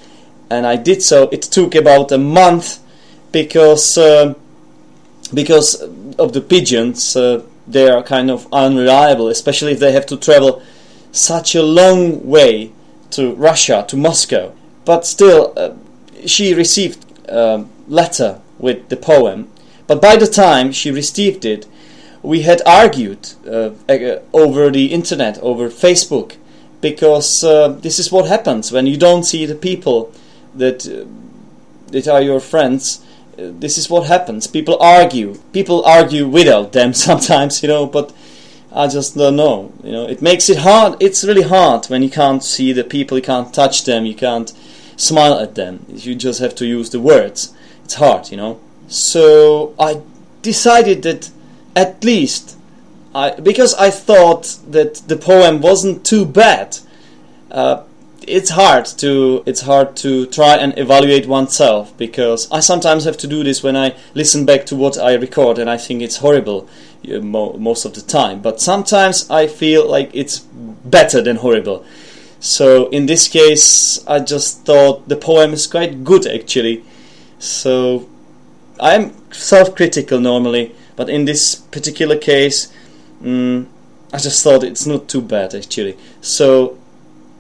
and 0.50 0.66
I 0.66 0.76
did 0.76 1.02
so. 1.02 1.30
It 1.32 1.42
took 1.42 1.76
about 1.76 2.12
a 2.12 2.18
month 2.18 2.80
because 3.32 3.98
uh, 3.98 4.34
because 5.34 5.82
of 6.18 6.34
the 6.34 6.42
pigeons. 6.42 7.16
Uh, 7.16 7.44
they 7.68 7.90
are 7.90 8.02
kind 8.02 8.32
of 8.32 8.48
unreliable, 8.54 9.28
especially 9.28 9.74
if 9.74 9.80
they 9.80 9.92
have 9.92 10.06
to 10.06 10.18
travel 10.18 10.62
such 11.12 11.54
a 11.54 11.62
long 11.62 12.26
way 12.26 12.72
to 13.12 13.34
Russia, 13.36 13.86
to 13.90 13.98
Moscow. 13.98 14.54
But 14.86 15.06
still, 15.06 15.54
uh, 15.58 15.74
she 16.26 16.54
received 16.54 17.06
a 17.28 17.66
letter 17.88 18.40
with 18.58 18.88
the 18.90 18.96
poem. 18.96 19.50
But 19.86 20.02
by 20.02 20.16
the 20.16 20.28
time 20.28 20.72
she 20.72 20.92
received 20.92 21.46
it, 21.46 21.66
we 22.24 22.42
had 22.42 22.62
argued 22.66 23.30
uh, 23.46 23.72
over 24.34 24.72
the 24.72 24.88
internet, 24.88 25.38
over 25.40 25.70
Facebook, 25.70 26.36
because 26.82 27.44
uh, 27.44 27.70
this 27.70 28.00
is 28.00 28.12
what 28.12 28.28
happens 28.28 28.72
when 28.72 28.88
you 28.88 28.98
don't 28.98 29.24
see 29.24 29.46
the 29.46 29.56
people 29.56 30.12
that 30.58 30.88
uh, 30.88 31.06
that 31.92 32.08
are 32.08 32.22
your 32.22 32.40
friends. 32.40 33.04
Uh, 33.34 33.52
this 33.60 33.78
is 33.78 33.90
what 33.90 34.08
happens. 34.08 34.48
People 34.48 34.78
argue. 34.80 35.36
People 35.54 35.84
argue 35.86 36.28
without 36.28 36.72
them 36.78 36.94
sometimes, 36.94 37.62
you 37.62 37.70
know. 37.70 37.86
But 37.86 38.14
I 38.72 38.88
just 38.88 39.16
don't 39.16 39.36
know. 39.36 39.72
You 39.84 39.92
know, 39.92 40.06
it 40.08 40.22
makes 40.22 40.50
it 40.50 40.60
hard. 40.60 40.98
It's 41.00 41.24
really 41.24 41.44
hard 41.44 41.86
when 41.88 42.04
you 42.04 42.10
can't 42.10 42.44
see 42.44 42.74
the 42.74 42.84
people, 42.84 43.18
you 43.18 43.24
can't 43.24 43.54
touch 43.54 43.86
them, 43.86 44.06
you 44.06 44.16
can't 44.16 44.54
smile 44.98 45.40
at 45.40 45.56
them. 45.56 45.86
You 45.90 46.16
just 46.16 46.40
have 46.42 46.56
to 46.56 46.66
use 46.66 46.90
the 46.90 47.00
words. 47.00 47.54
It's 47.86 47.96
hard, 47.96 48.30
you 48.30 48.38
know. 48.38 48.60
So 48.88 49.74
I 49.80 50.02
decided 50.42 51.04
that 51.04 51.32
at 51.76 52.04
least 52.04 52.58
I, 53.16 53.32
because 53.32 53.74
I 53.76 53.90
thought 53.90 54.58
that 54.68 54.96
the 55.08 55.16
poem 55.16 55.62
wasn't 55.62 56.06
too 56.06 56.26
bad. 56.26 56.78
Uh, 57.50 57.84
it's 58.28 58.50
hard 58.50 58.86
to 58.86 59.42
it's 59.46 59.62
hard 59.62 59.96
to 59.96 60.26
try 60.28 60.58
and 60.58 60.78
evaluate 60.78 61.28
oneself 61.28 61.98
because 61.98 62.52
I 62.52 62.60
sometimes 62.60 63.06
have 63.06 63.18
to 63.18 63.28
do 63.28 63.44
this 63.44 63.64
when 63.64 63.76
I 63.76 63.96
listen 64.14 64.46
back 64.46 64.66
to 64.68 64.76
what 64.76 64.98
I 64.98 65.14
record 65.14 65.58
and 65.58 65.70
I 65.70 65.78
think 65.78 66.02
it's 66.02 66.18
horrible 66.18 66.68
most 67.06 67.86
of 67.86 67.94
the 67.94 68.02
time. 68.02 68.42
But 68.42 68.60
sometimes 68.60 69.30
I 69.30 69.48
feel 69.48 69.90
like 69.90 70.12
it's 70.14 70.40
better 70.40 71.22
than 71.22 71.38
horrible. 71.38 71.86
So 72.40 72.90
in 72.90 73.06
this 73.06 73.28
case, 73.28 74.06
I 74.06 74.20
just 74.20 74.66
thought 74.66 75.08
the 75.08 75.16
poem 75.16 75.54
is 75.54 75.66
quite 75.66 76.04
good 76.04 76.28
actually. 76.28 76.84
So 77.40 78.08
I'm 78.80 79.14
self-critical 79.32 80.20
normally, 80.20 80.76
but 80.96 81.10
in 81.10 81.26
this 81.26 81.56
particular 81.56 82.18
case, 82.18 82.72
mm, 83.22 83.66
I 84.14 84.18
just 84.18 84.44
thought 84.44 84.64
it's 84.64 84.86
not 84.86 85.08
too 85.08 85.22
bad 85.22 85.56
actually. 85.56 85.98
So 86.22 86.78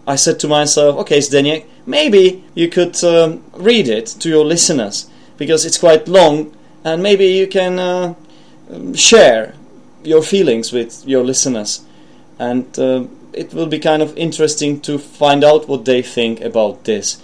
I 0.08 0.16
said 0.16 0.40
to 0.40 0.48
myself, 0.48 0.98
okay, 1.00 1.18
Zdeněk, 1.20 1.66
maybe 1.86 2.44
you 2.56 2.70
could 2.70 3.04
um, 3.04 3.44
read 3.54 3.90
it 3.90 4.08
to 4.22 4.30
your 4.30 4.46
listeners 4.46 5.10
because 5.38 5.66
it's 5.66 5.78
quite 5.78 6.08
long, 6.08 6.56
and 6.86 7.04
maybe 7.04 7.26
you 7.26 7.46
can 7.46 7.78
uh, 7.78 8.16
share 8.94 9.54
your 10.04 10.24
feelings 10.24 10.72
with 10.72 11.06
your 11.06 11.26
listeners, 11.26 11.82
and 12.40 12.80
uh, 12.80 13.04
it 13.34 13.54
will 13.54 13.68
be 13.68 13.80
kind 13.80 14.02
of 14.02 14.18
interesting 14.18 14.80
to 14.82 14.98
find 14.98 15.44
out 15.44 15.68
what 15.68 15.84
they 15.84 16.02
think 16.02 16.40
about 16.40 16.86
this. 16.86 17.22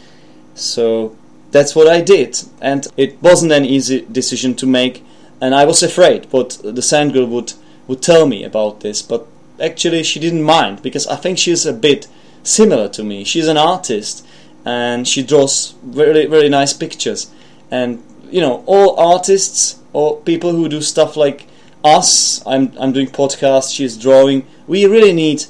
So 0.54 1.16
that's 1.52 1.76
what 1.76 1.88
I 1.88 2.02
did, 2.02 2.38
and 2.62 2.86
it 2.98 3.22
wasn't 3.22 3.54
an 3.54 3.64
easy 3.64 4.06
decision 4.12 4.56
to 4.56 4.68
make, 4.68 5.06
and 5.40 5.56
I 5.56 5.64
was 5.64 5.82
afraid 5.82 6.28
what 6.32 6.60
the 6.62 6.82
Sand 6.82 7.14
Girl 7.14 7.28
would 7.28 7.54
would 7.88 8.02
tell 8.02 8.26
me 8.26 8.44
about 8.44 8.82
this, 8.82 9.02
but 9.02 9.28
actually 9.60 10.04
she 10.04 10.20
didn't 10.20 10.44
mind 10.44 10.82
because 10.82 11.08
I 11.08 11.16
think 11.16 11.38
she's 11.38 11.66
a 11.66 11.74
bit 11.74 12.08
similar 12.44 12.90
to 12.90 13.04
me. 13.04 13.24
She's 13.24 13.48
an 13.48 13.58
artist 13.58 14.26
and 14.66 15.08
she 15.08 15.24
draws 15.24 15.76
very 15.84 16.26
very 16.26 16.50
nice 16.50 16.74
pictures. 16.74 17.32
And 17.72 18.04
you 18.30 18.42
know, 18.42 18.64
all 18.66 19.00
artists 19.00 19.80
or 19.94 20.18
people 20.22 20.52
who 20.52 20.70
do 20.70 20.82
stuff 20.82 21.16
like 21.16 21.48
us, 21.84 22.46
I'm 22.46 22.74
I'm 22.80 22.92
doing 22.92 23.08
podcasts, 23.08 23.74
she's 23.76 23.98
drawing. 23.98 24.46
We 24.68 24.86
really 24.86 25.14
need 25.14 25.46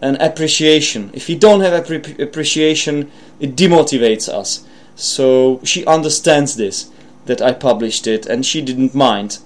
an 0.00 0.16
appreciation. 0.16 1.10
If 1.14 1.28
you 1.28 1.38
don't 1.38 1.60
have 1.60 1.72
appreciation, 2.20 3.10
it 3.40 3.56
demotivates 3.56 4.28
us. 4.28 4.66
So 4.94 5.60
she 5.64 5.84
understands 5.86 6.56
this 6.56 6.90
that 7.26 7.42
I 7.42 7.52
published 7.52 8.06
it, 8.06 8.26
and 8.26 8.44
she 8.46 8.62
didn't 8.62 8.94
mind. 8.94 9.38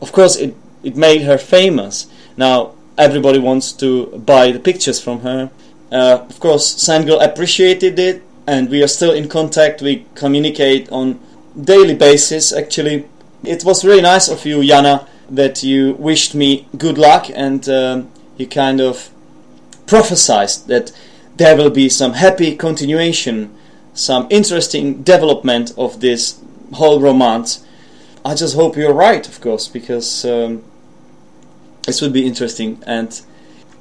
Of 0.00 0.12
course, 0.12 0.36
it 0.36 0.54
it 0.82 0.96
made 0.96 1.22
her 1.22 1.38
famous. 1.38 2.06
Now 2.36 2.72
everybody 2.98 3.38
wants 3.38 3.72
to 3.72 4.06
buy 4.18 4.52
the 4.52 4.60
pictures 4.60 5.00
from 5.00 5.20
her, 5.20 5.50
uh, 5.92 6.26
of 6.28 6.40
course, 6.40 6.74
Sandgirl 6.74 7.24
appreciated 7.24 7.98
it, 7.98 8.22
and 8.46 8.70
we 8.70 8.82
are 8.82 8.88
still 8.88 9.12
in 9.12 9.28
contact. 9.28 9.82
We 9.82 10.06
communicate 10.14 10.90
on 10.90 11.20
daily 11.60 11.94
basis. 11.94 12.52
Actually, 12.52 13.08
it 13.44 13.64
was 13.64 13.84
really 13.84 14.02
nice 14.02 14.28
of 14.28 14.44
you, 14.44 14.58
Yana, 14.58 15.06
that 15.30 15.62
you 15.62 15.94
wished 15.94 16.34
me 16.34 16.68
good 16.76 16.98
luck 16.98 17.28
and 17.34 17.68
um, 17.68 18.10
you 18.36 18.46
kind 18.46 18.80
of 18.80 19.10
prophesied 19.86 20.50
that 20.66 20.92
there 21.36 21.56
will 21.56 21.70
be 21.70 21.88
some 21.88 22.14
happy 22.14 22.56
continuation, 22.56 23.54
some 23.94 24.26
interesting 24.30 25.02
development 25.02 25.72
of 25.76 26.00
this 26.00 26.40
whole 26.74 27.00
romance. 27.00 27.64
I 28.24 28.34
just 28.34 28.54
hope 28.54 28.76
you're 28.76 28.92
right, 28.92 29.26
of 29.26 29.40
course, 29.40 29.68
because 29.68 30.24
um, 30.24 30.64
this 31.84 32.00
would 32.00 32.12
be 32.12 32.26
interesting 32.26 32.82
and 32.86 33.20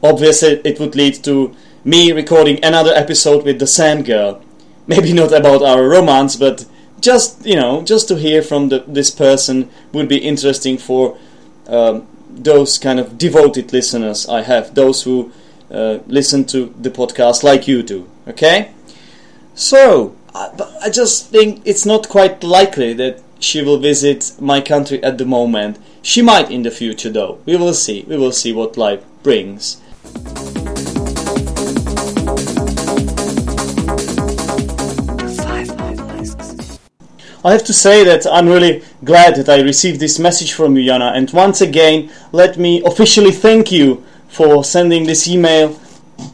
obviously 0.04 0.62
it 0.64 0.80
would 0.80 0.96
lead 0.96 1.24
to 1.24 1.56
me 1.86 2.12
recording 2.12 2.58
another 2.66 2.92
episode 2.96 3.46
with 3.46 3.60
the 3.60 3.68
Sand 3.68 4.06
Girl. 4.06 4.42
Maybe 4.88 5.14
not 5.14 5.32
about 5.32 5.62
our 5.62 5.88
romance, 5.88 6.36
but 6.36 6.66
just 7.00 7.46
you 7.46 7.56
know, 7.56 7.84
just 7.84 8.08
to 8.08 8.16
hear 8.16 8.42
from 8.42 8.70
the, 8.70 8.84
this 8.88 9.12
person 9.12 9.70
would 9.94 10.10
be 10.10 10.18
interesting 10.18 10.80
for 10.80 11.18
um, 11.68 12.08
those 12.30 12.80
kind 12.80 13.00
of 13.00 13.20
devoted 13.20 13.72
listeners 13.72 14.28
I 14.28 14.42
have, 14.42 14.74
those 14.74 15.04
who 15.04 15.32
uh, 15.70 16.00
listen 16.08 16.46
to 16.46 16.74
the 16.82 16.90
podcast 16.90 17.44
like 17.44 17.68
you 17.68 17.84
do. 17.84 18.10
Okay, 18.28 18.72
so 19.54 20.16
I 20.34 20.90
just 20.92 21.30
think 21.30 21.62
it's 21.66 21.86
not 21.86 22.10
quite 22.10 22.44
likely 22.44 22.94
that 22.94 23.22
she 23.40 23.62
will 23.62 23.78
visit 23.78 24.34
my 24.40 24.60
country 24.60 25.02
at 25.04 25.20
the 25.20 25.26
moment. 25.26 25.78
She 26.02 26.24
might 26.24 26.50
in 26.50 26.64
the 26.64 26.72
future, 26.72 27.10
though. 27.10 27.40
We 27.46 27.56
will 27.56 27.74
see. 27.74 28.04
We 28.08 28.18
will 28.18 28.32
see 28.32 28.54
what 28.54 28.76
life 28.76 29.04
brings. 29.24 29.82
I 37.46 37.52
have 37.52 37.64
to 37.66 37.74
say 37.74 38.04
that 38.04 38.26
I'm 38.26 38.48
really 38.48 38.82
glad 39.04 39.36
that 39.36 39.50
I 39.50 39.62
received 39.62 40.00
this 40.00 40.18
message 40.18 40.54
from 40.54 40.76
you, 40.76 40.92
Yana, 40.92 41.16
and 41.16 41.30
once 41.30 41.62
again, 41.62 42.12
let 42.32 42.58
me 42.58 42.82
officially 42.84 43.32
thank 43.32 43.72
you 43.72 44.04
for 44.28 44.64
sending 44.64 45.06
this 45.06 45.28
email 45.28 45.80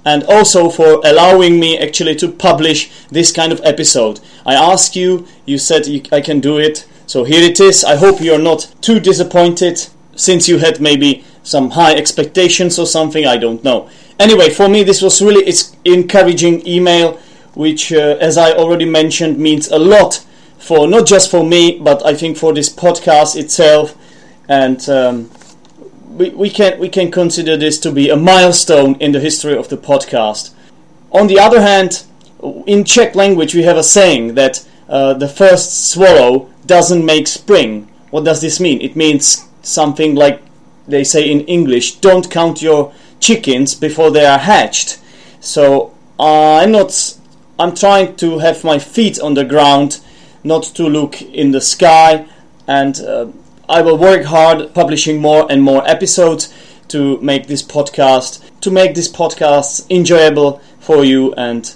and 0.05 0.23
also 0.23 0.69
for 0.69 1.01
allowing 1.03 1.59
me 1.59 1.77
actually 1.77 2.15
to 2.15 2.31
publish 2.31 2.89
this 3.09 3.33
kind 3.33 3.51
of 3.51 3.59
episode. 3.65 4.21
I 4.45 4.53
asked 4.53 4.95
you, 4.95 5.27
you 5.45 5.57
said 5.57 5.85
you, 5.85 6.01
I 6.13 6.21
can 6.21 6.39
do 6.39 6.57
it, 6.57 6.87
so 7.07 7.25
here 7.25 7.43
it 7.43 7.59
is. 7.59 7.83
I 7.83 7.97
hope 7.97 8.21
you're 8.21 8.39
not 8.39 8.73
too 8.79 9.01
disappointed 9.01 9.85
since 10.15 10.47
you 10.47 10.59
had 10.59 10.79
maybe 10.79 11.25
some 11.43 11.71
high 11.71 11.93
expectations 11.93 12.79
or 12.79 12.85
something, 12.85 13.27
I 13.27 13.35
don't 13.35 13.65
know. 13.65 13.89
Anyway, 14.17 14.49
for 14.49 14.69
me, 14.69 14.83
this 14.83 15.01
was 15.01 15.21
really 15.21 15.43
it's 15.43 15.75
encouraging 15.83 16.65
email, 16.65 17.19
which, 17.53 17.91
uh, 17.91 18.15
as 18.21 18.37
I 18.37 18.53
already 18.53 18.85
mentioned, 18.85 19.37
means 19.39 19.67
a 19.67 19.77
lot 19.77 20.23
for 20.61 20.87
not 20.87 21.07
just 21.07 21.31
for 21.31 21.43
me, 21.43 21.79
but 21.79 22.05
I 22.05 22.13
think 22.13 22.37
for 22.37 22.53
this 22.53 22.69
podcast 22.69 23.35
itself, 23.35 23.95
and 24.47 24.87
um, 24.89 25.31
we, 26.09 26.29
we 26.29 26.49
can 26.49 26.79
we 26.79 26.87
can 26.87 27.11
consider 27.11 27.57
this 27.57 27.79
to 27.79 27.91
be 27.91 28.09
a 28.09 28.15
milestone 28.15 28.95
in 28.95 29.11
the 29.11 29.19
history 29.19 29.57
of 29.57 29.69
the 29.69 29.77
podcast. 29.77 30.53
On 31.11 31.27
the 31.27 31.39
other 31.39 31.61
hand, 31.61 32.03
in 32.67 32.83
Czech 32.83 33.15
language, 33.15 33.55
we 33.55 33.63
have 33.63 33.77
a 33.77 33.83
saying 33.83 34.35
that 34.35 34.65
uh, 34.87 35.13
the 35.15 35.27
first 35.27 35.89
swallow 35.89 36.49
doesn't 36.65 37.03
make 37.03 37.27
spring. 37.27 37.89
What 38.11 38.25
does 38.25 38.41
this 38.41 38.59
mean? 38.59 38.81
It 38.81 38.95
means 38.95 39.47
something 39.63 40.15
like 40.15 40.41
they 40.87 41.03
say 41.03 41.29
in 41.29 41.41
English: 41.41 41.95
"Don't 41.95 42.29
count 42.29 42.61
your 42.61 42.93
chickens 43.19 43.73
before 43.73 44.11
they 44.11 44.25
are 44.25 44.39
hatched." 44.39 44.99
So 45.39 45.95
uh, 46.19 46.57
I'm 46.57 46.71
not. 46.71 47.17
I'm 47.57 47.73
trying 47.73 48.15
to 48.17 48.39
have 48.39 48.63
my 48.63 48.77
feet 48.77 49.19
on 49.19 49.33
the 49.33 49.43
ground 49.43 50.01
not 50.43 50.63
to 50.63 50.83
look 50.87 51.21
in 51.21 51.51
the 51.51 51.61
sky, 51.61 52.25
and 52.67 52.99
uh, 53.01 53.27
I 53.69 53.81
will 53.81 53.97
work 53.97 54.25
hard 54.25 54.73
publishing 54.73 55.21
more 55.21 55.47
and 55.49 55.63
more 55.63 55.87
episodes 55.87 56.53
to 56.89 57.19
make 57.21 57.47
this 57.47 57.63
podcast 57.63 58.41
to 58.61 58.69
make 58.69 58.95
this 58.95 59.09
podcast 59.09 59.89
enjoyable 59.89 60.61
for 60.79 61.05
you 61.05 61.33
and 61.35 61.73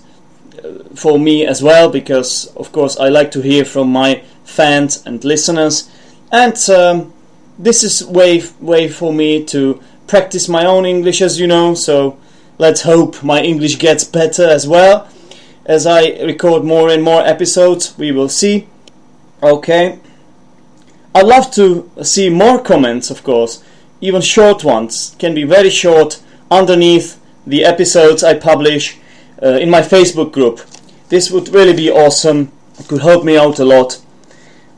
uh, 0.64 0.84
for 0.94 1.18
me 1.18 1.46
as 1.46 1.64
well 1.64 1.90
because 1.90 2.48
of 2.58 2.72
course 2.74 2.98
I 2.98 3.08
like 3.08 3.32
to 3.32 3.42
hear 3.42 3.64
from 3.64 3.92
my 3.92 4.24
fans 4.44 5.06
and 5.06 5.24
listeners. 5.24 5.90
And 6.32 6.58
um, 6.70 7.14
this 7.58 7.84
is 7.84 8.04
way 8.06 8.44
way 8.60 8.90
for 8.90 9.14
me 9.14 9.46
to 9.46 9.82
practice 10.08 10.50
my 10.50 10.66
own 10.66 10.86
English 10.86 11.22
as 11.22 11.40
you 11.40 11.48
know. 11.48 11.76
So 11.76 12.18
let's 12.58 12.82
hope 12.82 13.24
my 13.24 13.42
English 13.42 13.80
gets 13.80 14.04
better 14.04 14.46
as 14.48 14.68
well 14.68 15.08
as 15.66 15.88
I 15.88 16.10
record 16.22 16.64
more 16.64 16.90
and 16.90 17.04
more 17.04 17.22
episodes, 17.22 17.98
we 17.98 18.12
will 18.12 18.30
see. 18.30 18.68
Okay. 19.42 20.00
I'd 21.14 21.26
love 21.26 21.52
to 21.52 21.90
see 22.04 22.30
more 22.30 22.62
comments, 22.62 23.10
of 23.10 23.24
course, 23.24 23.64
even 24.02 24.22
short 24.22 24.64
ones, 24.64 25.16
can 25.18 25.34
be 25.34 25.44
very 25.44 25.70
short, 25.70 26.22
underneath 26.52 27.20
the 27.48 27.64
episodes 27.64 28.24
I 28.24 28.34
publish 28.36 28.98
uh, 29.42 29.58
in 29.62 29.70
my 29.70 29.82
Facebook 29.82 30.32
group. 30.32 30.62
This 31.10 31.32
would 31.32 31.50
really 31.50 31.76
be 31.76 31.90
awesome, 31.90 32.52
it 32.78 32.88
could 32.88 33.02
help 33.02 33.24
me 33.24 33.38
out 33.38 33.60
a 33.60 33.66
lot. 33.66 34.02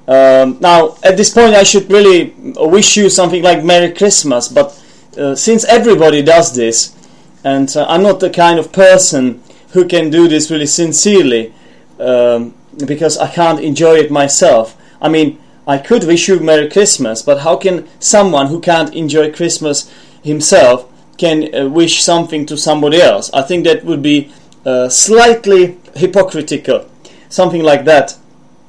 Um, 0.08 0.58
now, 0.62 0.98
at 1.04 1.18
this 1.18 1.34
point, 1.34 1.56
I 1.56 1.64
should 1.64 1.92
really 1.92 2.34
wish 2.56 2.96
you 2.96 3.10
something 3.10 3.44
like 3.44 3.64
Merry 3.64 3.92
Christmas, 3.94 4.48
but 4.48 4.82
uh, 5.18 5.36
since 5.36 5.66
everybody 5.66 6.22
does 6.22 6.56
this, 6.56 6.96
and 7.44 7.76
uh, 7.76 7.86
I'm 7.90 8.04
not 8.04 8.20
the 8.20 8.30
kind 8.30 8.60
of 8.60 8.72
person 8.72 9.42
who 9.72 9.88
can 9.88 10.10
do 10.10 10.28
this 10.28 10.50
really 10.50 10.66
sincerely 10.66 11.54
um, 12.00 12.54
because 12.86 13.18
I 13.18 13.28
can't 13.28 13.60
enjoy 13.60 13.96
it 13.96 14.12
myself. 14.12 14.78
I 15.02 15.10
mean, 15.10 15.40
I 15.68 15.78
could 15.78 16.06
wish 16.06 16.28
you 16.28 16.40
Merry 16.40 16.70
Christmas, 16.70 17.22
but 17.22 17.40
how 17.40 17.58
can 17.58 17.88
someone 18.00 18.48
who 18.48 18.62
can't 18.62 18.94
enjoy 18.96 19.34
Christmas 19.34 19.92
himself 20.24 20.90
can 21.18 21.54
uh, 21.54 21.68
wish 21.68 22.04
something 22.04 22.46
to 22.46 22.58
somebody 22.58 23.02
else? 23.02 23.30
I 23.34 23.42
think 23.42 23.66
that 23.66 23.84
would 23.84 24.02
be 24.02 24.32
uh, 24.66 24.90
slightly 24.90 25.78
hypocritical, 25.96 26.90
something 27.30 27.64
like 27.64 27.86
that. 27.86 28.18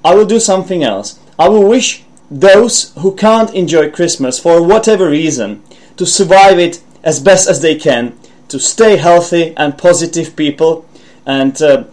I 0.05 0.15
will 0.15 0.27
do 0.27 0.41
something 0.41 0.83
else. 0.83 1.19
I 1.39 1.49
will 1.49 1.69
wish 1.69 2.03
those 2.31 2.93
who 2.99 3.15
can't 3.15 3.55
enjoy 3.55 3.91
Christmas 3.91 4.39
for 4.39 4.63
whatever 4.63 5.09
reason 5.09 5.63
to 5.97 6.07
survive 6.07 6.59
it 6.59 6.83
as 7.03 7.21
best 7.21 7.49
as 7.49 7.63
they 7.63 7.77
can, 7.77 8.19
to 8.49 8.59
stay 8.59 8.97
healthy 8.97 9.55
and 9.57 9.79
positive 9.79 10.35
people, 10.37 10.87
and 11.27 11.61
uh, 11.63 11.85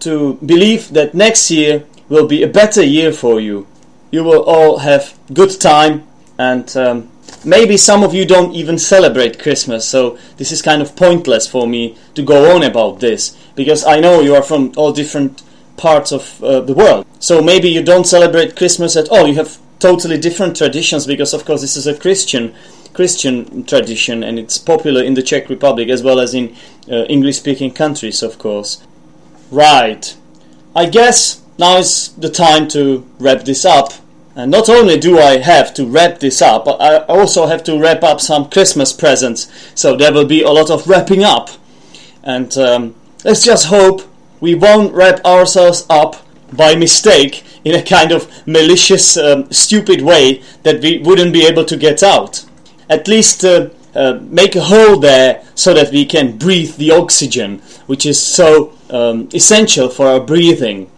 to 0.00 0.34
believe 0.44 0.90
that 0.90 1.14
next 1.14 1.50
year 1.50 1.84
will 2.08 2.26
be 2.26 2.42
a 2.42 2.48
better 2.48 2.82
year 2.82 3.12
for 3.12 3.40
you. 3.40 3.66
You 4.10 4.24
will 4.24 4.42
all 4.44 4.78
have 4.78 5.18
good 5.32 5.60
time, 5.60 6.06
and 6.38 6.76
um, 6.76 7.10
maybe 7.44 7.76
some 7.76 8.02
of 8.02 8.14
you 8.14 8.24
don't 8.24 8.54
even 8.54 8.78
celebrate 8.78 9.42
Christmas, 9.42 9.86
so 9.86 10.18
this 10.36 10.52
is 10.52 10.62
kind 10.62 10.82
of 10.82 10.96
pointless 10.96 11.46
for 11.46 11.66
me 11.66 11.96
to 12.14 12.22
go 12.22 12.54
on 12.54 12.62
about 12.62 13.00
this 13.00 13.36
because 13.54 13.84
I 13.84 14.00
know 14.00 14.20
you 14.20 14.34
are 14.34 14.42
from 14.42 14.72
all 14.76 14.92
different 14.92 15.42
parts 15.76 16.12
of 16.12 16.42
uh, 16.42 16.60
the 16.60 16.74
world. 16.74 17.06
So 17.18 17.42
maybe 17.42 17.68
you 17.68 17.82
don't 17.82 18.06
celebrate 18.06 18.56
Christmas 18.56 18.96
at 18.96 19.08
all. 19.08 19.26
You 19.26 19.34
have 19.34 19.58
totally 19.78 20.18
different 20.18 20.56
traditions 20.56 21.06
because, 21.06 21.34
of 21.34 21.44
course, 21.44 21.60
this 21.60 21.76
is 21.76 21.86
a 21.86 21.98
Christian 21.98 22.54
Christian 22.94 23.64
tradition 23.64 24.22
and 24.22 24.38
it's 24.38 24.56
popular 24.56 25.02
in 25.02 25.14
the 25.14 25.22
Czech 25.22 25.50
Republic 25.50 25.88
as 25.88 26.02
well 26.02 26.20
as 26.20 26.32
in 26.32 26.56
uh, 26.90 27.04
English-speaking 27.04 27.72
countries, 27.72 28.22
of 28.22 28.38
course. 28.38 28.82
Right. 29.50 30.16
I 30.74 30.86
guess 30.86 31.42
now 31.58 31.78
is 31.78 32.08
the 32.12 32.30
time 32.30 32.68
to 32.68 33.06
wrap 33.18 33.44
this 33.44 33.64
up. 33.64 33.92
And 34.36 34.50
not 34.50 34.68
only 34.68 34.98
do 34.98 35.18
I 35.18 35.38
have 35.38 35.72
to 35.74 35.86
wrap 35.86 36.18
this 36.18 36.42
up, 36.42 36.64
but 36.64 36.80
I 36.80 36.98
also 37.04 37.46
have 37.46 37.62
to 37.64 37.78
wrap 37.78 38.02
up 38.02 38.20
some 38.20 38.50
Christmas 38.50 38.92
presents. 38.92 39.52
So 39.74 39.96
there 39.96 40.12
will 40.12 40.26
be 40.26 40.42
a 40.42 40.50
lot 40.50 40.70
of 40.70 40.88
wrapping 40.88 41.22
up. 41.22 41.50
And 42.24 42.56
um, 42.58 42.94
let's 43.24 43.44
just 43.44 43.66
hope 43.66 44.02
we 44.40 44.54
won't 44.54 44.92
wrap 44.92 45.24
ourselves 45.24 45.86
up 45.88 46.16
by 46.52 46.74
mistake 46.74 47.44
in 47.64 47.74
a 47.74 47.82
kind 47.82 48.12
of 48.12 48.28
malicious, 48.46 49.16
um, 49.16 49.50
stupid 49.52 50.02
way 50.02 50.42
that 50.64 50.80
we 50.80 50.98
wouldn't 50.98 51.32
be 51.32 51.46
able 51.46 51.64
to 51.64 51.76
get 51.76 52.02
out. 52.02 52.44
At 52.88 53.08
least 53.08 53.44
uh, 53.44 53.70
uh, 53.94 54.18
make 54.22 54.56
a 54.56 54.60
hole 54.60 54.98
there 54.98 55.44
so 55.54 55.72
that 55.74 55.92
we 55.92 56.04
can 56.04 56.36
breathe 56.36 56.76
the 56.76 56.90
oxygen, 56.90 57.60
which 57.86 58.04
is 58.04 58.20
so 58.20 58.72
um, 58.90 59.28
essential 59.32 59.88
for 59.88 60.06
our 60.06 60.20
breathing. 60.20 60.90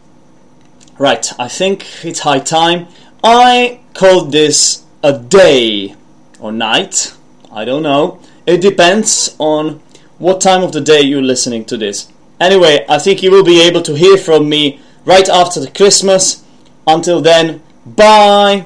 Right, 0.99 1.31
I 1.39 1.49
think 1.49 1.87
it's 2.05 2.21
high 2.21 2.39
time. 2.39 2.89
I 3.23 3.81
called 3.93 4.33
this 4.33 4.85
a 5.03 5.19
day 5.19 5.95
or 6.41 6.53
night. 6.53 7.15
I 7.53 7.65
don't 7.65 7.83
know. 7.83 8.21
It 8.47 8.61
depends 8.61 9.37
on 9.39 9.81
what 10.19 10.41
time 10.41 10.63
of 10.63 10.73
the 10.73 10.81
day 10.81 11.03
you're 11.03 11.23
listening 11.23 11.65
to 11.67 11.77
this. 11.77 12.11
Anyway, 12.41 12.85
I 12.89 12.99
think 12.99 13.23
you 13.23 13.31
will 13.31 13.45
be 13.45 13.63
able 13.63 13.83
to 13.83 13.95
hear 13.95 14.17
from 14.17 14.49
me 14.49 14.81
right 15.05 15.29
after 15.29 15.61
the 15.61 15.71
Christmas. 15.71 16.43
Until 16.87 17.21
then, 17.21 17.63
bye! 17.85 18.65